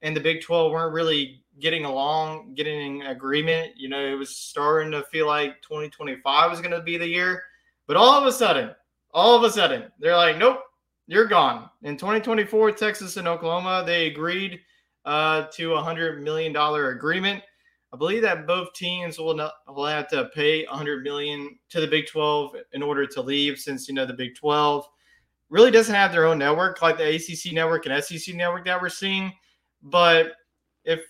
and 0.03 0.15
the 0.15 0.21
Big 0.21 0.41
12 0.43 0.71
weren't 0.71 0.93
really 0.93 1.43
getting 1.59 1.85
along, 1.85 2.53
getting 2.53 3.01
an 3.01 3.07
agreement. 3.07 3.71
You 3.75 3.89
know, 3.89 3.99
it 3.99 4.13
was 4.13 4.35
starting 4.35 4.91
to 4.91 5.01
feel 5.05 5.25
like 5.25 5.59
2025 5.63 6.51
was 6.51 6.61
going 6.61 6.71
to 6.71 6.81
be 6.81 6.97
the 6.97 7.07
year. 7.07 7.41
But 7.87 7.97
all 7.97 8.11
of 8.11 8.27
a 8.27 8.31
sudden, 8.31 8.75
all 9.13 9.35
of 9.35 9.43
a 9.43 9.51
sudden, 9.51 9.91
they're 9.99 10.15
like, 10.15 10.37
nope, 10.37 10.59
you're 11.07 11.25
gone. 11.25 11.69
In 11.83 11.97
2024, 11.97 12.71
Texas 12.73 13.17
and 13.17 13.27
Oklahoma, 13.27 13.83
they 13.85 14.07
agreed 14.07 14.59
uh, 15.05 15.47
to 15.53 15.73
a 15.73 15.81
hundred 15.81 16.21
million 16.21 16.51
dollar 16.51 16.91
agreement. 16.91 17.41
I 17.93 17.97
believe 17.97 18.21
that 18.23 18.45
both 18.45 18.73
teams 18.73 19.17
will 19.17 19.33
not, 19.33 19.53
will 19.67 19.85
have 19.85 20.09
to 20.09 20.29
pay 20.35 20.65
a 20.65 20.71
hundred 20.71 21.03
million 21.03 21.57
to 21.69 21.79
the 21.79 21.87
Big 21.87 22.07
12 22.07 22.55
in 22.73 22.83
order 22.83 23.05
to 23.07 23.21
leave, 23.21 23.57
since 23.57 23.87
you 23.87 23.93
know 23.93 24.05
the 24.05 24.13
Big 24.13 24.35
12 24.35 24.85
really 25.49 25.71
doesn't 25.71 25.95
have 25.95 26.11
their 26.11 26.25
own 26.25 26.37
network 26.37 26.81
like 26.81 26.97
the 26.97 27.15
ACC 27.15 27.53
network 27.53 27.85
and 27.85 28.03
SEC 28.03 28.35
network 28.35 28.65
that 28.65 28.81
we're 28.81 28.89
seeing. 28.89 29.31
But 29.81 30.33
if 30.83 31.01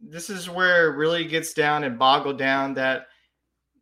this 0.00 0.30
is 0.30 0.50
where 0.50 0.88
it 0.88 0.96
really 0.96 1.24
gets 1.24 1.54
down 1.54 1.84
and 1.84 1.98
boggled 1.98 2.38
down 2.38 2.74
that 2.74 3.06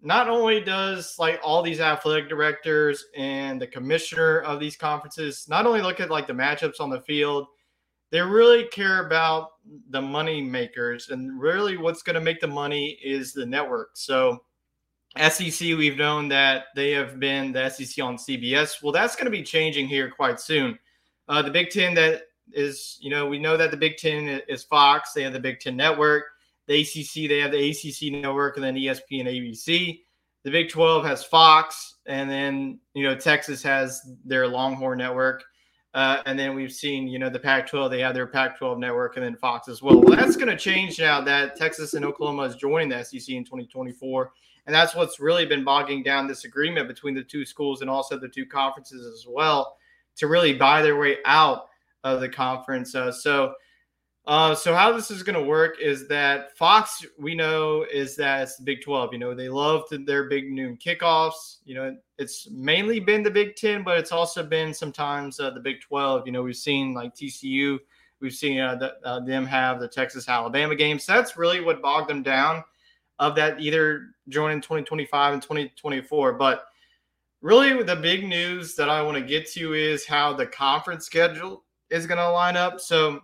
not 0.02 0.28
only 0.28 0.60
does 0.60 1.16
like 1.18 1.40
all 1.42 1.62
these 1.62 1.80
athletic 1.80 2.28
directors 2.28 3.06
and 3.16 3.62
the 3.62 3.66
commissioner 3.66 4.40
of 4.40 4.58
these 4.58 4.76
conferences 4.76 5.46
not 5.48 5.64
only 5.64 5.80
look 5.80 6.00
at 6.00 6.10
like 6.10 6.26
the 6.26 6.32
matchups 6.32 6.80
on 6.80 6.90
the 6.90 7.00
field 7.02 7.46
they 8.10 8.20
really 8.20 8.64
care 8.64 9.06
about 9.06 9.52
the 9.88 10.00
money 10.00 10.42
makers 10.42 11.08
and 11.08 11.40
really 11.40 11.78
what's 11.78 12.02
going 12.02 12.14
to 12.14 12.20
make 12.20 12.40
the 12.40 12.46
money 12.46 12.98
is 13.02 13.32
the 13.32 13.46
network. 13.46 13.90
So 13.94 14.42
sec 15.16 15.60
we've 15.60 15.96
known 15.96 16.28
that 16.28 16.66
they 16.76 16.90
have 16.90 17.18
been 17.18 17.52
the 17.52 17.68
sec 17.68 18.02
on 18.02 18.16
cbs 18.16 18.82
well 18.82 18.92
that's 18.92 19.14
going 19.14 19.26
to 19.26 19.30
be 19.30 19.42
changing 19.42 19.86
here 19.88 20.10
quite 20.10 20.40
soon. 20.40 20.78
Uh, 21.28 21.42
the 21.42 21.50
big 21.50 21.70
ten 21.70 21.94
that 21.94 22.22
is 22.52 22.98
you 23.00 23.08
know 23.08 23.26
we 23.26 23.38
know 23.38 23.56
that 23.56 23.70
the 23.70 23.76
big 23.76 23.96
ten 23.96 24.42
is 24.48 24.64
fox 24.64 25.12
they 25.12 25.22
have 25.22 25.32
the 25.32 25.40
big 25.40 25.60
ten 25.60 25.76
network 25.76 26.24
the 26.68 26.80
ACC, 26.80 27.28
they 27.28 27.38
have 27.38 27.52
the 27.52 27.70
ACC 27.70 28.12
network, 28.12 28.56
and 28.56 28.64
then 28.64 28.74
ESPN, 28.74 29.20
and 29.20 29.28
ABC. 29.28 30.00
The 30.44 30.50
Big 30.50 30.68
12 30.70 31.04
has 31.04 31.24
Fox, 31.24 31.96
and 32.06 32.28
then 32.30 32.80
you 32.94 33.04
know 33.04 33.14
Texas 33.14 33.62
has 33.62 34.00
their 34.24 34.48
Longhorn 34.48 34.98
network. 34.98 35.44
Uh, 35.94 36.22
and 36.24 36.38
then 36.38 36.54
we've 36.54 36.72
seen, 36.72 37.06
you 37.06 37.18
know, 37.18 37.28
the 37.28 37.38
Pac 37.38 37.68
12, 37.68 37.90
they 37.90 38.00
have 38.00 38.14
their 38.14 38.26
Pac 38.26 38.56
12 38.56 38.78
network 38.78 39.16
and 39.16 39.24
then 39.24 39.36
Fox 39.36 39.68
as 39.68 39.82
well. 39.82 40.00
Well, 40.00 40.16
that's 40.16 40.36
going 40.36 40.48
to 40.48 40.56
change 40.56 40.98
now 40.98 41.20
that 41.20 41.54
Texas 41.54 41.92
and 41.92 42.04
Oklahoma 42.04 42.44
is 42.44 42.56
joining 42.56 42.88
the 42.88 43.04
SEC 43.04 43.28
in 43.28 43.44
2024. 43.44 44.32
And 44.66 44.74
that's 44.74 44.94
what's 44.94 45.20
really 45.20 45.44
been 45.44 45.64
bogging 45.64 46.02
down 46.02 46.26
this 46.26 46.44
agreement 46.44 46.88
between 46.88 47.14
the 47.14 47.22
two 47.22 47.44
schools 47.44 47.82
and 47.82 47.90
also 47.90 48.18
the 48.18 48.28
two 48.28 48.46
conferences 48.46 49.04
as 49.06 49.26
well 49.28 49.76
to 50.16 50.28
really 50.28 50.54
buy 50.54 50.80
their 50.80 50.98
way 50.98 51.18
out 51.26 51.66
of 52.04 52.20
the 52.20 52.28
conference. 52.28 52.94
Uh, 52.94 53.12
so, 53.12 53.52
uh, 54.24 54.54
so 54.54 54.72
how 54.72 54.92
this 54.92 55.10
is 55.10 55.24
going 55.24 55.38
to 55.38 55.44
work 55.44 55.80
is 55.80 56.06
that 56.06 56.56
Fox, 56.56 57.04
we 57.18 57.34
know, 57.34 57.84
is 57.92 58.14
that 58.16 58.42
it's 58.42 58.56
the 58.56 58.62
Big 58.62 58.80
12. 58.80 59.12
You 59.12 59.18
know, 59.18 59.34
they 59.34 59.48
love 59.48 59.82
their 59.90 60.28
big 60.28 60.52
noon 60.52 60.76
kickoffs. 60.76 61.56
You 61.64 61.74
know, 61.74 61.96
it's 62.18 62.48
mainly 62.48 63.00
been 63.00 63.24
the 63.24 63.30
Big 63.30 63.56
10, 63.56 63.82
but 63.82 63.98
it's 63.98 64.12
also 64.12 64.44
been 64.44 64.72
sometimes 64.72 65.40
uh, 65.40 65.50
the 65.50 65.58
Big 65.58 65.80
12. 65.80 66.26
You 66.26 66.32
know, 66.32 66.42
we've 66.42 66.54
seen 66.54 66.94
like 66.94 67.16
TCU, 67.16 67.80
we've 68.20 68.32
seen 68.32 68.60
uh, 68.60 68.76
the, 68.76 68.94
uh, 69.04 69.20
them 69.20 69.44
have 69.44 69.80
the 69.80 69.88
Texas 69.88 70.28
Alabama 70.28 70.76
game. 70.76 71.00
So 71.00 71.14
that's 71.14 71.36
really 71.36 71.60
what 71.60 71.82
bogged 71.82 72.08
them 72.08 72.22
down 72.22 72.62
of 73.18 73.34
that 73.34 73.60
either 73.60 74.10
joining 74.28 74.60
2025 74.60 75.32
and 75.32 75.42
2024. 75.42 76.34
But 76.34 76.66
really, 77.40 77.82
the 77.82 77.96
big 77.96 78.24
news 78.24 78.76
that 78.76 78.88
I 78.88 79.02
want 79.02 79.18
to 79.18 79.24
get 79.24 79.50
to 79.54 79.74
is 79.74 80.06
how 80.06 80.32
the 80.32 80.46
conference 80.46 81.06
schedule 81.06 81.64
is 81.90 82.06
going 82.06 82.18
to 82.18 82.30
line 82.30 82.56
up. 82.56 82.80
So 82.80 83.20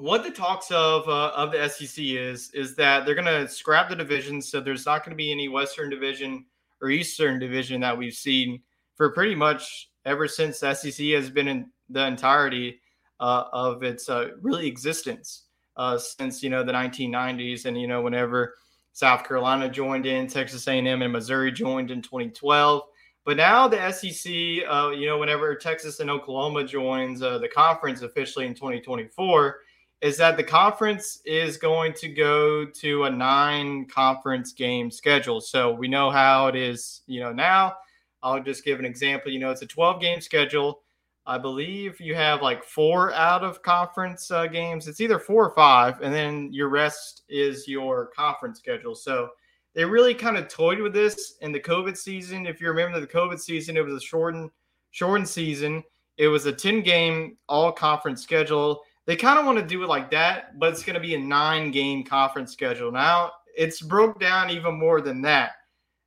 what 0.00 0.24
the 0.24 0.30
talks 0.30 0.70
of 0.70 1.08
uh, 1.08 1.32
of 1.36 1.52
the 1.52 1.68
SEC 1.68 2.02
is 2.04 2.50
is 2.52 2.74
that 2.76 3.04
they're 3.04 3.14
going 3.14 3.26
to 3.26 3.48
scrap 3.48 3.88
the 3.88 3.96
divisions, 3.96 4.50
so 4.50 4.60
there's 4.60 4.86
not 4.86 5.04
going 5.04 5.10
to 5.10 5.16
be 5.16 5.30
any 5.30 5.48
Western 5.48 5.90
Division 5.90 6.46
or 6.80 6.90
Eastern 6.90 7.38
Division 7.38 7.80
that 7.82 7.96
we've 7.96 8.14
seen 8.14 8.62
for 8.96 9.10
pretty 9.10 9.34
much 9.34 9.90
ever 10.06 10.26
since 10.26 10.60
the 10.60 10.74
SEC 10.74 11.06
has 11.08 11.30
been 11.30 11.48
in 11.48 11.70
the 11.90 12.06
entirety 12.06 12.80
uh, 13.20 13.44
of 13.52 13.82
its 13.82 14.08
uh, 14.08 14.28
really 14.40 14.66
existence 14.66 15.44
uh, 15.76 15.98
since 15.98 16.42
you 16.42 16.50
know 16.50 16.64
the 16.64 16.72
1990s, 16.72 17.66
and 17.66 17.80
you 17.80 17.86
know 17.86 18.00
whenever 18.00 18.54
South 18.92 19.26
Carolina 19.26 19.68
joined 19.68 20.06
in, 20.06 20.26
Texas 20.26 20.66
A&M 20.66 21.02
and 21.02 21.12
Missouri 21.12 21.52
joined 21.52 21.90
in 21.90 22.02
2012. 22.02 22.82
But 23.24 23.36
now 23.36 23.68
the 23.68 23.92
SEC, 23.92 24.32
uh, 24.68 24.90
you 24.90 25.06
know, 25.06 25.18
whenever 25.18 25.54
Texas 25.54 26.00
and 26.00 26.10
Oklahoma 26.10 26.64
joins 26.64 27.22
uh, 27.22 27.38
the 27.38 27.48
conference 27.48 28.02
officially 28.02 28.46
in 28.46 28.54
2024 28.54 29.58
is 30.00 30.16
that 30.16 30.36
the 30.36 30.44
conference 30.44 31.20
is 31.24 31.56
going 31.56 31.92
to 31.92 32.08
go 32.08 32.64
to 32.64 33.04
a 33.04 33.10
nine 33.10 33.86
conference 33.86 34.52
game 34.52 34.90
schedule. 34.90 35.40
So 35.40 35.72
we 35.72 35.88
know 35.88 36.10
how 36.10 36.46
it 36.46 36.56
is, 36.56 37.02
you 37.06 37.20
know, 37.20 37.32
now. 37.32 37.74
I'll 38.22 38.42
just 38.42 38.64
give 38.64 38.78
an 38.78 38.84
example. 38.84 39.32
You 39.32 39.38
know, 39.38 39.50
it's 39.50 39.62
a 39.62 39.66
12 39.66 40.00
game 40.00 40.20
schedule. 40.20 40.80
I 41.26 41.38
believe 41.38 42.00
you 42.00 42.14
have 42.14 42.42
like 42.42 42.64
four 42.64 43.12
out 43.12 43.44
of 43.44 43.62
conference 43.62 44.30
uh, 44.30 44.46
games. 44.46 44.88
It's 44.88 45.00
either 45.00 45.18
four 45.18 45.46
or 45.46 45.54
five, 45.54 46.00
and 46.00 46.12
then 46.12 46.52
your 46.52 46.68
rest 46.68 47.22
is 47.28 47.68
your 47.68 48.06
conference 48.16 48.58
schedule. 48.58 48.94
So 48.94 49.30
they 49.74 49.84
really 49.84 50.14
kind 50.14 50.36
of 50.36 50.48
toyed 50.48 50.80
with 50.80 50.92
this 50.92 51.36
in 51.40 51.52
the 51.52 51.60
COVID 51.60 51.96
season. 51.96 52.46
If 52.46 52.60
you 52.60 52.68
remember 52.68 53.00
the 53.00 53.06
COVID 53.06 53.38
season, 53.38 53.76
it 53.76 53.84
was 53.84 53.94
a 53.94 54.00
shortened 54.00 54.50
shortened 54.90 55.28
season. 55.28 55.84
It 56.16 56.28
was 56.28 56.46
a 56.46 56.52
10 56.52 56.82
game 56.82 57.36
all 57.48 57.70
conference 57.70 58.22
schedule 58.22 58.82
they 59.10 59.16
kind 59.16 59.40
of 59.40 59.44
want 59.44 59.58
to 59.58 59.66
do 59.66 59.82
it 59.82 59.88
like 59.88 60.08
that, 60.12 60.56
but 60.56 60.72
it's 60.72 60.84
going 60.84 60.94
to 60.94 61.00
be 61.00 61.16
a 61.16 61.18
nine 61.18 61.72
game 61.72 62.04
conference 62.04 62.52
schedule. 62.52 62.92
Now 62.92 63.32
it's 63.56 63.80
broke 63.80 64.20
down 64.20 64.50
even 64.50 64.78
more 64.78 65.00
than 65.00 65.20
that. 65.22 65.54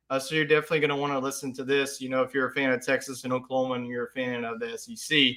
Uh, 0.08 0.18
so 0.18 0.34
you're 0.34 0.46
definitely 0.46 0.80
going 0.80 0.88
to 0.88 0.96
want 0.96 1.12
to 1.12 1.18
listen 1.18 1.52
to 1.52 1.64
this. 1.64 2.00
You 2.00 2.08
know, 2.08 2.22
if 2.22 2.32
you're 2.32 2.48
a 2.48 2.52
fan 2.52 2.72
of 2.72 2.82
Texas 2.82 3.24
and 3.24 3.32
Oklahoma 3.34 3.74
and 3.74 3.86
you're 3.86 4.06
a 4.06 4.10
fan 4.12 4.46
of 4.46 4.58
the 4.58 4.78
SEC. 4.78 5.34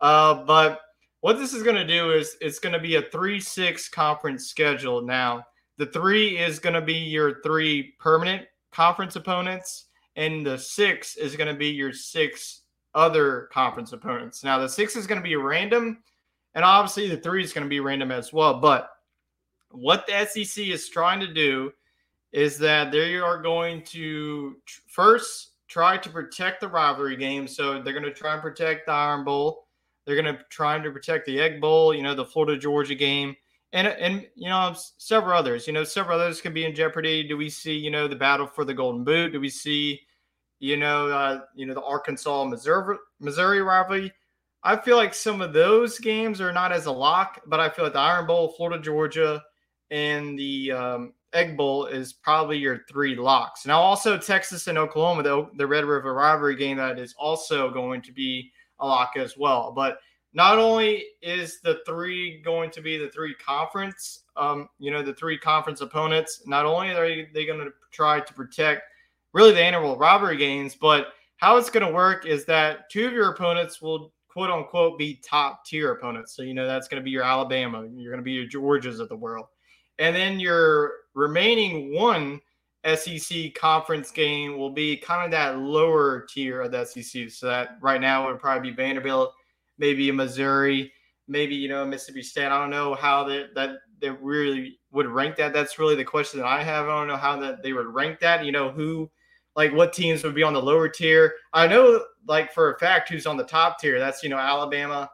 Uh, 0.00 0.44
but 0.44 0.78
what 1.18 1.40
this 1.40 1.52
is 1.54 1.64
going 1.64 1.74
to 1.74 1.84
do 1.84 2.12
is 2.12 2.36
it's 2.40 2.60
going 2.60 2.72
to 2.72 2.78
be 2.78 2.94
a 2.94 3.02
three-six 3.02 3.88
conference 3.88 4.46
schedule. 4.46 5.02
Now 5.02 5.44
the 5.76 5.86
three 5.86 6.38
is 6.38 6.60
going 6.60 6.74
to 6.74 6.80
be 6.80 6.94
your 6.94 7.42
three 7.42 7.94
permanent 7.98 8.46
conference 8.70 9.16
opponents, 9.16 9.86
and 10.14 10.46
the 10.46 10.56
six 10.56 11.16
is 11.16 11.34
going 11.34 11.52
to 11.52 11.58
be 11.58 11.70
your 11.70 11.92
six 11.92 12.60
other 12.94 13.48
conference 13.52 13.92
opponents. 13.92 14.44
Now 14.44 14.60
the 14.60 14.68
six 14.68 14.94
is 14.94 15.08
going 15.08 15.20
to 15.20 15.28
be 15.28 15.34
random 15.34 15.98
and 16.54 16.64
obviously, 16.64 17.08
the 17.08 17.16
three 17.16 17.42
is 17.42 17.52
going 17.52 17.64
to 17.64 17.68
be 17.68 17.80
random 17.80 18.10
as 18.10 18.32
well. 18.32 18.60
But 18.60 18.90
what 19.70 20.06
the 20.06 20.26
SEC 20.26 20.66
is 20.66 20.88
trying 20.88 21.20
to 21.20 21.32
do 21.32 21.72
is 22.32 22.58
that 22.58 22.92
they 22.92 23.16
are 23.16 23.40
going 23.40 23.82
to 23.82 24.56
first 24.86 25.52
try 25.68 25.96
to 25.98 26.08
protect 26.08 26.60
the 26.60 26.68
rivalry 26.68 27.16
game. 27.16 27.46
So 27.46 27.80
they're 27.80 27.92
going 27.92 28.04
to 28.04 28.12
try 28.12 28.32
and 28.34 28.42
protect 28.42 28.86
the 28.86 28.92
Iron 28.92 29.24
Bowl. 29.24 29.66
They're 30.04 30.20
going 30.20 30.34
to 30.34 30.42
try 30.48 30.78
to 30.78 30.90
protect 30.90 31.26
the 31.26 31.38
Egg 31.38 31.60
Bowl, 31.60 31.94
you 31.94 32.02
know, 32.02 32.14
the 32.14 32.24
Florida 32.24 32.58
Georgia 32.58 32.94
game, 32.94 33.36
and 33.74 33.86
and 33.86 34.26
you 34.34 34.48
know 34.48 34.74
several 34.96 35.38
others. 35.38 35.66
You 35.66 35.74
know, 35.74 35.84
several 35.84 36.18
others 36.18 36.40
can 36.40 36.54
be 36.54 36.64
in 36.64 36.74
jeopardy. 36.74 37.28
Do 37.28 37.36
we 37.36 37.50
see 37.50 37.76
you 37.76 37.90
know 37.90 38.08
the 38.08 38.16
battle 38.16 38.46
for 38.46 38.64
the 38.64 38.72
Golden 38.72 39.04
Boot? 39.04 39.32
Do 39.32 39.40
we 39.40 39.50
see 39.50 40.00
you 40.60 40.78
know 40.78 41.08
uh, 41.08 41.40
you 41.54 41.66
know 41.66 41.74
the 41.74 41.82
Arkansas 41.82 42.44
Missouri 42.44 42.96
Missouri 43.20 43.60
rivalry? 43.60 44.10
I 44.62 44.76
feel 44.76 44.96
like 44.96 45.14
some 45.14 45.40
of 45.40 45.52
those 45.52 45.98
games 45.98 46.40
are 46.40 46.52
not 46.52 46.72
as 46.72 46.86
a 46.86 46.92
lock, 46.92 47.40
but 47.46 47.60
I 47.60 47.68
feel 47.68 47.84
like 47.84 47.94
the 47.94 48.00
Iron 48.00 48.26
Bowl, 48.26 48.54
Florida 48.56 48.82
Georgia, 48.82 49.42
and 49.90 50.38
the 50.38 50.72
um, 50.72 51.12
Egg 51.32 51.56
Bowl 51.56 51.86
is 51.86 52.12
probably 52.12 52.58
your 52.58 52.80
three 52.90 53.14
locks. 53.14 53.66
Now, 53.66 53.80
also 53.80 54.18
Texas 54.18 54.66
and 54.66 54.76
Oklahoma, 54.76 55.22
the, 55.22 55.48
the 55.56 55.66
Red 55.66 55.84
River 55.84 56.12
rivalry 56.14 56.56
game, 56.56 56.76
that 56.78 56.98
is 56.98 57.14
also 57.18 57.70
going 57.70 58.02
to 58.02 58.12
be 58.12 58.50
a 58.80 58.86
lock 58.86 59.12
as 59.16 59.36
well. 59.36 59.72
But 59.74 59.98
not 60.32 60.58
only 60.58 61.04
is 61.22 61.60
the 61.60 61.80
three 61.86 62.42
going 62.42 62.70
to 62.70 62.80
be 62.80 62.98
the 62.98 63.10
three 63.10 63.34
conference, 63.34 64.24
um, 64.36 64.68
you 64.78 64.90
know, 64.90 65.02
the 65.02 65.14
three 65.14 65.38
conference 65.38 65.80
opponents, 65.80 66.42
not 66.46 66.66
only 66.66 66.90
are 66.90 67.26
they 67.32 67.46
going 67.46 67.60
to 67.60 67.72
try 67.92 68.20
to 68.20 68.34
protect 68.34 68.82
really 69.32 69.52
the 69.52 69.62
annual 69.62 69.96
rivalry 69.96 70.36
games, 70.36 70.74
but 70.74 71.08
how 71.36 71.56
it's 71.56 71.70
going 71.70 71.86
to 71.86 71.92
work 71.92 72.26
is 72.26 72.44
that 72.44 72.90
two 72.90 73.06
of 73.06 73.12
your 73.12 73.30
opponents 73.30 73.80
will 73.80 74.12
quote 74.38 74.50
unquote 74.50 74.96
be 74.96 75.16
top 75.16 75.64
tier 75.64 75.90
opponents. 75.90 76.36
So, 76.36 76.42
you 76.42 76.54
know, 76.54 76.64
that's 76.64 76.86
going 76.86 77.00
to 77.00 77.04
be 77.04 77.10
your 77.10 77.24
Alabama, 77.24 77.84
you're 77.92 78.12
going 78.12 78.20
to 78.20 78.24
be 78.24 78.30
your 78.30 78.46
Georgias 78.46 79.00
of 79.00 79.08
the 79.08 79.16
world. 79.16 79.46
And 79.98 80.14
then 80.14 80.38
your 80.38 80.92
remaining 81.12 81.92
one 81.92 82.40
SEC 82.94 83.52
conference 83.56 84.12
game 84.12 84.56
will 84.56 84.70
be 84.70 84.96
kind 84.96 85.24
of 85.24 85.32
that 85.32 85.58
lower 85.58 86.24
tier 86.32 86.60
of 86.60 86.70
the 86.70 86.84
SEC. 86.84 87.30
So 87.30 87.48
that 87.48 87.78
right 87.82 88.00
now 88.00 88.28
would 88.28 88.38
probably 88.38 88.70
be 88.70 88.76
Vanderbilt, 88.76 89.34
maybe 89.76 90.08
a 90.08 90.12
Missouri, 90.12 90.92
maybe 91.26 91.56
you 91.56 91.68
know 91.68 91.84
Mississippi 91.84 92.22
State. 92.22 92.46
I 92.46 92.60
don't 92.60 92.70
know 92.70 92.94
how 92.94 93.24
that 93.24 93.56
that 93.56 93.70
they 94.00 94.10
really 94.10 94.78
would 94.92 95.08
rank 95.08 95.34
that. 95.38 95.52
That's 95.52 95.80
really 95.80 95.96
the 95.96 96.04
question 96.04 96.38
that 96.38 96.46
I 96.46 96.62
have. 96.62 96.84
I 96.84 96.96
don't 96.96 97.08
know 97.08 97.16
how 97.16 97.40
that 97.40 97.64
they 97.64 97.72
would 97.72 97.92
rank 97.92 98.20
that. 98.20 98.44
You 98.44 98.52
know 98.52 98.70
who, 98.70 99.10
like 99.58 99.74
what 99.74 99.92
teams 99.92 100.24
would 100.24 100.34
be 100.34 100.42
on 100.42 100.54
the 100.54 100.62
lower 100.62 100.88
tier. 100.88 101.34
I 101.52 101.66
know 101.66 102.02
like 102.26 102.54
for 102.54 102.72
a 102.72 102.78
fact 102.78 103.10
who's 103.10 103.26
on 103.26 103.36
the 103.36 103.44
top 103.44 103.78
tier. 103.78 103.98
That's 103.98 104.22
you 104.22 104.30
know 104.30 104.38
Alabama, 104.38 105.10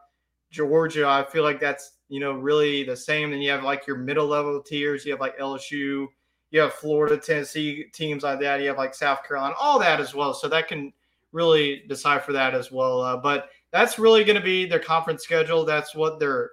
Georgia. 0.51 1.05
I 1.05 1.25
feel 1.25 1.43
like 1.43 1.59
that's 1.59 1.95
you 2.09 2.19
know, 2.19 2.33
really 2.33 2.83
the 2.83 2.95
same. 2.95 3.31
Then 3.31 3.41
you 3.41 3.51
have 3.51 3.63
like 3.63 3.87
your 3.87 3.97
middle 3.97 4.27
level 4.27 4.61
tiers. 4.61 5.05
You 5.05 5.11
have 5.11 5.19
like 5.19 5.37
LSU, 5.37 6.07
you 6.51 6.59
have 6.59 6.73
Florida, 6.73 7.17
Tennessee 7.17 7.85
teams 7.93 8.23
like 8.23 8.39
that. 8.41 8.61
You 8.61 8.67
have 8.67 8.77
like 8.77 8.93
South 8.93 9.23
Carolina, 9.27 9.55
all 9.59 9.79
that 9.79 9.99
as 9.99 10.13
well. 10.13 10.33
So 10.33 10.47
that 10.47 10.67
can 10.67 10.93
really 11.31 11.83
decipher 11.87 12.31
that 12.33 12.53
as 12.53 12.71
well. 12.71 13.01
Uh, 13.01 13.17
but 13.17 13.49
that's 13.71 13.99
really 13.99 14.23
going 14.23 14.37
to 14.37 14.43
be 14.43 14.65
their 14.65 14.79
conference 14.79 15.23
schedule. 15.23 15.65
That's 15.65 15.95
what 15.95 16.19
they're 16.19 16.51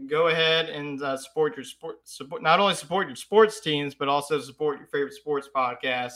Go 0.07 0.27
ahead 0.27 0.69
and 0.69 1.01
uh, 1.01 1.17
support 1.17 1.55
your 1.55 1.63
sport, 1.63 1.97
support, 2.03 2.43
not 2.43 2.59
only 2.59 2.75
support 2.75 3.07
your 3.07 3.15
sports 3.15 3.59
teams, 3.59 3.95
but 3.95 4.07
also 4.07 4.39
support 4.39 4.79
your 4.79 4.87
favorite 4.87 5.13
sports 5.13 5.49
podcast, 5.53 6.13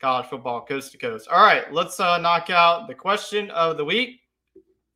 college 0.00 0.26
football 0.26 0.64
coast 0.64 0.92
to 0.92 0.98
coast. 0.98 1.28
All 1.28 1.42
right, 1.42 1.72
let's 1.72 1.98
uh, 1.98 2.18
knock 2.18 2.50
out 2.50 2.88
the 2.88 2.94
question 2.94 3.50
of 3.50 3.76
the 3.76 3.84
week. 3.84 4.20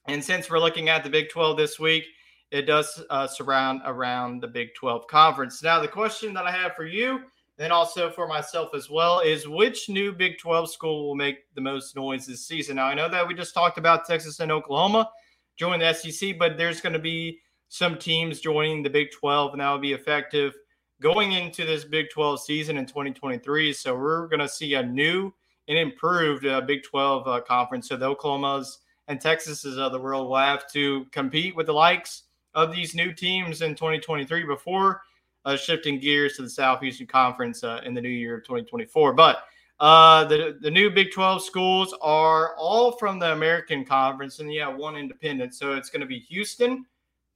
And 0.06 0.22
since 0.22 0.50
we're 0.50 0.58
looking 0.58 0.88
at 0.88 1.04
the 1.04 1.10
Big 1.10 1.28
12 1.30 1.56
this 1.56 1.78
week, 1.78 2.04
it 2.50 2.62
does 2.62 3.02
uh, 3.10 3.26
surround 3.26 3.82
around 3.84 4.42
the 4.42 4.48
Big 4.48 4.74
12 4.74 5.06
conference. 5.06 5.62
Now, 5.62 5.80
the 5.80 5.88
question 5.88 6.34
that 6.34 6.46
I 6.46 6.50
have 6.50 6.74
for 6.74 6.84
you, 6.84 7.20
and 7.58 7.72
also 7.72 8.10
for 8.10 8.26
myself 8.26 8.70
as 8.74 8.90
well, 8.90 9.20
is 9.20 9.46
which 9.46 9.88
new 9.88 10.12
Big 10.12 10.38
12 10.38 10.70
school 10.72 11.06
will 11.06 11.14
make 11.14 11.52
the 11.54 11.60
most 11.60 11.94
noise 11.94 12.26
this 12.26 12.46
season? 12.46 12.76
Now, 12.76 12.86
I 12.86 12.94
know 12.94 13.08
that 13.08 13.26
we 13.26 13.34
just 13.34 13.54
talked 13.54 13.78
about 13.78 14.06
Texas 14.06 14.40
and 14.40 14.50
Oklahoma 14.50 15.10
joining 15.56 15.80
the 15.80 15.92
SEC, 15.92 16.38
but 16.38 16.56
there's 16.56 16.80
going 16.80 16.94
to 16.94 16.98
be 16.98 17.38
some 17.70 17.96
teams 17.96 18.40
joining 18.40 18.82
the 18.82 18.90
Big 18.90 19.12
12, 19.12 19.52
and 19.52 19.60
that 19.60 19.70
will 19.70 19.78
be 19.78 19.92
effective 19.92 20.54
going 21.00 21.32
into 21.32 21.64
this 21.64 21.84
Big 21.84 22.10
12 22.10 22.42
season 22.42 22.76
in 22.76 22.84
2023. 22.84 23.72
So 23.72 23.96
we're 23.96 24.26
going 24.26 24.40
to 24.40 24.48
see 24.48 24.74
a 24.74 24.82
new 24.82 25.32
and 25.68 25.78
improved 25.78 26.44
uh, 26.44 26.60
Big 26.62 26.82
12 26.82 27.28
uh, 27.28 27.40
conference. 27.42 27.88
So 27.88 27.96
the 27.96 28.12
Oklahomas 28.12 28.78
and 29.06 29.20
Texases 29.20 29.78
of 29.78 29.92
the 29.92 30.00
world 30.00 30.28
will 30.28 30.36
have 30.36 30.70
to 30.72 31.06
compete 31.12 31.54
with 31.54 31.66
the 31.66 31.72
likes 31.72 32.24
of 32.54 32.72
these 32.72 32.96
new 32.96 33.12
teams 33.12 33.62
in 33.62 33.76
2023 33.76 34.44
before 34.44 35.02
uh, 35.44 35.56
shifting 35.56 36.00
gears 36.00 36.34
to 36.36 36.42
the 36.42 36.50
Southeastern 36.50 37.06
Conference 37.06 37.62
uh, 37.62 37.80
in 37.84 37.94
the 37.94 38.00
new 38.00 38.08
year 38.08 38.38
of 38.38 38.44
2024. 38.44 39.12
But 39.12 39.44
uh, 39.78 40.24
the, 40.24 40.58
the 40.60 40.70
new 40.70 40.90
Big 40.90 41.12
12 41.12 41.42
schools 41.42 41.94
are 42.02 42.56
all 42.56 42.92
from 42.92 43.20
the 43.20 43.32
American 43.32 43.84
Conference, 43.84 44.40
and 44.40 44.52
you 44.52 44.60
have 44.60 44.76
one 44.76 44.96
independent. 44.96 45.54
So 45.54 45.74
it's 45.74 45.88
going 45.88 46.00
to 46.00 46.06
be 46.06 46.18
Houston, 46.18 46.84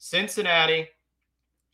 Cincinnati, 0.04 0.86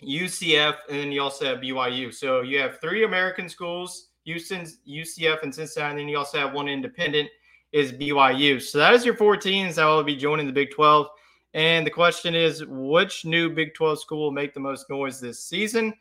UCF, 0.01 0.77
and 0.89 1.01
then 1.01 1.11
you 1.11 1.21
also 1.21 1.47
have 1.47 1.59
BYU. 1.59 2.15
So 2.15 2.43
you 2.43 2.61
have 2.61 2.81
three 2.81 3.03
American 3.03 3.49
schools 3.49 4.11
Houston, 4.25 4.65
UCF, 4.89 5.43
and 5.43 5.53
Cincinnati, 5.53 5.91
and 5.91 5.99
then 5.99 6.09
you 6.09 6.17
also 6.17 6.39
have 6.39 6.53
one 6.53 6.69
independent 6.69 7.29
is 7.73 7.91
BYU. 7.91 8.63
So 8.63 8.79
that 8.79 8.95
is 8.95 9.05
your 9.05 9.17
four 9.17 9.37
teams 9.37 9.75
that 9.77 9.85
will 9.85 10.05
be 10.05 10.15
joining 10.15 10.47
the 10.47 10.53
Big 10.53 10.71
12. 10.71 11.09
And 11.55 11.85
the 11.85 11.91
question 11.91 12.37
is, 12.37 12.65
which 12.69 13.25
new 13.25 13.51
Big 13.51 13.75
12 13.75 14.01
school 14.01 14.23
will 14.23 14.31
make 14.31 14.55
the 14.55 14.61
most 14.61 14.89
noise 14.89 15.21
this 15.21 15.43
season? 15.43 15.93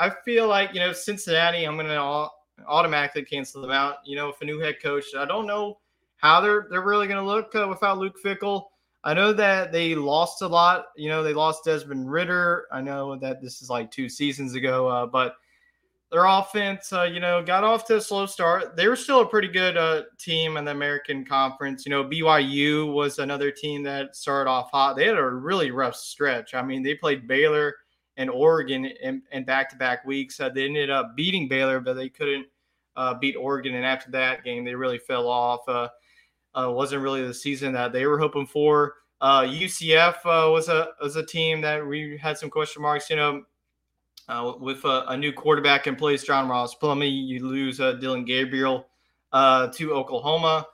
I 0.00 0.10
feel 0.24 0.48
like, 0.48 0.74
you 0.74 0.80
know, 0.80 0.92
Cincinnati, 0.92 1.64
I'm 1.64 1.76
going 1.76 1.86
to 1.86 2.28
automatically 2.66 3.22
cancel 3.22 3.62
them 3.62 3.70
out. 3.70 3.98
You 4.04 4.16
know, 4.16 4.28
if 4.30 4.40
a 4.40 4.44
new 4.44 4.58
head 4.58 4.82
coach, 4.82 5.04
I 5.16 5.24
don't 5.24 5.46
know 5.46 5.78
how 6.16 6.40
they're 6.40 6.66
they're 6.68 6.82
really 6.82 7.06
going 7.06 7.24
to 7.24 7.30
look 7.30 7.54
uh, 7.54 7.68
without 7.68 7.98
Luke 7.98 8.16
Fickell. 8.24 8.64
I 9.06 9.14
know 9.14 9.32
that 9.34 9.70
they 9.70 9.94
lost 9.94 10.42
a 10.42 10.48
lot. 10.48 10.86
You 10.96 11.08
know, 11.08 11.22
they 11.22 11.32
lost 11.32 11.62
Desmond 11.64 12.10
Ridder. 12.10 12.66
I 12.72 12.80
know 12.80 13.14
that 13.14 13.40
this 13.40 13.62
is 13.62 13.70
like 13.70 13.92
two 13.92 14.08
seasons 14.08 14.56
ago, 14.56 14.88
uh, 14.88 15.06
but 15.06 15.36
their 16.10 16.24
offense, 16.24 16.92
uh, 16.92 17.04
you 17.04 17.20
know, 17.20 17.40
got 17.40 17.62
off 17.62 17.86
to 17.86 17.98
a 17.98 18.00
slow 18.00 18.26
start. 18.26 18.74
They 18.74 18.88
were 18.88 18.96
still 18.96 19.20
a 19.20 19.26
pretty 19.26 19.46
good 19.46 19.76
uh, 19.76 20.02
team 20.18 20.56
in 20.56 20.64
the 20.64 20.72
American 20.72 21.24
Conference. 21.24 21.86
You 21.86 21.90
know, 21.90 22.02
BYU 22.02 22.92
was 22.92 23.20
another 23.20 23.52
team 23.52 23.84
that 23.84 24.16
started 24.16 24.50
off 24.50 24.72
hot. 24.72 24.96
They 24.96 25.06
had 25.06 25.16
a 25.16 25.24
really 25.24 25.70
rough 25.70 25.94
stretch. 25.94 26.54
I 26.54 26.62
mean, 26.62 26.82
they 26.82 26.96
played 26.96 27.28
Baylor 27.28 27.76
and 28.16 28.28
Oregon 28.28 28.86
in, 28.86 29.22
in 29.30 29.44
back-to-back 29.44 30.04
weeks. 30.04 30.40
Uh, 30.40 30.48
they 30.48 30.64
ended 30.64 30.90
up 30.90 31.14
beating 31.14 31.46
Baylor, 31.46 31.78
but 31.78 31.94
they 31.94 32.08
couldn't 32.08 32.46
uh, 32.96 33.14
beat 33.14 33.36
Oregon. 33.36 33.76
And 33.76 33.86
after 33.86 34.10
that 34.10 34.42
game, 34.42 34.64
they 34.64 34.74
really 34.74 34.98
fell 34.98 35.28
off. 35.28 35.60
Uh, 36.56 36.68
uh, 36.68 36.70
wasn't 36.70 37.02
really 37.02 37.26
the 37.26 37.34
season 37.34 37.72
that 37.74 37.92
they 37.92 38.06
were 38.06 38.18
hoping 38.18 38.46
for. 38.46 38.94
Uh, 39.20 39.42
UCF 39.42 40.16
uh, 40.24 40.50
was 40.50 40.68
a 40.68 40.88
was 41.00 41.16
a 41.16 41.24
team 41.24 41.60
that 41.60 41.86
we 41.86 42.16
had 42.16 42.36
some 42.36 42.50
question 42.50 42.82
marks. 42.82 43.08
You 43.10 43.16
know, 43.16 43.42
uh, 44.28 44.52
with 44.58 44.84
a, 44.84 45.04
a, 45.08 45.16
new 45.16 45.32
quarterback 45.32 45.86
in 45.86 45.96
place, 45.96 46.24
John 46.24 46.48
Ross 46.48 46.74
Plumlee, 46.74 47.26
you 47.26 47.46
lose 47.46 47.80
uh, 47.80 47.92
Dillon 47.92 48.24
Gabriel 48.24 48.86
uh, 49.32 49.68
to 49.68 49.92
Oklahoma. 49.92 50.66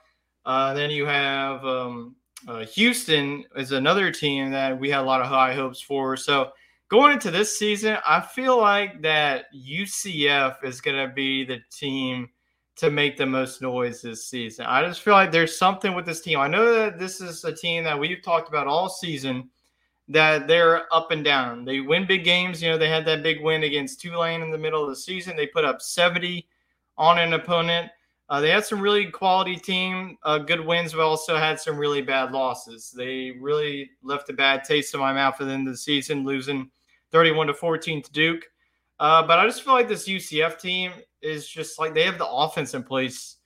then 0.46 0.90
you 0.90 1.06
have 1.06 1.64
um, 1.64 2.16
Houston 2.72 3.44
is 3.56 3.72
another 3.72 4.10
team 4.10 4.50
that 4.50 4.78
we 4.78 4.90
had 4.90 5.00
a 5.00 5.04
lot 5.04 5.20
of 5.20 5.28
high 5.28 5.54
hopes 5.54 5.80
for. 5.80 6.16
So 6.16 6.50
going 6.88 7.12
into 7.12 7.30
this 7.30 7.56
season, 7.58 7.98
I 8.06 8.20
feel 8.20 8.58
like 8.58 9.02
that 9.02 9.44
UCF 9.54 10.64
is 10.64 10.80
going 10.80 11.08
to 11.08 11.14
be 11.14 11.44
the 11.44 11.60
team 11.70 12.28
to 12.82 12.90
make 12.90 13.16
the 13.16 13.24
most 13.24 13.62
noise 13.62 14.02
this 14.02 14.26
season. 14.26 14.66
I 14.66 14.84
just 14.84 15.02
feel 15.02 15.14
like 15.14 15.30
there's 15.30 15.56
something 15.56 15.94
with 15.94 16.04
this 16.04 16.20
team. 16.20 16.40
I 16.40 16.48
know 16.48 16.74
that 16.74 16.98
this 16.98 17.20
is 17.20 17.44
a 17.44 17.54
team 17.54 17.84
that 17.84 17.96
we've 17.96 18.20
talked 18.24 18.48
about 18.48 18.66
all 18.66 18.88
season 18.88 19.48
that 20.08 20.48
they're 20.48 20.92
up 20.92 21.12
and 21.12 21.22
down. 21.22 21.64
They 21.64 21.78
win 21.78 22.08
big 22.08 22.24
games. 22.24 22.60
You 22.60 22.70
know, 22.70 22.78
they 22.78 22.88
had 22.88 23.04
that 23.04 23.22
big 23.22 23.40
win 23.40 23.62
against 23.62 24.00
Tulane 24.00 24.42
in 24.42 24.50
the 24.50 24.58
middle 24.58 24.82
of 24.82 24.88
the 24.88 24.96
season. 24.96 25.36
They 25.36 25.46
put 25.46 25.64
up 25.64 25.80
70 25.80 26.44
on 26.98 27.18
an 27.20 27.34
opponent. 27.34 27.88
Uh, 28.28 28.40
they 28.40 28.50
had 28.50 28.64
some 28.64 28.80
really 28.80 29.06
quality 29.06 29.54
team, 29.54 30.18
uh, 30.24 30.38
good 30.38 30.66
wins, 30.66 30.92
but 30.92 31.02
also 31.02 31.36
had 31.36 31.60
some 31.60 31.76
really 31.76 32.02
bad 32.02 32.32
losses. 32.32 32.90
They 32.90 33.36
really 33.40 33.90
left 34.02 34.28
a 34.28 34.32
bad 34.32 34.64
taste 34.64 34.92
in 34.92 34.98
my 34.98 35.12
mouth 35.12 35.40
at 35.40 35.46
the 35.46 35.52
end 35.52 35.68
of 35.68 35.74
the 35.74 35.78
season, 35.78 36.24
losing 36.24 36.68
31 37.12 37.46
to 37.46 37.54
14 37.54 38.02
to 38.02 38.10
Duke. 38.10 38.42
Uh, 38.98 39.24
but 39.24 39.38
I 39.38 39.46
just 39.46 39.62
feel 39.62 39.72
like 39.72 39.86
this 39.86 40.08
UCF 40.08 40.58
team 40.58 40.90
is 41.22 41.48
just 41.48 41.78
like 41.78 41.94
they 41.94 42.04
have 42.04 42.18
the 42.18 42.28
offense 42.28 42.74
in 42.74 42.82
place 42.82 43.36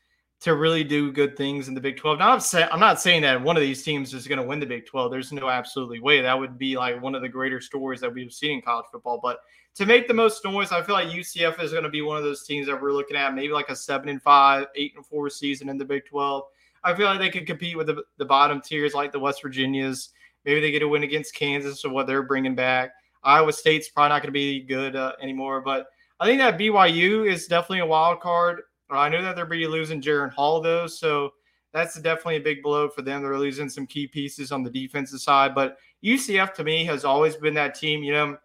to 0.40 0.54
really 0.54 0.84
do 0.84 1.10
good 1.12 1.36
things 1.36 1.68
in 1.68 1.74
the 1.74 1.80
Big 1.80 1.96
12. 1.96 2.18
Now, 2.18 2.32
I'm, 2.32 2.40
say, 2.40 2.68
I'm 2.70 2.80
not 2.80 3.00
saying 3.00 3.22
that 3.22 3.40
one 3.40 3.56
of 3.56 3.62
these 3.62 3.82
teams 3.82 4.12
is 4.12 4.28
going 4.28 4.40
to 4.40 4.46
win 4.46 4.60
the 4.60 4.66
Big 4.66 4.86
12. 4.86 5.10
There's 5.10 5.32
no 5.32 5.48
absolutely 5.48 6.00
way. 6.00 6.20
That 6.20 6.38
would 6.38 6.58
be 6.58 6.76
like 6.76 7.00
one 7.00 7.14
of 7.14 7.22
the 7.22 7.28
greater 7.28 7.60
stories 7.60 8.00
that 8.00 8.12
we've 8.12 8.32
seen 8.32 8.52
in 8.52 8.62
college 8.62 8.86
football. 8.92 9.18
But 9.22 9.38
to 9.76 9.86
make 9.86 10.08
the 10.08 10.14
most 10.14 10.44
noise, 10.44 10.72
I 10.72 10.82
feel 10.82 10.94
like 10.94 11.08
UCF 11.08 11.62
is 11.62 11.72
going 11.72 11.84
to 11.84 11.90
be 11.90 12.02
one 12.02 12.18
of 12.18 12.22
those 12.22 12.44
teams 12.44 12.66
that 12.66 12.80
we're 12.80 12.92
looking 12.92 13.16
at, 13.16 13.34
maybe 13.34 13.52
like 13.52 13.70
a 13.70 13.76
seven 13.76 14.10
and 14.10 14.20
five, 14.20 14.66
eight 14.74 14.92
and 14.94 15.06
four 15.06 15.30
season 15.30 15.70
in 15.70 15.78
the 15.78 15.84
Big 15.84 16.04
12. 16.04 16.44
I 16.84 16.94
feel 16.94 17.06
like 17.06 17.18
they 17.18 17.30
could 17.30 17.46
compete 17.46 17.76
with 17.76 17.86
the, 17.86 18.02
the 18.18 18.24
bottom 18.24 18.60
tiers 18.60 18.94
like 18.94 19.12
the 19.12 19.18
West 19.18 19.42
Virginias. 19.42 20.10
Maybe 20.44 20.60
they 20.60 20.70
get 20.70 20.82
a 20.82 20.88
win 20.88 21.02
against 21.02 21.34
Kansas 21.34 21.84
or 21.84 21.90
what 21.90 22.06
they're 22.06 22.22
bringing 22.22 22.54
back. 22.54 22.92
Iowa 23.24 23.52
State's 23.52 23.88
probably 23.88 24.10
not 24.10 24.22
going 24.22 24.28
to 24.28 24.32
be 24.32 24.60
good 24.60 24.94
uh, 24.94 25.12
anymore. 25.20 25.60
But 25.60 25.88
I 26.18 26.26
think 26.26 26.40
that 26.40 26.58
BYU 26.58 27.30
is 27.30 27.46
definitely 27.46 27.80
a 27.80 27.86
wild 27.86 28.20
card. 28.20 28.62
I 28.90 29.08
know 29.08 29.22
that 29.22 29.36
they're 29.36 29.46
be 29.46 29.66
losing 29.66 30.00
Jaren 30.00 30.32
Hall 30.32 30.60
though, 30.60 30.86
so 30.86 31.30
that's 31.72 32.00
definitely 32.00 32.36
a 32.36 32.40
big 32.40 32.62
blow 32.62 32.88
for 32.88 33.02
them. 33.02 33.22
They're 33.22 33.38
losing 33.38 33.68
some 33.68 33.86
key 33.86 34.06
pieces 34.06 34.52
on 34.52 34.62
the 34.62 34.70
defensive 34.70 35.20
side, 35.20 35.54
but 35.54 35.76
UCF 36.04 36.54
to 36.54 36.64
me 36.64 36.84
has 36.84 37.04
always 37.04 37.36
been 37.36 37.54
that 37.54 37.74
team. 37.74 38.02
You 38.02 38.12
know, 38.12 38.36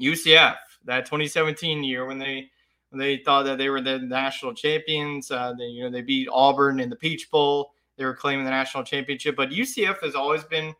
UCF 0.00 0.56
that 0.84 1.06
2017 1.06 1.84
year 1.84 2.06
when 2.06 2.18
they 2.18 2.50
when 2.90 2.98
they 2.98 3.18
thought 3.18 3.44
that 3.44 3.58
they 3.58 3.70
were 3.70 3.80
the 3.80 4.00
national 4.00 4.52
champions. 4.52 5.30
Uh, 5.30 5.54
they 5.56 5.66
you 5.66 5.84
know 5.84 5.90
they 5.90 6.02
beat 6.02 6.28
Auburn 6.30 6.80
in 6.80 6.90
the 6.90 6.96
Peach 6.96 7.30
Bowl. 7.30 7.72
They 7.96 8.04
were 8.04 8.14
claiming 8.14 8.44
the 8.44 8.50
national 8.50 8.84
championship, 8.84 9.36
but 9.36 9.50
UCF 9.50 10.02
has 10.02 10.14
always 10.14 10.44
been 10.44 10.74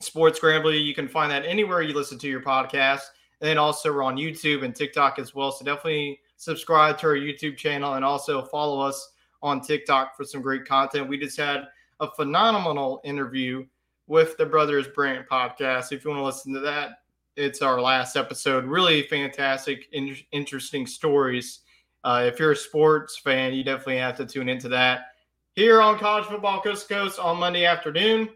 Sports 0.00 0.36
Scramble, 0.36 0.72
you 0.72 0.94
can 0.94 1.08
find 1.08 1.30
that 1.32 1.44
anywhere 1.44 1.82
you 1.82 1.94
listen 1.94 2.18
to 2.18 2.28
your 2.28 2.42
podcast. 2.42 3.02
And 3.40 3.48
then 3.48 3.58
also 3.58 3.92
we're 3.92 4.04
on 4.04 4.16
YouTube 4.16 4.64
and 4.64 4.74
TikTok 4.74 5.18
as 5.18 5.34
well. 5.34 5.50
So 5.50 5.64
definitely 5.64 6.20
subscribe 6.36 6.98
to 6.98 7.08
our 7.08 7.16
YouTube 7.16 7.56
channel 7.56 7.94
and 7.94 8.04
also 8.04 8.44
follow 8.44 8.80
us 8.80 9.14
on 9.42 9.60
TikTok 9.60 10.16
for 10.16 10.24
some 10.24 10.42
great 10.42 10.64
content. 10.64 11.08
We 11.08 11.18
just 11.18 11.36
had 11.36 11.66
a 12.00 12.10
phenomenal 12.10 13.00
interview 13.04 13.64
with 14.06 14.36
the 14.36 14.46
Brothers 14.46 14.86
Brand 14.88 15.24
podcast. 15.30 15.92
If 15.92 16.04
you 16.04 16.10
want 16.10 16.20
to 16.20 16.24
listen 16.24 16.52
to 16.54 16.60
that, 16.60 16.98
it's 17.36 17.62
our 17.62 17.80
last 17.80 18.16
episode. 18.16 18.64
Really 18.64 19.02
fantastic, 19.02 19.88
in- 19.92 20.16
interesting 20.32 20.86
stories. 20.86 21.60
Uh, 22.04 22.24
if 22.26 22.38
you're 22.38 22.52
a 22.52 22.56
sports 22.56 23.18
fan, 23.18 23.52
you 23.52 23.64
definitely 23.64 23.98
have 23.98 24.16
to 24.16 24.26
tune 24.26 24.48
into 24.48 24.68
that. 24.68 25.06
Here 25.54 25.80
on 25.80 25.98
College 25.98 26.26
Football 26.26 26.60
Coast 26.60 26.86
to 26.88 26.94
Coast 26.94 27.18
on 27.18 27.38
Monday 27.38 27.64
afternoon. 27.64 28.28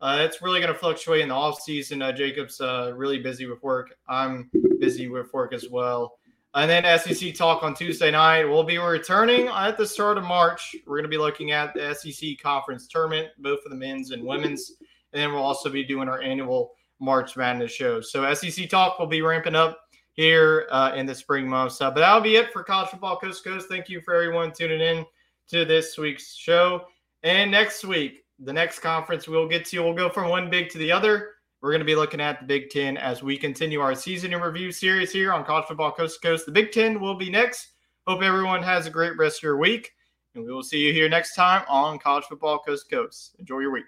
Uh, 0.00 0.18
it's 0.20 0.40
really 0.40 0.60
going 0.60 0.72
to 0.72 0.78
fluctuate 0.78 1.22
in 1.22 1.28
the 1.28 1.34
off 1.34 1.60
season. 1.60 2.00
Uh, 2.00 2.12
Jacob's 2.12 2.60
uh, 2.60 2.92
really 2.94 3.18
busy 3.18 3.46
with 3.46 3.60
work. 3.64 3.96
I'm 4.08 4.48
busy 4.78 5.08
with 5.08 5.32
work 5.34 5.52
as 5.52 5.68
well. 5.68 6.17
And 6.54 6.70
then 6.70 6.98
SEC 6.98 7.34
talk 7.34 7.62
on 7.62 7.74
Tuesday 7.74 8.10
night. 8.10 8.44
We'll 8.44 8.64
be 8.64 8.78
returning 8.78 9.48
at 9.48 9.76
the 9.76 9.86
start 9.86 10.16
of 10.16 10.24
March. 10.24 10.74
We're 10.86 10.96
going 10.96 11.02
to 11.02 11.08
be 11.08 11.18
looking 11.18 11.52
at 11.52 11.74
the 11.74 11.94
SEC 11.94 12.38
conference 12.42 12.86
tournament, 12.88 13.28
both 13.38 13.62
for 13.62 13.68
the 13.68 13.76
men's 13.76 14.10
and 14.12 14.24
women's. 14.24 14.72
And 15.12 15.22
then 15.22 15.32
we'll 15.32 15.42
also 15.42 15.70
be 15.70 15.84
doing 15.84 16.08
our 16.08 16.22
annual 16.22 16.72
March 17.00 17.36
Madness 17.36 17.70
show. 17.70 18.00
So 18.00 18.32
SEC 18.34 18.68
talk 18.68 18.98
will 18.98 19.06
be 19.06 19.22
ramping 19.22 19.54
up 19.54 19.78
here 20.14 20.66
uh, 20.70 20.92
in 20.96 21.06
the 21.06 21.14
spring 21.14 21.48
months. 21.48 21.80
Uh, 21.80 21.90
but 21.90 22.00
that'll 22.00 22.20
be 22.20 22.36
it 22.36 22.52
for 22.52 22.64
college 22.64 22.88
football 22.88 23.18
coast 23.18 23.44
to 23.44 23.50
coast. 23.50 23.68
Thank 23.68 23.88
you 23.88 24.00
for 24.00 24.14
everyone 24.14 24.52
tuning 24.52 24.80
in 24.80 25.04
to 25.48 25.64
this 25.64 25.96
week's 25.96 26.34
show. 26.34 26.86
And 27.22 27.50
next 27.50 27.84
week, 27.84 28.24
the 28.40 28.52
next 28.52 28.80
conference 28.80 29.28
we'll 29.28 29.48
get 29.48 29.64
to, 29.66 29.80
we'll 29.80 29.94
go 29.94 30.08
from 30.08 30.28
one 30.28 30.50
big 30.50 30.70
to 30.70 30.78
the 30.78 30.90
other. 30.90 31.34
We're 31.60 31.70
going 31.70 31.80
to 31.80 31.84
be 31.84 31.96
looking 31.96 32.20
at 32.20 32.38
the 32.38 32.46
Big 32.46 32.70
Ten 32.70 32.96
as 32.96 33.20
we 33.20 33.36
continue 33.36 33.80
our 33.80 33.96
season 33.96 34.32
in 34.32 34.40
review 34.40 34.70
series 34.70 35.10
here 35.10 35.32
on 35.32 35.44
College 35.44 35.66
Football 35.66 35.90
Coast 35.90 36.20
to 36.22 36.28
Coast. 36.28 36.46
The 36.46 36.52
Big 36.52 36.70
Ten 36.70 37.00
will 37.00 37.16
be 37.16 37.30
next. 37.30 37.72
Hope 38.06 38.22
everyone 38.22 38.62
has 38.62 38.86
a 38.86 38.90
great 38.90 39.16
rest 39.16 39.38
of 39.38 39.42
your 39.42 39.56
week. 39.56 39.90
And 40.36 40.44
we 40.44 40.52
will 40.52 40.62
see 40.62 40.78
you 40.78 40.92
here 40.92 41.08
next 41.08 41.34
time 41.34 41.64
on 41.68 41.98
College 41.98 42.26
Football 42.26 42.60
Coast 42.60 42.88
to 42.88 42.96
Coast. 42.96 43.34
Enjoy 43.40 43.58
your 43.58 43.72
week. 43.72 43.86